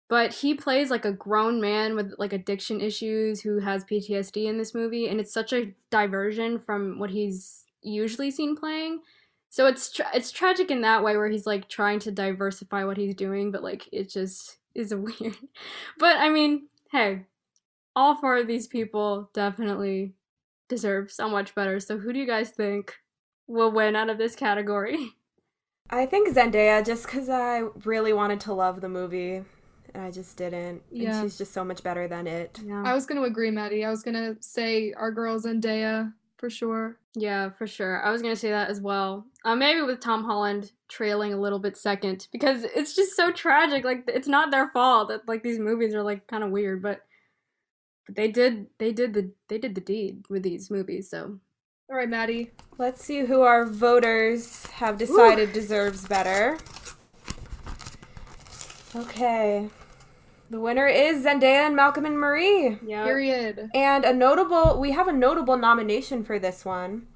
but 0.07 0.33
he 0.35 0.53
plays 0.53 0.91
like 0.91 1.05
a 1.05 1.11
grown 1.11 1.59
man 1.59 1.95
with 1.95 2.13
like 2.17 2.33
addiction 2.33 2.79
issues 2.79 3.41
who 3.41 3.59
has 3.59 3.83
PTSD 3.85 4.45
in 4.45 4.57
this 4.57 4.75
movie, 4.75 5.07
and 5.07 5.19
it's 5.19 5.33
such 5.33 5.51
a 5.51 5.73
diversion 5.89 6.59
from 6.59 6.99
what 6.99 7.09
he's 7.09 7.65
usually 7.81 8.31
seen 8.31 8.55
playing. 8.55 9.01
So 9.49 9.65
it's 9.65 9.91
tra- 9.91 10.11
it's 10.13 10.31
tragic 10.31 10.69
in 10.69 10.81
that 10.81 11.03
way 11.03 11.17
where 11.17 11.29
he's 11.29 11.47
like 11.47 11.67
trying 11.69 11.99
to 11.99 12.11
diversify 12.11 12.83
what 12.83 12.97
he's 12.97 13.15
doing, 13.15 13.51
but 13.51 13.63
like 13.63 13.89
it 13.91 14.09
just 14.09 14.57
is 14.75 14.93
weird. 14.95 15.37
But 15.97 16.17
I 16.17 16.29
mean, 16.29 16.67
hey, 16.91 17.25
all 17.95 18.15
four 18.15 18.37
of 18.37 18.47
these 18.47 18.67
people 18.67 19.29
definitely 19.33 20.13
deserve 20.69 21.11
so 21.11 21.29
much 21.29 21.55
better. 21.55 21.79
So 21.79 21.97
who 21.97 22.13
do 22.13 22.19
you 22.19 22.27
guys 22.27 22.49
think 22.49 22.95
will 23.47 23.71
win 23.71 23.95
out 23.95 24.09
of 24.09 24.17
this 24.17 24.35
category? 24.35 25.13
I 25.89 26.05
think 26.05 26.27
Zendaya 26.29 26.85
just 26.85 27.05
because 27.05 27.29
I 27.29 27.63
really 27.85 28.11
wanted 28.11 28.41
to 28.41 28.53
love 28.53 28.81
the 28.81 28.89
movie 28.89 29.43
and 29.93 30.03
I 30.03 30.11
just 30.11 30.35
didn't. 30.37 30.83
Yeah. 30.91 31.15
And 31.15 31.23
she's 31.23 31.37
just 31.37 31.53
so 31.53 31.63
much 31.63 31.81
better 31.81 32.07
than 32.07 32.27
it. 32.27 32.59
Yeah, 32.63 32.83
I 32.85 32.93
was 32.93 33.05
going 33.05 33.19
to 33.21 33.27
agree, 33.27 33.51
Maddie. 33.51 33.85
I 33.85 33.89
was 33.89 34.03
going 34.03 34.15
to 34.15 34.35
say 34.41 34.93
our 34.93 35.11
girl 35.11 35.39
Zendaya 35.39 36.13
for 36.37 36.49
sure. 36.49 36.97
yeah, 37.15 37.49
for 37.49 37.67
sure. 37.67 38.01
I 38.03 38.11
was 38.11 38.21
gonna 38.21 38.35
say 38.35 38.51
that 38.51 38.69
as 38.69 38.79
well. 38.79 39.25
Uh, 39.43 39.55
maybe 39.55 39.81
with 39.81 39.99
Tom 39.99 40.23
Holland 40.23 40.71
trailing 40.87 41.33
a 41.33 41.39
little 41.39 41.59
bit 41.59 41.75
second 41.77 42.27
because 42.31 42.63
it's 42.63 42.95
just 42.95 43.15
so 43.15 43.31
tragic. 43.31 43.83
Like 43.83 44.03
it's 44.07 44.27
not 44.27 44.51
their 44.51 44.69
fault 44.69 45.09
that 45.09 45.27
like 45.27 45.43
these 45.43 45.59
movies 45.59 45.93
are 45.93 46.03
like 46.03 46.27
kind 46.27 46.43
of 46.43 46.51
weird, 46.51 46.81
but 46.81 47.01
but 48.05 48.15
they 48.15 48.29
did 48.31 48.67
they 48.77 48.91
did 48.93 49.13
the 49.13 49.31
they 49.47 49.57
did 49.57 49.75
the 49.75 49.81
deed 49.81 50.25
with 50.29 50.43
these 50.43 50.69
movies. 50.71 51.09
So 51.09 51.39
All 51.89 51.97
right, 51.97 52.09
Maddie. 52.09 52.51
Let's 52.77 53.03
see 53.03 53.21
who 53.21 53.41
our 53.41 53.65
voters 53.65 54.65
have 54.67 54.97
decided 54.97 55.53
deserves 55.53 56.07
better. 56.07 56.57
Okay. 58.95 59.69
The 60.49 60.59
winner 60.59 60.87
is 60.87 61.25
Zendaya 61.25 61.67
and 61.67 61.75
Malcolm 61.75 62.05
and 62.05 62.19
Marie. 62.19 62.77
yeah, 62.85 63.03
Period. 63.03 63.69
And 63.73 64.05
a 64.05 64.13
notable, 64.13 64.79
we 64.79 64.91
have 64.91 65.07
a 65.07 65.13
notable 65.13 65.57
nomination 65.57 66.23
for 66.23 66.39
this 66.39 66.63
one. 66.63 67.07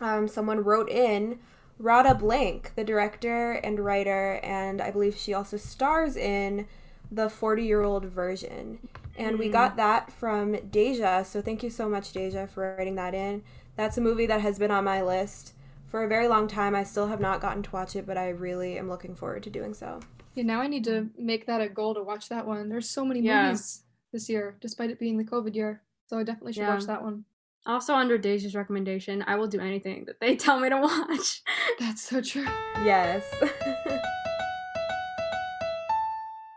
Um, 0.00 0.28
someone 0.28 0.64
wrote 0.64 0.88
in 0.88 1.38
Radha 1.78 2.14
Blank, 2.14 2.72
the 2.74 2.84
director 2.84 3.52
and 3.52 3.80
writer, 3.80 4.40
and 4.42 4.80
I 4.80 4.90
believe 4.90 5.16
she 5.16 5.34
also 5.34 5.56
stars 5.56 6.16
in 6.16 6.66
the 7.10 7.28
40 7.28 7.62
year 7.64 7.82
old 7.82 8.06
version. 8.06 8.88
And 9.16 9.38
we 9.38 9.48
got 9.48 9.76
that 9.76 10.10
from 10.10 10.56
Deja, 10.70 11.22
so 11.22 11.40
thank 11.40 11.62
you 11.62 11.70
so 11.70 11.88
much, 11.88 12.12
Deja, 12.12 12.46
for 12.46 12.74
writing 12.76 12.96
that 12.96 13.14
in. 13.14 13.42
That's 13.76 13.98
a 13.98 14.00
movie 14.00 14.26
that 14.26 14.40
has 14.40 14.58
been 14.58 14.70
on 14.70 14.84
my 14.84 15.02
list 15.02 15.52
for 15.86 16.02
a 16.02 16.08
very 16.08 16.26
long 16.26 16.48
time. 16.48 16.74
I 16.74 16.82
still 16.82 17.08
have 17.08 17.20
not 17.20 17.40
gotten 17.40 17.62
to 17.62 17.70
watch 17.70 17.94
it, 17.94 18.06
but 18.06 18.16
I 18.16 18.30
really 18.30 18.76
am 18.76 18.88
looking 18.88 19.14
forward 19.14 19.44
to 19.44 19.50
doing 19.50 19.74
so. 19.74 20.00
Yeah, 20.34 20.42
now 20.44 20.60
I 20.60 20.66
need 20.66 20.84
to 20.84 21.08
make 21.16 21.46
that 21.46 21.60
a 21.60 21.68
goal 21.68 21.94
to 21.94 22.02
watch 22.02 22.28
that 22.28 22.46
one. 22.46 22.68
There's 22.68 22.88
so 22.90 23.04
many 23.04 23.20
Yeah. 23.20 23.44
movies 23.46 23.84
this 24.12 24.28
year, 24.28 24.56
despite 24.60 24.90
it 24.90 24.98
being 24.98 25.16
the 25.16 25.24
COVID 25.24 25.54
year. 25.54 25.82
So 26.06 26.18
I 26.18 26.24
definitely 26.24 26.52
should 26.54 26.62
Yeah. 26.62 26.74
watch 26.74 26.86
that 26.86 27.02
one. 27.02 27.24
Also 27.66 27.94
under 27.94 28.18
Deja's 28.18 28.54
recommendation, 28.54 29.22
I 29.26 29.36
will 29.36 29.46
do 29.46 29.60
anything 29.60 30.04
that 30.06 30.20
they 30.20 30.36
tell 30.44 30.58
me 30.60 30.68
to 30.68 30.76
watch. 30.80 31.42
That's 31.78 32.02
so 32.02 32.20
true. 32.20 32.46
Yes. 32.84 33.24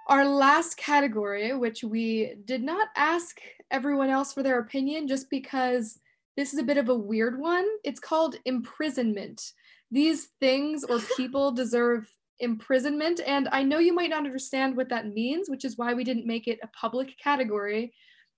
Our 0.08 0.26
last 0.26 0.78
category, 0.78 1.54
which 1.56 1.84
we 1.84 2.36
did 2.46 2.64
not 2.64 2.88
ask 2.96 3.40
everyone 3.72 4.10
else 4.10 4.34
for 4.34 4.42
their 4.42 4.58
opinion 4.60 5.08
just 5.08 5.30
because 5.30 6.00
this 6.38 6.54
is 6.54 6.60
a 6.60 6.64
bit 6.64 6.78
of 6.78 6.88
a 6.88 6.96
weird 6.98 7.38
one. 7.40 7.68
It's 7.84 8.00
called 8.00 8.38
imprisonment. 8.46 9.52
These 9.92 10.30
things 10.40 10.84
or 10.86 11.00
people 11.18 11.52
deserve 11.52 12.10
imprisonment. 12.40 13.22
And 13.26 13.48
I 13.52 13.64
know 13.64 13.80
you 13.80 13.94
might 13.94 14.10
not 14.10 14.26
understand 14.26 14.76
what 14.76 14.90
that 14.90 15.14
means, 15.14 15.50
which 15.50 15.66
is 15.66 15.78
why 15.78 15.94
we 15.94 16.04
didn't 16.04 16.28
make 16.28 16.48
it 16.48 16.60
a 16.64 16.68
public 16.68 17.18
category. 17.18 17.94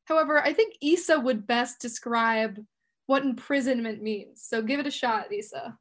However, 0.06 0.42
I 0.42 0.54
think 0.54 0.76
Isa 0.82 1.20
would 1.20 1.46
best 1.46 1.80
describe 1.80 2.58
what 3.06 3.24
imprisonment 3.24 4.02
means. 4.02 4.44
So 4.44 4.62
give 4.62 4.80
it 4.80 4.88
a 4.88 4.92
shot, 4.92 5.32
Isa. 5.32 5.78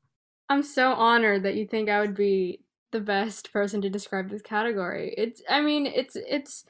I'm 0.49 0.63
so 0.63 0.93
honored 0.93 1.43
that 1.43 1.57
you 1.57 1.67
think 1.67 1.89
I 1.89 2.01
would 2.01 2.15
be 2.15 2.61
the 2.91 3.01
best 3.01 3.53
person 3.53 3.83
to 3.83 3.91
describe 3.91 4.31
this 4.31 4.43
category. 4.43 5.15
It's 5.17 5.43
I 5.49 5.61
mean, 5.61 5.87
it's 5.87 6.17
it's 6.17 6.65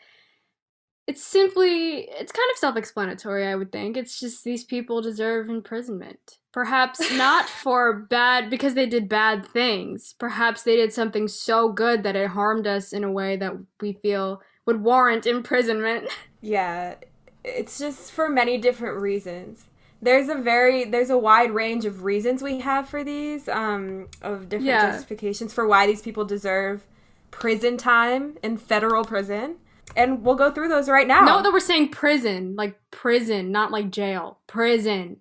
it's 1.08 1.24
simply 1.24 2.08
it's 2.10 2.30
kind 2.30 2.48
of 2.52 2.58
self-explanatory, 2.58 3.46
I 3.46 3.54
would 3.54 3.72
think. 3.72 3.96
It's 3.96 4.20
just 4.20 4.44
these 4.44 4.62
people 4.62 5.00
deserve 5.00 5.48
imprisonment. 5.48 6.38
Perhaps 6.52 7.10
not 7.14 7.48
for 7.62 7.94
bad 7.94 8.50
because 8.50 8.74
they 8.74 8.86
did 8.86 9.08
bad 9.08 9.46
things. 9.46 10.14
Perhaps 10.18 10.62
they 10.62 10.76
did 10.76 10.92
something 10.92 11.26
so 11.26 11.72
good 11.72 12.02
that 12.02 12.14
it 12.14 12.28
harmed 12.28 12.66
us 12.66 12.92
in 12.92 13.04
a 13.04 13.10
way 13.10 13.36
that 13.36 13.54
we 13.80 13.94
feel 13.94 14.42
would 14.66 14.82
warrant 14.82 15.26
imprisonment. 15.26 16.08
Yeah, 16.42 16.96
it's 17.42 17.78
just 17.78 18.12
for 18.12 18.28
many 18.28 18.58
different 18.58 19.00
reasons 19.00 19.66
there's 20.00 20.28
a 20.28 20.34
very 20.34 20.84
there's 20.84 21.10
a 21.10 21.18
wide 21.18 21.50
range 21.50 21.84
of 21.84 22.04
reasons 22.04 22.42
we 22.42 22.60
have 22.60 22.88
for 22.88 23.02
these 23.02 23.48
um 23.48 24.06
of 24.22 24.48
different 24.48 24.66
yeah. 24.66 24.92
justifications 24.92 25.52
for 25.52 25.66
why 25.66 25.86
these 25.86 26.02
people 26.02 26.24
deserve 26.24 26.86
prison 27.30 27.76
time 27.76 28.38
in 28.42 28.56
federal 28.56 29.04
prison 29.04 29.56
and 29.96 30.22
we'll 30.24 30.34
go 30.34 30.50
through 30.50 30.68
those 30.68 30.88
right 30.88 31.06
now 31.06 31.24
no 31.24 31.42
that 31.42 31.52
we're 31.52 31.60
saying 31.60 31.88
prison 31.88 32.54
like 32.56 32.78
prison 32.90 33.50
not 33.52 33.70
like 33.70 33.90
jail 33.90 34.38
prison 34.46 35.16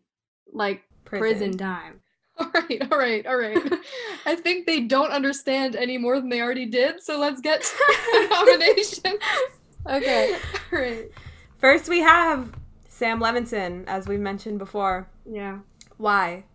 like 0.54 0.84
prison, 1.06 1.38
prison 1.38 1.58
time 1.58 2.02
all 2.38 2.50
right 2.54 2.82
all 2.92 2.98
right 2.98 3.26
all 3.26 3.38
right 3.38 3.58
i 4.26 4.36
think 4.36 4.66
they 4.66 4.82
don't 4.82 5.12
understand 5.12 5.76
any 5.76 5.98
more 5.98 6.20
than 6.20 6.30
they 6.30 6.42
already 6.42 6.66
did 6.66 7.02
so 7.02 7.20
let's 7.20 7.42
get 7.42 7.62
to 7.62 7.78
the 8.12 8.28
nomination 8.30 9.20
okay 9.88 10.38
all 10.72 10.80
right 10.80 11.10
first 11.60 11.90
we 11.90 12.02
have 12.02 12.52
Sam 12.98 13.20
Levinson, 13.20 13.84
as 13.86 14.08
we 14.08 14.18
mentioned 14.18 14.58
before. 14.58 15.08
Yeah. 15.24 15.60
Why? 15.98 16.46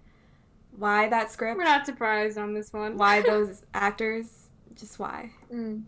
Why 0.77 1.09
that 1.09 1.31
script? 1.31 1.57
We're 1.57 1.63
not 1.63 1.87
surprised 1.87 2.37
on 2.37 2.53
this 2.53 2.73
one. 2.73 2.97
why 2.99 3.23
those 3.23 3.63
actors? 3.75 4.49
Just 4.75 4.99
why? 4.99 5.31
Mm. 5.55 5.85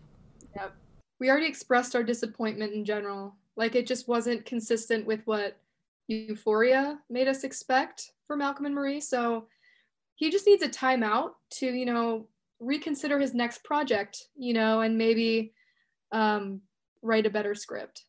Yep. 0.55 0.73
We 1.19 1.29
already 1.29 1.47
expressed 1.47 1.95
our 1.95 2.03
disappointment 2.03 2.73
in 2.73 2.85
general. 2.85 3.35
Like 3.55 3.75
it 3.75 3.87
just 3.87 4.07
wasn't 4.07 4.45
consistent 4.45 5.05
with 5.05 5.21
what 5.25 5.57
Euphoria 6.07 6.99
made 7.09 7.27
us 7.27 7.43
expect 7.43 8.11
for 8.27 8.35
Malcolm 8.35 8.65
and 8.65 8.75
Marie. 8.75 9.01
So 9.01 9.47
he 10.15 10.29
just 10.29 10.47
needs 10.47 10.63
a 10.63 10.69
timeout 10.69 11.31
to, 11.51 11.65
you 11.67 11.85
know, 11.85 12.27
reconsider 12.59 13.19
his 13.19 13.33
next 13.33 13.63
project, 13.63 14.27
you 14.37 14.53
know, 14.53 14.81
and 14.81 14.97
maybe 14.97 15.53
um, 16.11 16.61
write 17.01 17.25
a 17.25 17.29
better 17.29 17.55
script. 17.55 18.05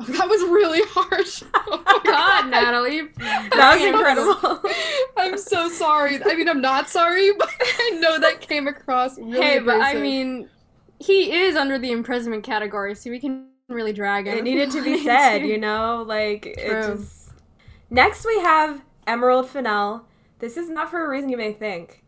Oh, 0.00 0.04
That 0.08 0.28
was 0.28 0.42
really 0.42 0.82
harsh. 0.88 1.42
Oh 1.72 2.00
God, 2.04 2.50
Natalie. 2.50 3.08
That 3.18 3.76
was 3.76 3.84
incredible. 3.84 4.70
I'm 5.16 5.38
so 5.38 5.68
sorry. 5.68 6.20
I 6.24 6.34
mean, 6.34 6.48
I'm 6.48 6.60
not 6.60 6.88
sorry, 6.88 7.30
but 7.38 7.48
I 7.60 7.90
know 8.00 8.18
that 8.18 8.40
came 8.40 8.66
across 8.66 9.18
really 9.18 9.40
Hey, 9.40 9.58
but 9.60 9.80
I 9.80 9.94
mean, 9.94 10.48
he 11.00 11.32
is 11.32 11.56
under 11.56 11.78
the 11.78 11.90
imprisonment 11.90 12.44
category, 12.44 12.94
so 12.94 13.10
we 13.10 13.18
can 13.18 13.48
really 13.68 13.92
drag 13.92 14.26
him. 14.26 14.38
It 14.38 14.44
needed 14.44 14.70
to 14.72 14.82
be 14.82 14.98
said, 15.04 15.38
you 15.46 15.58
know? 15.58 16.04
Like, 16.06 16.42
True. 16.42 16.52
it 16.54 16.96
just. 16.96 17.32
Next, 17.90 18.24
we 18.24 18.38
have 18.40 18.82
Emerald 19.06 19.48
Fennell. 19.48 20.06
This 20.38 20.56
is 20.56 20.70
not 20.70 20.90
for 20.90 21.04
a 21.04 21.08
reason 21.08 21.28
you 21.28 21.36
may 21.36 21.52
think. 21.52 22.04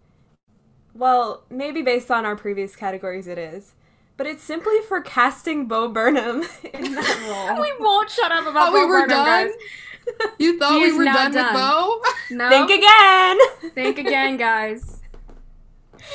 Well, 0.95 1.45
maybe 1.51 1.83
based 1.83 2.11
on 2.11 2.25
our 2.25 2.37
previous 2.37 2.77
categories, 2.77 3.27
it 3.27 3.39
is 3.39 3.75
but 4.17 4.27
it's 4.27 4.45
simply 4.45 4.81
for 4.87 5.01
casting 5.01 5.67
Bo 5.67 5.89
Burnham 5.89 6.45
in 6.75 6.95
that 6.95 7.49
role. 7.51 7.61
we 7.61 7.73
won't 7.81 8.09
shut 8.09 8.31
up 8.31 8.47
about 8.47 8.69
oh, 8.69 8.73
Bo 8.73 8.79
we 8.79 8.85
were 8.85 9.01
Burnham, 9.01 9.09
done? 9.09 9.47
guys. 9.49 9.55
You 10.39 10.59
thought 10.59 10.81
we 10.81 10.93
were 10.97 11.05
done, 11.05 11.33
done, 11.33 11.55
with 11.55 11.55
Bo? 11.55 12.03
No. 12.31 12.49
Think 12.49 12.71
again. 12.71 13.39
Think 13.75 13.99
again, 13.99 14.37
guys. 14.37 15.02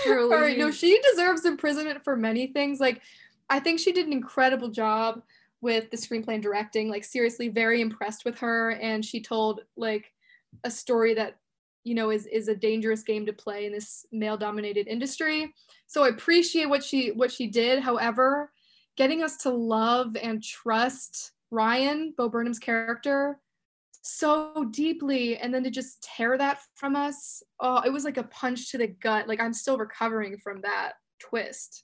Truly. 0.03 0.35
All 0.35 0.41
right, 0.41 0.57
no, 0.57 0.71
she 0.71 0.99
deserves 1.11 1.45
imprisonment 1.45 2.03
for 2.03 2.15
many 2.15 2.47
things. 2.47 2.79
Like, 2.79 3.01
I 3.49 3.59
think 3.59 3.79
she 3.79 3.91
did 3.91 4.07
an 4.07 4.13
incredible 4.13 4.69
job 4.69 5.21
with 5.61 5.89
the 5.91 5.97
screenplay 5.97 6.35
and 6.35 6.43
directing. 6.43 6.89
Like, 6.89 7.03
seriously, 7.03 7.49
very 7.49 7.81
impressed 7.81 8.25
with 8.25 8.37
her, 8.39 8.71
and 8.71 9.03
she 9.03 9.21
told 9.21 9.61
like 9.75 10.13
a 10.63 10.71
story 10.71 11.13
that 11.13 11.37
you 11.83 11.95
know 11.95 12.09
is 12.09 12.25
is 12.27 12.47
a 12.47 12.55
dangerous 12.55 13.03
game 13.03 13.25
to 13.25 13.33
play 13.33 13.65
in 13.65 13.71
this 13.71 14.05
male-dominated 14.11 14.87
industry 14.87 15.53
so 15.87 16.03
I 16.03 16.09
appreciate 16.09 16.67
what 16.69 16.83
she 16.83 17.11
what 17.11 17.31
she 17.31 17.47
did. 17.47 17.81
However, 17.81 18.51
getting 18.97 19.23
us 19.23 19.37
to 19.37 19.49
love 19.49 20.15
and 20.21 20.43
trust 20.43 21.31
Ryan, 21.49 22.13
Bo 22.15 22.27
Burnham's 22.27 22.59
character, 22.59 23.39
so 24.07 24.65
deeply, 24.71 25.37
and 25.37 25.53
then 25.53 25.63
to 25.63 25.71
just 25.71 26.01
tear 26.03 26.37
that 26.37 26.59
from 26.75 26.95
us, 26.95 27.43
oh, 27.59 27.81
it 27.85 27.91
was 27.91 28.03
like 28.03 28.17
a 28.17 28.23
punch 28.23 28.71
to 28.71 28.77
the 28.77 28.87
gut. 28.87 29.27
Like 29.27 29.41
I'm 29.41 29.53
still 29.53 29.77
recovering 29.77 30.37
from 30.37 30.61
that 30.61 30.93
twist. 31.19 31.83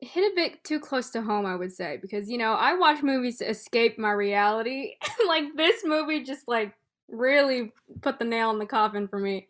Hit 0.00 0.32
a 0.32 0.34
bit 0.34 0.62
too 0.64 0.80
close 0.80 1.10
to 1.10 1.22
home, 1.22 1.46
I 1.46 1.56
would 1.56 1.72
say, 1.72 1.98
because 2.00 2.28
you 2.28 2.38
know 2.38 2.52
I 2.52 2.74
watch 2.74 3.02
movies 3.02 3.38
to 3.38 3.48
escape 3.48 3.98
my 3.98 4.12
reality. 4.12 4.94
like 5.28 5.44
this 5.56 5.82
movie 5.84 6.24
just 6.24 6.46
like 6.48 6.74
really 7.08 7.72
put 8.02 8.18
the 8.18 8.24
nail 8.24 8.50
in 8.50 8.58
the 8.58 8.66
coffin 8.66 9.08
for 9.08 9.18
me. 9.18 9.48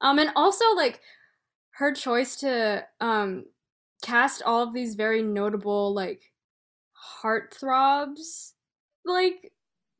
Um, 0.00 0.18
and 0.18 0.30
also 0.36 0.64
like 0.74 1.00
her 1.72 1.92
choice 1.92 2.36
to 2.36 2.84
um 3.00 3.44
cast 4.02 4.42
all 4.42 4.62
of 4.62 4.74
these 4.74 4.94
very 4.94 5.22
notable 5.22 5.94
like 5.94 6.30
heartthrobs 7.22 8.52
like 9.04 9.52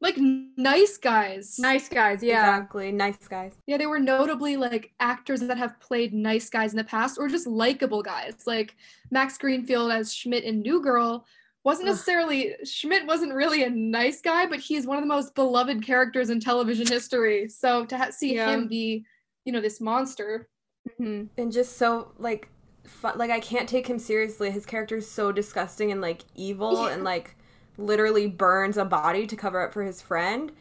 like 0.04 0.16
nice 0.56 0.96
guys 0.96 1.58
nice 1.58 1.88
guys 1.88 2.22
yeah 2.22 2.40
exactly 2.40 2.92
nice 2.92 3.26
guys 3.26 3.54
yeah 3.66 3.76
they 3.76 3.86
were 3.86 3.98
notably 3.98 4.56
like 4.56 4.92
actors 5.00 5.40
that 5.40 5.58
have 5.58 5.80
played 5.80 6.14
nice 6.14 6.48
guys 6.48 6.72
in 6.72 6.76
the 6.76 6.84
past 6.84 7.18
or 7.18 7.26
just 7.26 7.46
likable 7.46 8.02
guys 8.02 8.34
like 8.46 8.76
max 9.10 9.36
greenfield 9.36 9.90
as 9.90 10.14
schmidt 10.14 10.44
in 10.44 10.60
new 10.60 10.80
girl 10.80 11.26
wasn't 11.64 11.86
necessarily 11.86 12.52
Ugh. 12.52 12.66
schmidt 12.66 13.06
wasn't 13.06 13.34
really 13.34 13.64
a 13.64 13.70
nice 13.70 14.20
guy 14.20 14.46
but 14.46 14.60
he's 14.60 14.86
one 14.86 14.98
of 14.98 15.02
the 15.02 15.08
most 15.08 15.34
beloved 15.34 15.84
characters 15.84 16.30
in 16.30 16.38
television 16.38 16.86
history 16.86 17.48
so 17.48 17.84
to 17.86 17.98
ha- 17.98 18.10
see 18.10 18.36
yeah. 18.36 18.50
him 18.50 18.68
be 18.68 19.04
you 19.44 19.52
know 19.52 19.60
this 19.60 19.80
monster 19.80 20.48
Mm-hmm. 21.00 21.40
And 21.40 21.52
just 21.52 21.76
so 21.76 22.12
like 22.18 22.48
fun, 22.84 23.18
like 23.18 23.30
I 23.30 23.40
can't 23.40 23.68
take 23.68 23.86
him 23.86 23.98
seriously. 23.98 24.50
His 24.50 24.66
character 24.66 24.96
is 24.96 25.10
so 25.10 25.32
disgusting 25.32 25.90
and 25.90 26.00
like 26.00 26.22
evil 26.34 26.86
yeah. 26.86 26.94
and 26.94 27.04
like 27.04 27.36
literally 27.76 28.26
burns 28.26 28.76
a 28.76 28.84
body 28.84 29.26
to 29.26 29.36
cover 29.36 29.62
up 29.62 29.72
for 29.72 29.82
his 29.82 30.00
friend. 30.00 30.52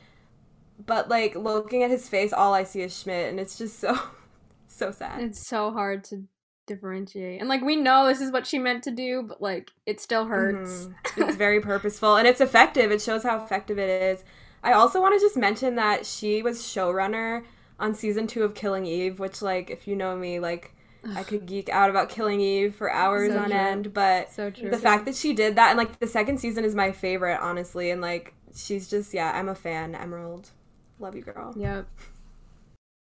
But 0.85 1.09
like 1.09 1.35
looking 1.35 1.83
at 1.83 1.91
his 1.91 2.09
face, 2.09 2.33
all 2.33 2.53
I 2.53 2.63
see 2.63 2.81
is 2.81 2.97
Schmidt, 2.97 3.29
and 3.29 3.39
it's 3.39 3.57
just 3.57 3.79
so 3.79 3.97
so 4.67 4.91
sad. 4.91 5.21
It's 5.21 5.47
so 5.47 5.71
hard 5.71 6.03
to 6.05 6.23
differentiate. 6.65 7.39
And 7.39 7.49
like 7.49 7.61
we 7.61 7.75
know 7.75 8.07
this 8.07 8.21
is 8.21 8.31
what 8.31 8.47
she 8.47 8.59
meant 8.59 8.83
to 8.83 8.91
do, 8.91 9.23
but 9.23 9.41
like 9.41 9.71
it 9.85 9.99
still 9.99 10.25
hurts. 10.25 10.85
Mm-hmm. 10.85 11.23
It's 11.23 11.35
very 11.35 11.61
purposeful 11.61 12.15
and 12.15 12.27
it's 12.27 12.41
effective. 12.41 12.91
It 12.91 13.01
shows 13.01 13.23
how 13.23 13.43
effective 13.43 13.77
it 13.77 13.89
is. 13.89 14.23
I 14.63 14.73
also 14.73 15.01
want 15.01 15.13
to 15.13 15.23
just 15.23 15.35
mention 15.35 15.75
that 15.75 16.05
she 16.05 16.41
was 16.41 16.61
showrunner 16.61 17.43
on 17.79 17.93
season 17.93 18.27
two 18.27 18.43
of 18.43 18.55
Killing 18.55 18.85
Eve, 18.85 19.19
which 19.19 19.41
like 19.41 19.69
if 19.69 19.87
you 19.87 19.95
know 19.95 20.15
me, 20.15 20.39
like 20.39 20.73
I 21.15 21.23
could 21.23 21.45
geek 21.45 21.69
out 21.69 21.89
about 21.89 22.09
Killing 22.09 22.39
Eve 22.39 22.75
for 22.75 22.91
hours 22.91 23.33
so 23.33 23.39
on 23.39 23.49
true. 23.49 23.57
end. 23.57 23.93
But 23.93 24.31
so 24.31 24.49
true. 24.49 24.69
the 24.69 24.77
fact 24.77 25.05
that 25.05 25.15
she 25.15 25.33
did 25.33 25.55
that 25.55 25.69
and 25.69 25.77
like 25.77 25.99
the 25.99 26.07
second 26.07 26.39
season 26.39 26.63
is 26.63 26.75
my 26.75 26.91
favorite, 26.91 27.39
honestly, 27.41 27.91
and 27.91 28.01
like 28.01 28.33
she's 28.55 28.89
just 28.89 29.13
yeah, 29.13 29.31
I'm 29.33 29.49
a 29.49 29.55
fan. 29.55 29.95
Emerald, 29.95 30.51
love 30.99 31.15
you, 31.15 31.21
girl. 31.21 31.53
Yep. 31.57 31.87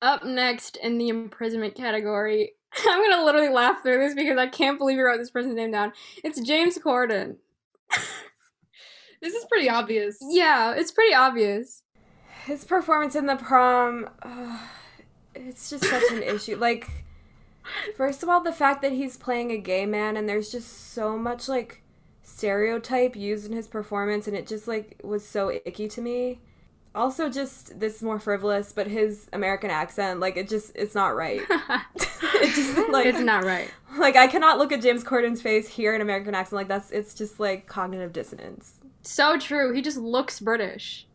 Up 0.01 0.25
next 0.25 0.77
in 0.77 0.97
the 0.97 1.09
imprisonment 1.09 1.75
category, 1.75 2.53
I'm 2.87 3.09
gonna 3.09 3.23
literally 3.23 3.49
laugh 3.49 3.83
through 3.83 3.99
this 3.99 4.15
because 4.15 4.37
I 4.37 4.47
can't 4.47 4.77
believe 4.77 4.97
you 4.97 5.05
wrote 5.05 5.17
this 5.17 5.31
person's 5.31 5.55
name 5.55 5.71
down. 5.71 5.93
It's 6.23 6.39
James 6.41 6.77
Corden. 6.77 7.35
this 9.21 9.33
is 9.33 9.45
pretty 9.45 9.69
obvious. 9.69 10.17
Yeah, 10.21 10.73
it's 10.73 10.91
pretty 10.91 11.13
obvious 11.13 11.83
his 12.45 12.65
performance 12.65 13.15
in 13.15 13.25
the 13.25 13.35
prom, 13.35 14.09
uh, 14.21 14.57
it's 15.35 15.69
just 15.69 15.85
such 15.85 16.11
an 16.11 16.23
issue. 16.23 16.57
Like, 16.57 16.89
first 17.95 18.23
of 18.23 18.29
all, 18.29 18.41
the 18.41 18.51
fact 18.51 18.81
that 18.81 18.91
he's 18.93 19.17
playing 19.17 19.51
a 19.51 19.57
gay 19.57 19.85
man 19.85 20.17
and 20.17 20.27
there's 20.27 20.51
just 20.51 20.93
so 20.93 21.17
much 21.17 21.47
like 21.47 21.81
stereotype 22.23 23.15
used 23.15 23.45
in 23.45 23.53
his 23.53 23.67
performance, 23.67 24.27
and 24.27 24.35
it 24.35 24.47
just 24.47 24.67
like 24.67 24.99
was 25.03 25.27
so 25.27 25.51
icky 25.65 25.87
to 25.89 26.01
me. 26.01 26.39
Also, 26.93 27.29
just 27.29 27.79
this 27.79 28.01
more 28.01 28.19
frivolous, 28.19 28.73
but 28.73 28.87
his 28.87 29.29
American 29.31 29.69
accent, 29.69 30.19
like 30.19 30.35
it 30.37 30.49
just 30.49 30.71
it's 30.75 30.95
not 30.95 31.15
right. 31.15 31.41
it 31.49 32.55
just 32.55 32.89
like 32.89 33.05
it's 33.05 33.19
not 33.19 33.43
right. 33.43 33.69
Like 33.97 34.15
I 34.15 34.27
cannot 34.27 34.57
look 34.57 34.71
at 34.71 34.81
James 34.81 35.03
Corden's 35.03 35.41
face, 35.41 35.67
hear 35.67 35.95
an 35.95 36.01
American 36.01 36.35
accent 36.35 36.57
like 36.57 36.67
that's 36.67 36.91
it's 36.91 37.13
just 37.13 37.39
like 37.39 37.67
cognitive 37.67 38.11
dissonance. 38.11 38.73
So 39.03 39.37
true. 39.37 39.73
He 39.73 39.81
just 39.81 39.97
looks 39.97 40.39
British. 40.39 41.07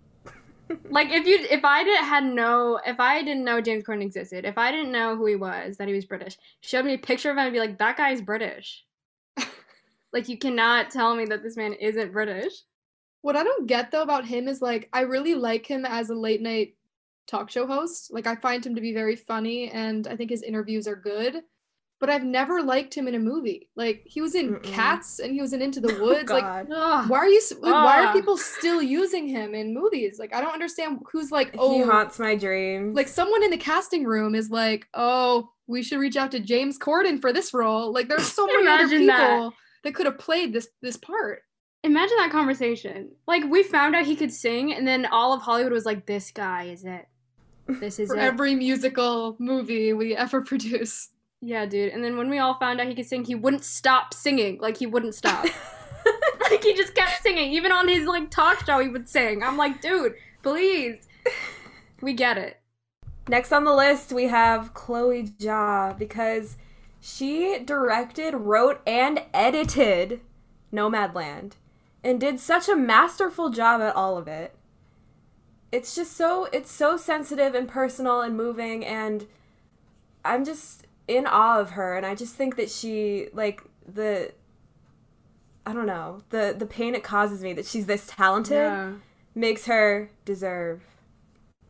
Like 0.90 1.10
if 1.10 1.26
you 1.26 1.38
if 1.50 1.64
I 1.64 1.84
didn't 1.84 2.04
had 2.04 2.24
no 2.24 2.80
if 2.84 2.98
I 2.98 3.22
didn't 3.22 3.44
know 3.44 3.60
James 3.60 3.84
Corden 3.84 4.02
existed, 4.02 4.44
if 4.44 4.58
I 4.58 4.70
didn't 4.70 4.92
know 4.92 5.16
who 5.16 5.26
he 5.26 5.36
was, 5.36 5.76
that 5.76 5.88
he 5.88 5.94
was 5.94 6.04
British, 6.04 6.36
showed 6.60 6.84
me 6.84 6.94
a 6.94 6.98
picture 6.98 7.30
of 7.30 7.36
him, 7.36 7.44
I'd 7.44 7.52
be 7.52 7.60
like, 7.60 7.78
that 7.78 7.96
guy's 7.96 8.20
British. 8.20 8.84
like 10.12 10.28
you 10.28 10.38
cannot 10.38 10.90
tell 10.90 11.14
me 11.14 11.24
that 11.26 11.42
this 11.42 11.56
man 11.56 11.72
isn't 11.74 12.12
British. 12.12 12.52
What 13.22 13.36
I 13.36 13.44
don't 13.44 13.66
get 13.66 13.90
though 13.90 14.02
about 14.02 14.26
him 14.26 14.48
is 14.48 14.62
like 14.62 14.88
I 14.92 15.02
really 15.02 15.34
like 15.34 15.66
him 15.66 15.84
as 15.84 16.10
a 16.10 16.14
late 16.14 16.42
night 16.42 16.74
talk 17.26 17.50
show 17.50 17.66
host. 17.66 18.12
Like 18.12 18.26
I 18.26 18.36
find 18.36 18.64
him 18.64 18.74
to 18.74 18.80
be 18.80 18.92
very 18.94 19.16
funny 19.16 19.70
and 19.70 20.06
I 20.06 20.16
think 20.16 20.30
his 20.30 20.42
interviews 20.42 20.86
are 20.88 20.96
good. 20.96 21.42
But 21.98 22.10
I've 22.10 22.24
never 22.24 22.62
liked 22.62 22.92
him 22.94 23.08
in 23.08 23.14
a 23.14 23.18
movie. 23.18 23.70
Like 23.74 24.02
he 24.04 24.20
was 24.20 24.34
in 24.34 24.56
Mm-mm. 24.56 24.62
Cats 24.62 25.18
and 25.18 25.32
he 25.32 25.40
was 25.40 25.54
in 25.54 25.62
Into 25.62 25.80
the 25.80 25.94
Oh, 25.98 26.02
Woods. 26.04 26.30
like 26.30 26.44
Ugh. 26.70 27.08
why 27.08 27.18
are 27.18 27.26
you 27.28 27.38
s- 27.38 27.54
like, 27.58 27.72
why 27.72 28.04
are 28.04 28.12
people 28.12 28.36
still 28.36 28.82
using 28.82 29.26
him 29.26 29.54
in 29.54 29.72
movies? 29.72 30.18
Like 30.18 30.34
I 30.34 30.42
don't 30.42 30.52
understand 30.52 31.00
who's 31.10 31.30
like 31.30 31.54
oh 31.58 31.72
he 31.72 31.82
haunts 31.82 32.18
my 32.18 32.36
dreams. 32.36 32.94
like 32.94 33.08
someone 33.08 33.42
in 33.42 33.50
the 33.50 33.56
casting 33.56 34.04
room 34.04 34.34
is 34.34 34.50
like, 34.50 34.86
"Oh, 34.92 35.48
we 35.66 35.82
should 35.82 35.98
reach 35.98 36.16
out 36.16 36.30
to 36.32 36.40
James 36.40 36.78
Corden 36.78 37.18
for 37.18 37.32
this 37.32 37.54
role." 37.54 37.92
Like 37.92 38.08
there's 38.08 38.30
so 38.30 38.46
many 38.46 38.68
other 38.68 38.88
people 38.88 39.06
that. 39.06 39.50
that, 39.84 39.94
could 39.94 40.04
have 40.06 40.18
played 40.18 40.52
this 40.52 40.68
this 40.82 40.98
part. 40.98 41.42
Imagine 41.82 42.16
that 42.18 42.30
conversation. 42.30 43.12
Like 43.26 43.44
we 43.44 43.62
found 43.62 43.94
out 43.96 44.04
he 44.04 44.16
could 44.16 44.32
sing, 44.32 44.74
and 44.74 44.86
then 44.86 45.06
all 45.06 45.32
of 45.32 45.40
Hollywood 45.40 45.72
was 45.72 45.86
like, 45.86 46.04
"This 46.04 46.30
guy 46.30 46.64
is 46.64 46.84
it. 46.84 47.06
This 47.68 47.98
is 47.98 48.10
For 48.10 48.16
it." 48.16 48.20
every 48.20 48.54
musical 48.54 49.36
movie 49.38 49.94
we 49.94 50.14
ever 50.14 50.40
produce. 50.50 51.08
Yeah, 51.40 51.66
dude. 51.66 51.92
And 51.92 52.02
then 52.02 52.16
when 52.16 52.30
we 52.30 52.38
all 52.38 52.54
found 52.54 52.80
out 52.80 52.88
he 52.88 52.94
could 52.94 53.06
sing, 53.06 53.24
he 53.24 53.34
wouldn't 53.34 53.64
stop 53.64 54.14
singing. 54.14 54.58
Like 54.60 54.76
he 54.76 54.86
wouldn't 54.86 55.14
stop. 55.14 55.44
like 56.50 56.62
he 56.62 56.74
just 56.74 56.94
kept 56.94 57.22
singing. 57.22 57.52
Even 57.52 57.72
on 57.72 57.88
his 57.88 58.06
like 58.06 58.30
talk 58.30 58.64
show, 58.64 58.78
he 58.80 58.88
would 58.88 59.08
sing. 59.08 59.42
I'm 59.42 59.56
like, 59.56 59.80
dude, 59.80 60.14
please. 60.42 61.06
We 62.00 62.12
get 62.12 62.38
it. 62.38 62.60
Next 63.28 63.52
on 63.52 63.64
the 63.64 63.74
list, 63.74 64.12
we 64.12 64.24
have 64.24 64.72
Chloe 64.72 65.24
Zhao 65.24 65.98
because 65.98 66.56
she 67.00 67.58
directed, 67.64 68.34
wrote, 68.34 68.80
and 68.86 69.22
edited 69.34 70.20
Nomadland 70.72 71.52
and 72.04 72.20
did 72.20 72.38
such 72.38 72.68
a 72.68 72.76
masterful 72.76 73.50
job 73.50 73.80
at 73.80 73.96
all 73.96 74.16
of 74.16 74.28
it. 74.28 74.54
It's 75.72 75.94
just 75.94 76.12
so 76.12 76.48
it's 76.52 76.70
so 76.70 76.96
sensitive 76.96 77.54
and 77.54 77.68
personal 77.68 78.20
and 78.20 78.36
moving 78.36 78.84
and 78.84 79.26
I'm 80.24 80.44
just 80.44 80.85
in 81.08 81.26
awe 81.26 81.60
of 81.60 81.70
her 81.70 81.96
and 81.96 82.04
I 82.04 82.14
just 82.14 82.34
think 82.34 82.56
that 82.56 82.70
she 82.70 83.28
like 83.32 83.62
the 83.86 84.32
I 85.64 85.72
don't 85.72 85.86
know, 85.86 86.22
the 86.30 86.54
the 86.56 86.66
pain 86.66 86.94
it 86.94 87.02
causes 87.02 87.42
me 87.42 87.52
that 87.54 87.66
she's 87.66 87.86
this 87.86 88.06
talented 88.06 88.56
Yeah. 88.56 88.92
makes 89.34 89.66
her 89.66 90.10
deserve 90.24 90.82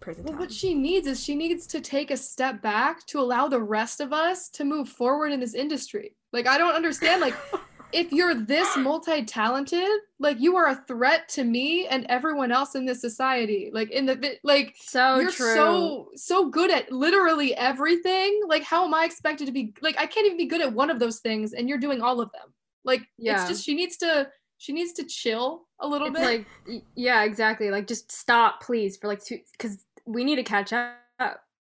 prison 0.00 0.24
Well, 0.24 0.32
time. 0.34 0.40
what 0.40 0.52
she 0.52 0.74
needs 0.74 1.06
is 1.06 1.22
she 1.22 1.34
needs 1.34 1.66
to 1.68 1.80
take 1.80 2.10
a 2.10 2.16
step 2.16 2.60
back 2.62 3.06
to 3.06 3.18
allow 3.20 3.48
the 3.48 3.60
rest 3.60 4.00
of 4.00 4.12
us 4.12 4.48
to 4.50 4.64
move 4.64 4.88
forward 4.88 5.32
in 5.32 5.40
this 5.40 5.54
industry. 5.54 6.14
Like 6.32 6.46
I 6.46 6.58
don't 6.58 6.74
understand 6.74 7.20
like 7.22 7.34
if 7.92 8.12
you're 8.12 8.34
this 8.34 8.76
multi-talented, 8.76 9.86
like 10.18 10.40
you 10.40 10.56
are 10.56 10.68
a 10.68 10.84
threat 10.86 11.28
to 11.30 11.44
me 11.44 11.86
and 11.86 12.04
everyone 12.08 12.52
else 12.52 12.74
in 12.74 12.84
this 12.84 13.00
society. 13.00 13.70
Like 13.72 13.90
in 13.90 14.06
the 14.06 14.38
like 14.42 14.74
So 14.80 15.18
you're 15.20 15.30
true. 15.30 15.54
so 15.54 16.08
so 16.16 16.48
good 16.48 16.70
at 16.70 16.90
literally 16.92 17.54
everything. 17.56 18.40
Like 18.48 18.62
how 18.62 18.84
am 18.84 18.94
I 18.94 19.04
expected 19.04 19.46
to 19.46 19.52
be 19.52 19.74
like 19.80 19.96
I 19.98 20.06
can't 20.06 20.26
even 20.26 20.36
be 20.38 20.46
good 20.46 20.60
at 20.60 20.72
one 20.72 20.90
of 20.90 20.98
those 20.98 21.20
things 21.20 21.52
and 21.52 21.68
you're 21.68 21.78
doing 21.78 22.00
all 22.02 22.20
of 22.20 22.30
them. 22.32 22.52
Like 22.84 23.02
Yeah. 23.18 23.40
it's 23.40 23.48
just 23.48 23.64
she 23.64 23.74
needs 23.74 23.96
to 23.98 24.28
she 24.58 24.72
needs 24.72 24.92
to 24.94 25.04
chill 25.04 25.66
a 25.80 25.86
little 25.86 26.08
it's 26.08 26.18
bit. 26.18 26.46
like 26.68 26.82
yeah 26.94 27.24
exactly 27.24 27.70
like 27.70 27.86
just 27.86 28.10
stop 28.10 28.62
please 28.62 28.96
for 28.96 29.06
like 29.06 29.22
two 29.22 29.38
because 29.52 29.84
we 30.06 30.24
need 30.24 30.36
to 30.36 30.42
catch 30.42 30.72
up 30.72 30.96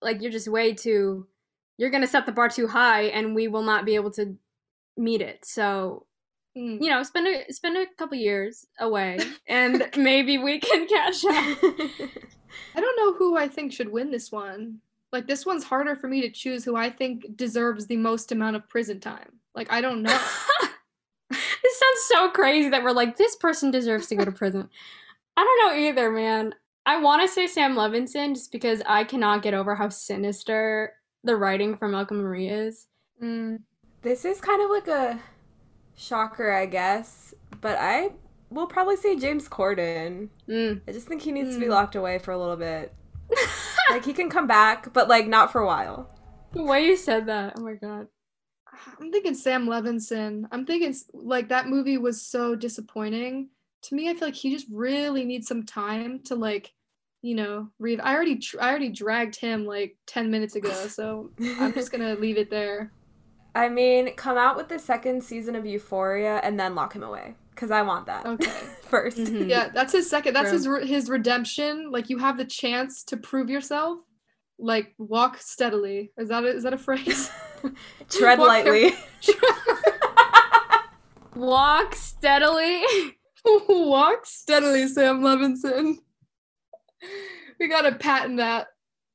like 0.03 0.21
you're 0.21 0.31
just 0.31 0.49
way 0.49 0.75
too 0.75 1.27
you're 1.79 1.89
gonna 1.91 2.07
set 2.07 2.27
the 2.27 2.33
bar 2.33 2.49
too 2.49 2.67
high 2.69 3.05
and 3.05 3.35
we 3.35 3.49
will 3.49 3.63
not 3.63 3.87
be 3.87 3.95
able 3.95 4.11
to 4.11 4.37
meet 4.97 5.21
it 5.21 5.45
so 5.45 6.07
Mm. 6.57 6.81
you 6.81 6.89
know 6.89 7.03
spend 7.03 7.27
a 7.27 7.53
spend 7.53 7.77
a 7.77 7.85
couple 7.99 8.17
years 8.17 8.65
away 8.79 9.19
and 9.49 9.91
maybe 9.97 10.39
we 10.39 10.61
can 10.61 10.87
catch 10.87 11.25
up 11.25 11.59
I 12.77 12.81
don't 12.81 12.97
know 12.97 13.15
who 13.15 13.37
I 13.37 13.49
think 13.49 13.73
should 13.73 13.91
win 13.91 14.13
this 14.13 14.31
one. 14.31 14.79
Like 15.13 15.27
this 15.27 15.45
one's 15.45 15.65
harder 15.65 15.97
for 15.97 16.07
me 16.07 16.21
to 16.21 16.31
choose 16.31 16.65
who 16.65 16.77
I 16.77 16.91
think 16.91 17.37
deserves 17.37 17.89
the 17.89 17.97
most 17.97 18.31
amount 18.31 18.55
of 18.55 18.69
prison 18.69 19.01
time. 19.01 19.41
Like 19.57 19.73
I 19.73 19.81
don't 19.81 20.03
know. 20.03 20.17
this 21.31 21.79
sounds 21.81 22.01
so 22.07 22.31
crazy 22.31 22.69
that 22.69 22.85
we're 22.85 22.93
like 22.93 23.17
this 23.17 23.35
person 23.35 23.73
deserves 23.73 24.07
to 24.07 24.15
go 24.15 24.25
to 24.25 24.31
prison 24.31 24.69
i 25.37 25.43
don't 25.43 25.73
know 25.75 25.89
either 25.89 26.11
man 26.13 26.55
i 26.87 27.01
want 27.01 27.21
to 27.23 27.27
say 27.29 27.47
sam 27.49 27.75
levinson 27.75 28.35
just 28.35 28.53
because 28.53 28.81
i 28.87 29.03
cannot 29.03 29.43
get 29.43 29.55
over 29.55 29.75
how 29.75 29.89
sinister 29.89 30.93
the 31.25 31.35
writing 31.35 31.77
from 31.77 31.91
malcolm 31.93 32.19
marie 32.19 32.49
is 32.49 32.87
Mm. 33.23 33.61
This 34.05 34.25
is 34.27 34.41
kind 34.41 34.63
of 34.63 34.71
like 34.71 34.87
a 34.87 35.19
shocker, 35.97 36.53
I 36.53 36.67
guess, 36.67 37.35
but 37.61 37.79
I 37.81 38.11
will 38.51 38.67
probably 38.67 38.97
say 38.97 39.17
James 39.17 39.49
Corden. 39.49 40.29
Mm. 40.49 40.83
I 40.87 40.93
just 40.93 41.09
think 41.09 41.23
he 41.23 41.33
needs 41.33 41.55
to 41.55 41.59
be 41.61 41.67
Hmm. 41.67 41.73
locked 41.73 41.97
away 41.97 42.19
for 42.19 42.31
a 42.33 42.39
little 42.39 42.57
bit. 42.57 42.95
like 43.91 44.05
he 44.05 44.13
can 44.13 44.29
come 44.29 44.47
back, 44.47 44.93
but 44.93 45.09
like 45.09 45.27
not 45.27 45.51
for 45.51 45.63
a 45.63 45.67
while. 45.67 46.11
The 46.53 46.63
way 46.63 46.85
you 46.85 46.97
said 46.97 47.27
that, 47.27 47.55
oh 47.57 47.63
my 47.63 47.75
god. 47.75 48.09
I'm 49.01 49.11
thinking 49.11 49.35
Sam 49.35 49.67
Levinson. 49.67 50.45
I'm 50.53 50.67
thinking 50.67 50.95
like 51.15 51.49
that 51.49 51.69
movie 51.69 51.97
was 51.99 52.21
so 52.21 52.55
disappointing. 52.55 53.49
To 53.85 53.95
me, 53.95 54.11
I 54.11 54.15
feel 54.15 54.29
like 54.29 54.35
he 54.35 54.53
just 54.55 54.67
really 54.71 55.25
needs 55.25 55.47
some 55.49 55.65
time 55.65 56.21
to 56.25 56.35
like, 56.35 56.73
you 57.23 57.35
know, 57.35 57.71
read. 57.79 58.01
I 58.01 58.15
already 58.15 58.37
tr- 58.37 58.61
I 58.61 58.69
already 58.69 58.91
dragged 58.91 59.37
him 59.37 59.65
like 59.65 59.97
10 60.07 60.31
minutes 60.31 60.57
ago, 60.57 60.71
so 60.89 61.31
I'm 61.59 61.73
just 61.73 61.91
gonna 61.91 62.15
leave 62.21 62.37
it 62.37 62.51
there. 62.51 62.93
I 63.55 63.69
mean, 63.69 64.15
come 64.17 64.37
out 64.37 64.57
with 64.57 64.69
the 64.69 64.79
second 64.79 65.23
season 65.23 65.55
of 65.55 65.65
Euphoria 65.65 66.41
and 66.43 66.59
then 66.59 66.75
lock 66.75 66.95
him 66.95 67.05
away 67.05 67.37
because 67.51 67.71
I 67.71 67.83
want 67.83 68.07
that 68.07 68.27
Okay. 68.27 68.51
1st 68.91 69.27
Mhm. 69.29 69.49
Yeah, 69.49 69.69
that's 69.73 69.93
his 69.93 70.11
second. 70.11 70.35
That's 70.35 70.49
True. 70.49 70.59
his 70.59 70.69
re- 70.69 70.87
his 70.87 71.09
redemption. 71.11 71.91
Like 71.93 72.11
you 72.11 72.19
have 72.19 72.37
the 72.37 72.45
chance 72.45 73.05
to 73.05 73.17
prove 73.17 73.49
yourself. 73.51 73.99
Like 74.59 74.95
walk 74.99 75.39
steadily. 75.39 76.13
Is 76.17 76.29
that 76.31 76.45
a, 76.45 76.49
is 76.49 76.63
that 76.65 76.73
a 76.73 76.79
phrase? 76.79 77.31
Tread 78.11 78.39
Walk 78.39 78.49
lightly. 78.49 78.93
Walk 81.37 81.95
steadily. 81.97 82.83
walk 83.69 84.25
steadily, 84.25 84.87
Sam 84.87 85.21
Levinson. 85.21 85.97
We 87.59 87.67
gotta 87.69 87.93
patent 87.93 88.37
that. 88.39 88.69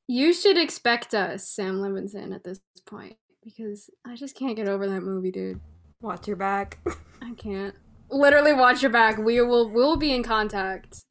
You 0.06 0.32
should 0.34 0.58
expect 0.58 1.14
us, 1.14 1.48
Sam 1.48 1.80
Levinson, 1.80 2.34
at 2.34 2.44
this 2.44 2.60
point. 2.86 3.16
Because 3.56 3.90
I 4.06 4.16
just 4.16 4.36
can't 4.36 4.56
get 4.56 4.68
over 4.68 4.86
that 4.86 5.02
movie, 5.02 5.30
dude. 5.30 5.60
Watch 6.00 6.28
your 6.28 6.36
back. 6.36 6.78
I 7.22 7.34
can't. 7.34 7.74
Literally 8.10 8.52
watch 8.52 8.82
your 8.82 8.90
back. 8.90 9.18
We 9.18 9.40
will 9.42 9.68
we'll 9.68 9.96
be 9.96 10.12
in 10.12 10.22
contact. 10.22 11.02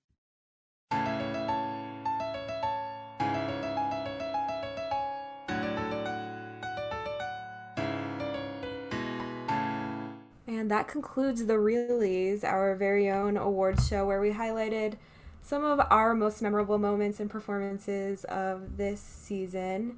And 10.47 10.71
that 10.71 10.87
concludes 10.87 11.45
the 11.45 11.53
Reelies, 11.53 12.43
our 12.43 12.75
very 12.75 13.09
own 13.09 13.37
awards 13.37 13.87
show 13.87 14.05
where 14.05 14.21
we 14.21 14.31
highlighted 14.31 14.95
some 15.41 15.63
of 15.63 15.79
our 15.89 16.13
most 16.13 16.41
memorable 16.41 16.77
moments 16.77 17.19
and 17.19 17.29
performances 17.29 18.23
of 18.25 18.77
this 18.77 19.01
season. 19.01 19.97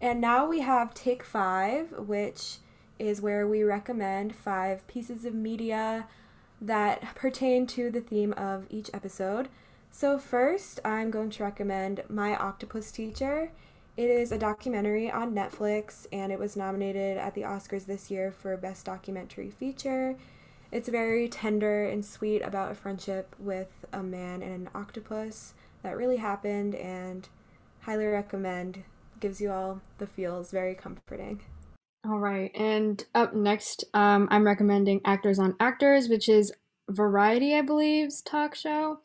And 0.00 0.20
now 0.20 0.46
we 0.46 0.60
have 0.60 0.94
Take 0.94 1.24
Five, 1.24 1.92
which 1.98 2.58
is 2.98 3.20
where 3.20 3.46
we 3.46 3.62
recommend 3.62 4.34
five 4.34 4.86
pieces 4.86 5.24
of 5.24 5.34
media 5.34 6.06
that 6.60 7.14
pertain 7.14 7.66
to 7.68 7.90
the 7.90 8.00
theme 8.00 8.32
of 8.34 8.66
each 8.70 8.90
episode. 8.92 9.48
So, 9.90 10.18
first, 10.18 10.80
I'm 10.84 11.10
going 11.10 11.30
to 11.30 11.42
recommend 11.42 12.02
My 12.08 12.36
Octopus 12.36 12.92
Teacher. 12.92 13.50
It 13.96 14.10
is 14.10 14.30
a 14.30 14.38
documentary 14.38 15.10
on 15.10 15.34
Netflix 15.34 16.06
and 16.12 16.30
it 16.30 16.38
was 16.38 16.56
nominated 16.56 17.18
at 17.18 17.34
the 17.34 17.42
Oscars 17.42 17.86
this 17.86 18.10
year 18.10 18.30
for 18.30 18.56
Best 18.56 18.86
Documentary 18.86 19.50
Feature. 19.50 20.16
It's 20.70 20.88
very 20.88 21.28
tender 21.28 21.84
and 21.84 22.04
sweet 22.04 22.42
about 22.42 22.70
a 22.70 22.76
friendship 22.76 23.34
with 23.40 23.86
a 23.92 24.02
man 24.02 24.42
and 24.42 24.52
an 24.52 24.70
octopus 24.74 25.54
that 25.82 25.96
really 25.96 26.18
happened 26.18 26.76
and 26.76 27.28
highly 27.80 28.06
recommend. 28.06 28.84
Gives 29.20 29.40
you 29.40 29.50
all 29.50 29.80
the 29.98 30.06
feels, 30.06 30.50
very 30.50 30.74
comforting. 30.74 31.40
All 32.04 32.18
right, 32.18 32.50
and 32.54 33.04
up 33.14 33.34
next, 33.34 33.84
um, 33.92 34.28
I'm 34.30 34.46
recommending 34.46 35.00
Actors 35.04 35.38
on 35.38 35.56
Actors, 35.60 36.08
which 36.08 36.28
is 36.28 36.52
Variety, 36.88 37.54
I 37.54 37.62
believe's 37.62 38.22
talk 38.22 38.54
show, 38.54 39.00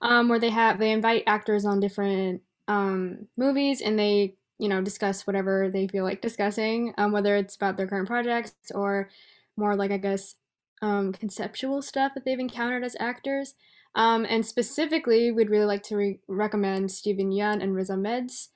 um, 0.00 0.28
where 0.28 0.38
they 0.38 0.50
have 0.50 0.78
they 0.78 0.92
invite 0.92 1.24
actors 1.26 1.66
on 1.66 1.80
different 1.80 2.40
um, 2.68 3.26
movies 3.36 3.82
and 3.82 3.98
they 3.98 4.34
you 4.58 4.68
know, 4.68 4.82
discuss 4.82 5.26
whatever 5.26 5.70
they 5.72 5.86
feel 5.86 6.04
like 6.04 6.20
discussing, 6.20 6.92
um, 6.98 7.12
whether 7.12 7.36
it's 7.36 7.54
about 7.54 7.76
their 7.76 7.86
current 7.86 8.08
projects 8.08 8.52
or 8.74 9.08
more 9.56 9.76
like, 9.76 9.90
I 9.90 9.98
guess, 9.98 10.34
um, 10.82 11.12
conceptual 11.12 11.80
stuff 11.80 12.12
that 12.14 12.24
they've 12.24 12.38
encountered 12.38 12.84
as 12.84 12.96
actors. 12.98 13.54
Um, 13.94 14.26
and 14.28 14.44
specifically, 14.44 15.30
we'd 15.32 15.50
really 15.50 15.64
like 15.64 15.82
to 15.84 15.96
re- 15.96 16.20
recommend 16.28 16.90
Stephen 16.90 17.30
Yeun 17.30 17.62
and 17.62 17.74
Riz 17.74 17.90
Ahmed's 17.90 18.50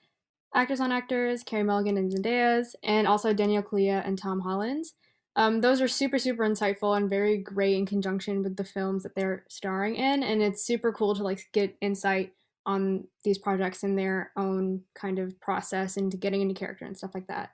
Actors 0.54 0.80
on 0.80 0.92
Actors, 0.92 1.42
Carey 1.42 1.62
Mulligan 1.62 1.96
and 1.96 2.12
Zendaya's, 2.12 2.76
and 2.82 3.06
also 3.06 3.32
Daniel 3.32 3.62
Kaluuya 3.62 4.06
and 4.06 4.18
Tom 4.18 4.40
Holland's. 4.40 4.94
Um, 5.34 5.62
those 5.62 5.80
are 5.80 5.88
super, 5.88 6.18
super 6.18 6.46
insightful 6.46 6.96
and 6.96 7.08
very 7.08 7.38
great 7.38 7.76
in 7.76 7.86
conjunction 7.86 8.42
with 8.42 8.56
the 8.56 8.64
films 8.64 9.02
that 9.02 9.14
they're 9.14 9.44
starring 9.48 9.96
in, 9.96 10.22
and 10.22 10.42
it's 10.42 10.66
super 10.66 10.92
cool 10.92 11.14
to 11.14 11.22
like 11.22 11.40
get 11.52 11.76
insight 11.80 12.32
on 12.66 13.04
these 13.24 13.38
projects 13.38 13.82
in 13.82 13.96
their 13.96 14.30
own 14.36 14.82
kind 14.94 15.18
of 15.18 15.40
process 15.40 15.96
and 15.96 16.20
getting 16.20 16.42
into 16.42 16.54
character 16.54 16.84
and 16.84 16.96
stuff 16.96 17.14
like 17.14 17.26
that. 17.28 17.50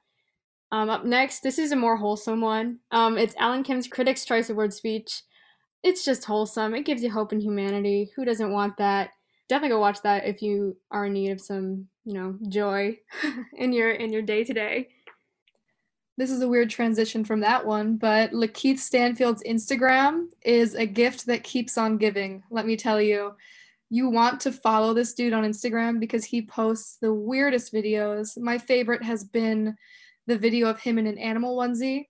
Um, 0.71 0.91
up 0.91 1.05
next, 1.05 1.41
this 1.41 1.59
is 1.59 1.73
a 1.73 1.77
more 1.77 1.97
wholesome 1.97 2.41
one. 2.41 2.81
Um, 2.91 3.17
it's 3.17 3.35
Alan 3.39 3.63
Kim's 3.63 3.89
Critics' 3.89 4.25
Choice 4.25 4.51
Award 4.51 4.75
speech. 4.75 5.23
It's 5.83 6.05
just 6.05 6.25
wholesome. 6.25 6.75
It 6.75 6.85
gives 6.85 7.03
you 7.03 7.11
hope 7.11 7.33
in 7.33 7.41
humanity. 7.41 8.11
Who 8.17 8.25
doesn't 8.25 8.53
want 8.53 8.77
that? 8.79 9.11
Definitely 9.49 9.71
go 9.71 9.81
watch 9.81 10.03
that 10.03 10.27
if 10.27 10.43
you 10.43 10.77
are 10.91 11.07
in 11.07 11.15
need 11.15 11.31
of 11.31 11.41
some, 11.41 11.89
you 12.05 12.15
know, 12.15 12.37
joy 12.49 12.99
in 13.57 13.73
your 13.73 13.91
in 13.91 14.13
your 14.13 14.23
day 14.23 14.45
to 14.45 14.53
day. 14.53 14.89
This 16.17 16.31
is 16.31 16.43
a 16.43 16.49
weird 16.49 16.69
transition 16.69 17.25
from 17.25 17.41
that 17.41 17.65
one, 17.65 17.97
but 17.97 18.33
Lakeith 18.33 18.79
Stanfield's 18.79 19.45
Instagram 19.45 20.27
is 20.43 20.75
a 20.75 20.85
gift 20.85 21.27
that 21.27 21.45
keeps 21.45 21.79
on 21.79 21.97
giving. 21.97 22.43
Let 22.51 22.67
me 22.67 22.77
tell 22.77 23.01
you 23.01 23.35
you 23.91 24.11
want 24.11 24.41
to 24.41 24.53
follow 24.53 24.93
this 24.93 25.15
dude 25.15 25.33
on 25.33 25.45
Instagram 25.45 25.99
because 26.01 26.25
he 26.25 26.43
posts 26.43 26.99
the 27.01 27.13
weirdest 27.13 27.73
videos. 27.73 28.37
My 28.39 28.59
favorite 28.59 29.03
has 29.03 29.25
been 29.25 29.77
the 30.27 30.37
video 30.37 30.69
of 30.69 30.79
him 30.79 30.99
in 30.99 31.07
an 31.07 31.19
animal 31.19 31.57
onesie. 31.57 32.07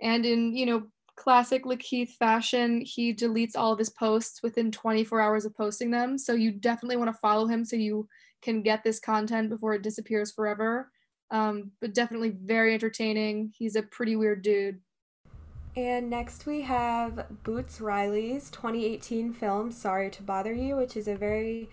And 0.00 0.24
in, 0.24 0.56
you 0.56 0.66
know, 0.66 0.86
classic 1.18 1.64
Lakeith 1.64 2.10
fashion, 2.10 2.80
he 2.84 3.12
deletes 3.12 3.56
all 3.56 3.72
of 3.72 3.78
his 3.78 3.90
posts 3.90 4.42
within 4.42 4.70
24 4.70 5.20
hours 5.20 5.44
of 5.44 5.56
posting 5.56 5.90
them. 5.90 6.16
So 6.16 6.32
you 6.32 6.52
definitely 6.52 6.96
want 6.96 7.12
to 7.12 7.18
follow 7.18 7.46
him 7.46 7.64
so 7.64 7.74
you 7.74 8.08
can 8.40 8.62
get 8.62 8.84
this 8.84 9.00
content 9.00 9.50
before 9.50 9.74
it 9.74 9.82
disappears 9.82 10.30
forever. 10.30 10.90
Um, 11.30 11.72
but 11.80 11.92
definitely 11.92 12.30
very 12.30 12.72
entertaining. 12.72 13.52
He's 13.58 13.74
a 13.74 13.82
pretty 13.82 14.14
weird 14.14 14.42
dude. 14.42 14.80
And 15.76 16.08
next 16.08 16.46
we 16.46 16.62
have 16.62 17.26
Boots 17.42 17.80
Riley's 17.80 18.48
2018 18.50 19.32
film 19.32 19.72
Sorry 19.72 20.10
to 20.10 20.22
Bother 20.22 20.54
You, 20.54 20.76
which 20.76 20.96
is 20.96 21.08
a 21.08 21.16
very 21.16 21.68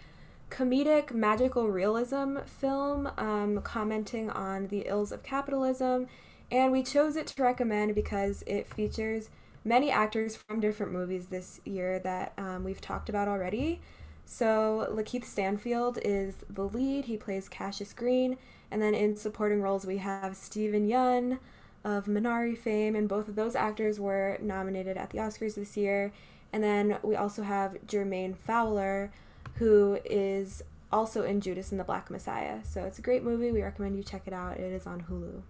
comedic 0.50 1.12
magical 1.12 1.70
realism 1.70 2.38
film 2.46 3.10
um, 3.18 3.62
commenting 3.62 4.30
on 4.32 4.68
the 4.68 4.86
ills 4.88 5.12
of 5.12 5.24
capitalism. 5.24 6.08
And 6.56 6.72
we 6.72 6.84
chose 6.84 7.18
it 7.18 7.28
to 7.28 7.43
recommend 7.43 7.95
because 7.95 8.41
it 8.47 8.66
features 8.66 9.30
many 9.66 9.91
actors 9.91 10.38
from 10.38 10.62
different 10.62 10.93
movies 10.93 11.26
this 11.26 11.60
year 11.66 11.99
that 11.99 12.32
um, 12.38 12.64
we've 12.64 12.80
talked 12.80 13.10
about 13.10 13.28
already. 13.28 13.82
So 14.24 14.88
Lakeith 14.89 15.26
Stanfield 15.26 15.99
is 16.01 16.36
the 16.49 16.64
lead. 16.64 17.06
He 17.06 17.18
plays 17.18 17.49
Cassius 17.49 17.91
Green. 17.91 18.38
And 18.72 18.82
then 18.82 18.95
in 18.95 19.18
supporting 19.18 19.62
roles, 19.62 19.86
we 19.86 19.97
have 19.97 20.38
Stephen 20.38 20.88
Yeun 20.88 21.39
of 21.84 22.06
Minari 22.06 22.58
fame, 22.58 22.95
and 22.95 23.10
both 23.10 23.28
of 23.28 23.36
those 23.36 23.53
actors 23.53 23.99
were 23.99 24.38
nominated 24.41 24.95
at 24.95 25.10
the 25.10 25.18
Oscars 25.18 25.56
this 25.56 25.76
year. 25.76 26.14
And 26.53 26.64
then 26.64 26.99
we 27.03 27.18
also 27.18 27.43
have 27.43 27.80
Jermaine 27.86 28.34
Fowler, 28.34 29.12
who 29.56 29.99
is 30.06 30.64
also 30.89 31.24
in 31.24 31.41
Judas 31.41 31.72
and 31.72 31.80
the 31.82 31.84
Black 31.84 32.10
Messiah. 32.10 32.60
So 32.64 32.86
it's 32.86 32.97
a 32.97 33.01
great 33.01 33.24
movie. 33.24 33.51
We 33.51 33.62
recommend 33.62 33.97
you 33.97 34.03
check 34.03 34.22
it 34.26 34.32
out. 34.32 34.56
It 34.56 34.72
is 34.72 34.88
on 34.88 35.01
Hulu. 35.10 35.41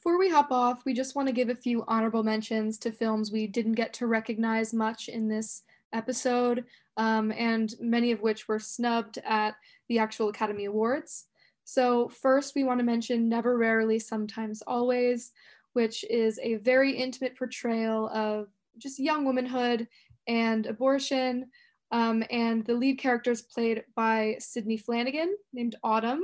Before 0.00 0.18
we 0.18 0.30
hop 0.30 0.50
off, 0.50 0.86
we 0.86 0.94
just 0.94 1.14
want 1.14 1.28
to 1.28 1.34
give 1.34 1.50
a 1.50 1.54
few 1.54 1.84
honorable 1.86 2.22
mentions 2.22 2.78
to 2.78 2.90
films 2.90 3.30
we 3.30 3.46
didn't 3.46 3.74
get 3.74 3.92
to 3.92 4.06
recognize 4.06 4.72
much 4.72 5.10
in 5.10 5.28
this 5.28 5.60
episode, 5.92 6.64
um, 6.96 7.30
and 7.32 7.74
many 7.78 8.10
of 8.10 8.22
which 8.22 8.48
were 8.48 8.58
snubbed 8.58 9.18
at 9.26 9.56
the 9.90 9.98
actual 9.98 10.30
Academy 10.30 10.64
Awards. 10.64 11.26
So, 11.64 12.08
first, 12.08 12.54
we 12.54 12.64
want 12.64 12.80
to 12.80 12.84
mention 12.84 13.28
Never 13.28 13.58
Rarely, 13.58 13.98
Sometimes 13.98 14.62
Always, 14.66 15.32
which 15.74 16.02
is 16.08 16.40
a 16.42 16.54
very 16.54 16.92
intimate 16.92 17.36
portrayal 17.36 18.08
of 18.08 18.48
just 18.78 18.98
young 18.98 19.26
womanhood 19.26 19.86
and 20.26 20.64
abortion. 20.64 21.50
Um, 21.92 22.24
and 22.30 22.64
the 22.64 22.72
lead 22.72 22.98
character 22.98 23.32
is 23.32 23.42
played 23.42 23.84
by 23.94 24.36
Sidney 24.38 24.78
Flanagan, 24.78 25.36
named 25.52 25.76
Autumn. 25.84 26.22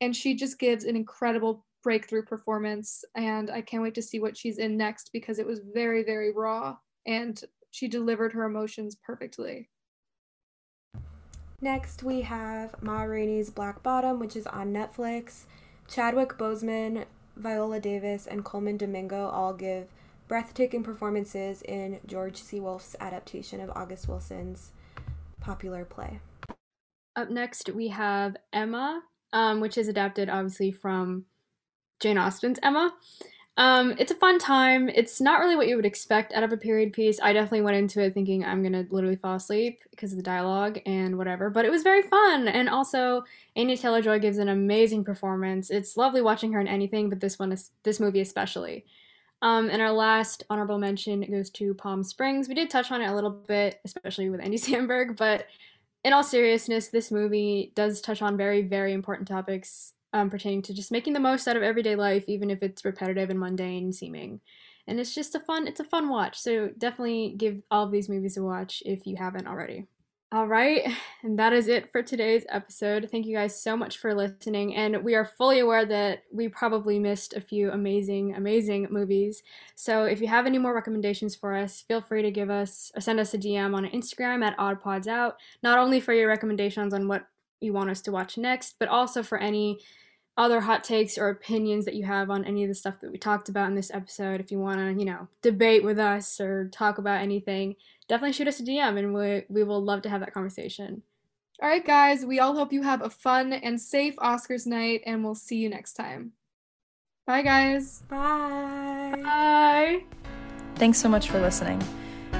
And 0.00 0.14
she 0.14 0.34
just 0.34 0.60
gives 0.60 0.84
an 0.84 0.94
incredible 0.94 1.66
breakthrough 1.88 2.22
performance. 2.22 3.02
And 3.14 3.50
I 3.50 3.62
can't 3.62 3.82
wait 3.82 3.94
to 3.94 4.02
see 4.02 4.20
what 4.20 4.36
she's 4.36 4.58
in 4.58 4.76
next 4.76 5.08
because 5.10 5.38
it 5.38 5.46
was 5.46 5.62
very, 5.72 6.04
very 6.04 6.30
raw. 6.30 6.76
And 7.06 7.40
she 7.70 7.88
delivered 7.88 8.34
her 8.34 8.44
emotions 8.44 8.94
perfectly. 9.02 9.70
Next, 11.62 12.02
we 12.02 12.20
have 12.20 12.74
Ma 12.82 13.04
Rainey's 13.04 13.48
Black 13.48 13.82
Bottom, 13.82 14.18
which 14.18 14.36
is 14.36 14.46
on 14.46 14.70
Netflix. 14.70 15.44
Chadwick 15.88 16.36
Boseman, 16.36 17.06
Viola 17.36 17.80
Davis, 17.80 18.26
and 18.26 18.44
Colman 18.44 18.76
Domingo 18.76 19.26
all 19.28 19.54
give 19.54 19.88
breathtaking 20.28 20.82
performances 20.82 21.62
in 21.62 22.00
George 22.04 22.36
C. 22.36 22.60
Wolfe's 22.60 22.96
adaptation 23.00 23.62
of 23.62 23.70
August 23.74 24.08
Wilson's 24.08 24.72
popular 25.40 25.86
play. 25.86 26.20
Up 27.16 27.30
next, 27.30 27.70
we 27.70 27.88
have 27.88 28.36
Emma, 28.52 29.00
um, 29.32 29.60
which 29.60 29.78
is 29.78 29.88
adapted 29.88 30.28
obviously 30.28 30.70
from 30.70 31.24
Jane 32.00 32.18
Austen's 32.18 32.58
Emma. 32.62 32.94
Um, 33.58 33.96
it's 33.98 34.12
a 34.12 34.14
fun 34.14 34.38
time. 34.38 34.88
It's 34.88 35.20
not 35.20 35.40
really 35.40 35.56
what 35.56 35.66
you 35.66 35.74
would 35.74 35.84
expect 35.84 36.32
out 36.32 36.44
of 36.44 36.52
a 36.52 36.56
period 36.56 36.92
piece. 36.92 37.18
I 37.20 37.32
definitely 37.32 37.62
went 37.62 37.76
into 37.76 38.00
it 38.00 38.14
thinking 38.14 38.44
I'm 38.44 38.62
gonna 38.62 38.86
literally 38.88 39.16
fall 39.16 39.34
asleep 39.34 39.80
because 39.90 40.12
of 40.12 40.16
the 40.16 40.22
dialogue 40.22 40.78
and 40.86 41.18
whatever, 41.18 41.50
but 41.50 41.64
it 41.64 41.70
was 41.70 41.82
very 41.82 42.02
fun. 42.02 42.46
And 42.46 42.68
also, 42.68 43.24
Anya 43.56 43.76
Taylor 43.76 44.00
Joy 44.00 44.20
gives 44.20 44.38
an 44.38 44.48
amazing 44.48 45.02
performance. 45.02 45.70
It's 45.70 45.96
lovely 45.96 46.22
watching 46.22 46.52
her 46.52 46.60
in 46.60 46.68
anything, 46.68 47.10
but 47.10 47.18
this 47.18 47.36
one 47.36 47.50
is 47.50 47.72
this 47.82 47.98
movie 47.98 48.20
especially. 48.20 48.84
Um, 49.42 49.68
and 49.70 49.82
our 49.82 49.92
last 49.92 50.44
honorable 50.48 50.78
mention 50.78 51.22
goes 51.22 51.50
to 51.50 51.74
Palm 51.74 52.04
Springs. 52.04 52.48
We 52.48 52.54
did 52.54 52.70
touch 52.70 52.92
on 52.92 53.02
it 53.02 53.08
a 53.08 53.14
little 53.14 53.30
bit, 53.30 53.80
especially 53.84 54.30
with 54.30 54.40
Andy 54.40 54.58
Samberg, 54.58 55.16
but 55.16 55.48
in 56.04 56.12
all 56.12 56.22
seriousness, 56.22 56.88
this 56.88 57.10
movie 57.10 57.72
does 57.74 58.00
touch 58.00 58.22
on 58.22 58.36
very, 58.36 58.62
very 58.62 58.92
important 58.92 59.26
topics 59.26 59.94
um, 60.12 60.30
pertaining 60.30 60.62
to 60.62 60.74
just 60.74 60.92
making 60.92 61.12
the 61.12 61.20
most 61.20 61.46
out 61.46 61.56
of 61.56 61.62
everyday 61.62 61.96
life, 61.96 62.24
even 62.26 62.50
if 62.50 62.62
it's 62.62 62.84
repetitive 62.84 63.30
and 63.30 63.38
mundane 63.38 63.92
seeming. 63.92 64.40
And 64.86 64.98
it's 64.98 65.14
just 65.14 65.34
a 65.34 65.40
fun, 65.40 65.66
it's 65.66 65.80
a 65.80 65.84
fun 65.84 66.08
watch. 66.08 66.38
So 66.38 66.70
definitely 66.78 67.34
give 67.36 67.62
all 67.70 67.84
of 67.84 67.92
these 67.92 68.08
movies 68.08 68.36
a 68.36 68.42
watch 68.42 68.82
if 68.86 69.06
you 69.06 69.16
haven't 69.16 69.46
already. 69.46 69.86
All 70.30 70.46
right, 70.46 70.82
and 71.22 71.38
that 71.38 71.54
is 71.54 71.68
it 71.68 71.90
for 71.90 72.02
today's 72.02 72.44
episode. 72.50 73.08
Thank 73.10 73.26
you 73.26 73.34
guys 73.34 73.60
so 73.60 73.76
much 73.76 73.96
for 73.96 74.14
listening. 74.14 74.74
And 74.74 75.02
we 75.02 75.14
are 75.14 75.24
fully 75.24 75.60
aware 75.60 75.86
that 75.86 76.24
we 76.30 76.48
probably 76.48 76.98
missed 76.98 77.34
a 77.34 77.40
few 77.40 77.70
amazing, 77.70 78.34
amazing 78.34 78.88
movies. 78.90 79.42
So 79.74 80.04
if 80.04 80.20
you 80.20 80.26
have 80.28 80.46
any 80.46 80.58
more 80.58 80.74
recommendations 80.74 81.34
for 81.34 81.54
us, 81.54 81.82
feel 81.82 82.02
free 82.02 82.22
to 82.22 82.30
give 82.30 82.50
us 82.50 82.92
or 82.94 83.00
send 83.00 83.20
us 83.20 83.32
a 83.32 83.38
DM 83.38 83.74
on 83.74 83.86
Instagram 83.86 84.44
at 84.44 84.56
OddPodsOut, 84.58 85.34
not 85.62 85.78
only 85.78 85.98
for 85.98 86.12
your 86.12 86.28
recommendations 86.28 86.92
on 86.92 87.08
what 87.08 87.26
you 87.60 87.72
want 87.72 87.90
us 87.90 88.00
to 88.02 88.12
watch 88.12 88.38
next, 88.38 88.76
but 88.78 88.88
also 88.88 89.22
for 89.22 89.38
any 89.38 89.78
other 90.36 90.60
hot 90.60 90.84
takes 90.84 91.18
or 91.18 91.28
opinions 91.28 91.84
that 91.84 91.94
you 91.94 92.04
have 92.04 92.30
on 92.30 92.44
any 92.44 92.62
of 92.62 92.68
the 92.68 92.74
stuff 92.74 93.00
that 93.00 93.10
we 93.10 93.18
talked 93.18 93.48
about 93.48 93.68
in 93.68 93.74
this 93.74 93.90
episode. 93.92 94.40
If 94.40 94.52
you 94.52 94.60
want 94.60 94.78
to, 94.78 94.98
you 94.98 95.04
know, 95.04 95.28
debate 95.42 95.82
with 95.82 95.98
us 95.98 96.40
or 96.40 96.68
talk 96.68 96.98
about 96.98 97.20
anything, 97.20 97.74
definitely 98.08 98.32
shoot 98.32 98.46
us 98.46 98.60
a 98.60 98.62
DM 98.62 98.98
and 98.98 99.12
we, 99.12 99.42
we 99.48 99.64
will 99.64 99.82
love 99.82 100.02
to 100.02 100.08
have 100.08 100.20
that 100.20 100.32
conversation. 100.32 101.02
All 101.60 101.68
right, 101.68 101.84
guys, 101.84 102.24
we 102.24 102.38
all 102.38 102.54
hope 102.54 102.72
you 102.72 102.82
have 102.82 103.02
a 103.02 103.10
fun 103.10 103.52
and 103.52 103.80
safe 103.80 104.14
Oscars 104.16 104.64
night, 104.64 105.02
and 105.04 105.24
we'll 105.24 105.34
see 105.34 105.56
you 105.56 105.68
next 105.68 105.94
time. 105.94 106.30
Bye, 107.26 107.42
guys. 107.42 108.04
Bye. 108.08 109.20
Bye. 109.24 110.04
Thanks 110.76 110.98
so 110.98 111.08
much 111.08 111.28
for 111.28 111.40
listening. 111.40 111.82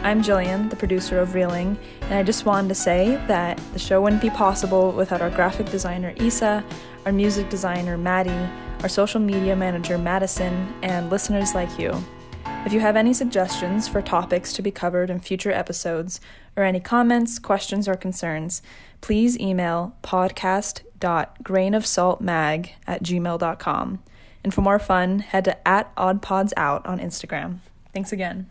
I'm 0.02 0.22
Jillian, 0.22 0.70
the 0.70 0.76
producer 0.76 1.18
of 1.18 1.34
Reeling, 1.34 1.76
and 2.02 2.14
I 2.14 2.22
just 2.22 2.46
wanted 2.46 2.68
to 2.68 2.74
say 2.74 3.16
that 3.26 3.60
the 3.72 3.78
show 3.78 4.00
wouldn't 4.00 4.22
be 4.22 4.30
possible 4.30 4.92
without 4.92 5.20
our 5.20 5.28
graphic 5.28 5.68
designer 5.70 6.14
Isa, 6.20 6.64
our 7.04 7.12
music 7.12 7.50
designer 7.50 7.98
Maddie, 7.98 8.48
our 8.82 8.88
social 8.88 9.20
media 9.20 9.54
manager 9.56 9.98
Madison, 9.98 10.72
and 10.82 11.10
listeners 11.10 11.54
like 11.54 11.78
you. 11.78 11.92
If 12.64 12.72
you 12.72 12.80
have 12.80 12.96
any 12.96 13.12
suggestions 13.12 13.86
for 13.88 14.00
topics 14.00 14.54
to 14.54 14.62
be 14.62 14.70
covered 14.70 15.10
in 15.10 15.20
future 15.20 15.52
episodes, 15.52 16.18
or 16.56 16.62
any 16.62 16.80
comments, 16.80 17.38
questions, 17.38 17.86
or 17.88 17.94
concerns, 17.94 18.62
please 19.00 19.38
email 19.38 19.94
podcast.grainofsaltmag 20.02 22.70
at 22.86 23.02
gmail.com. 23.02 23.98
And 24.44 24.54
for 24.54 24.60
more 24.62 24.78
fun, 24.78 25.18
head 25.18 25.44
to 25.44 25.68
at 25.68 25.94
oddpodsout 25.96 26.88
on 26.88 27.00
Instagram. 27.00 27.58
Thanks 27.92 28.12
again. 28.12 28.46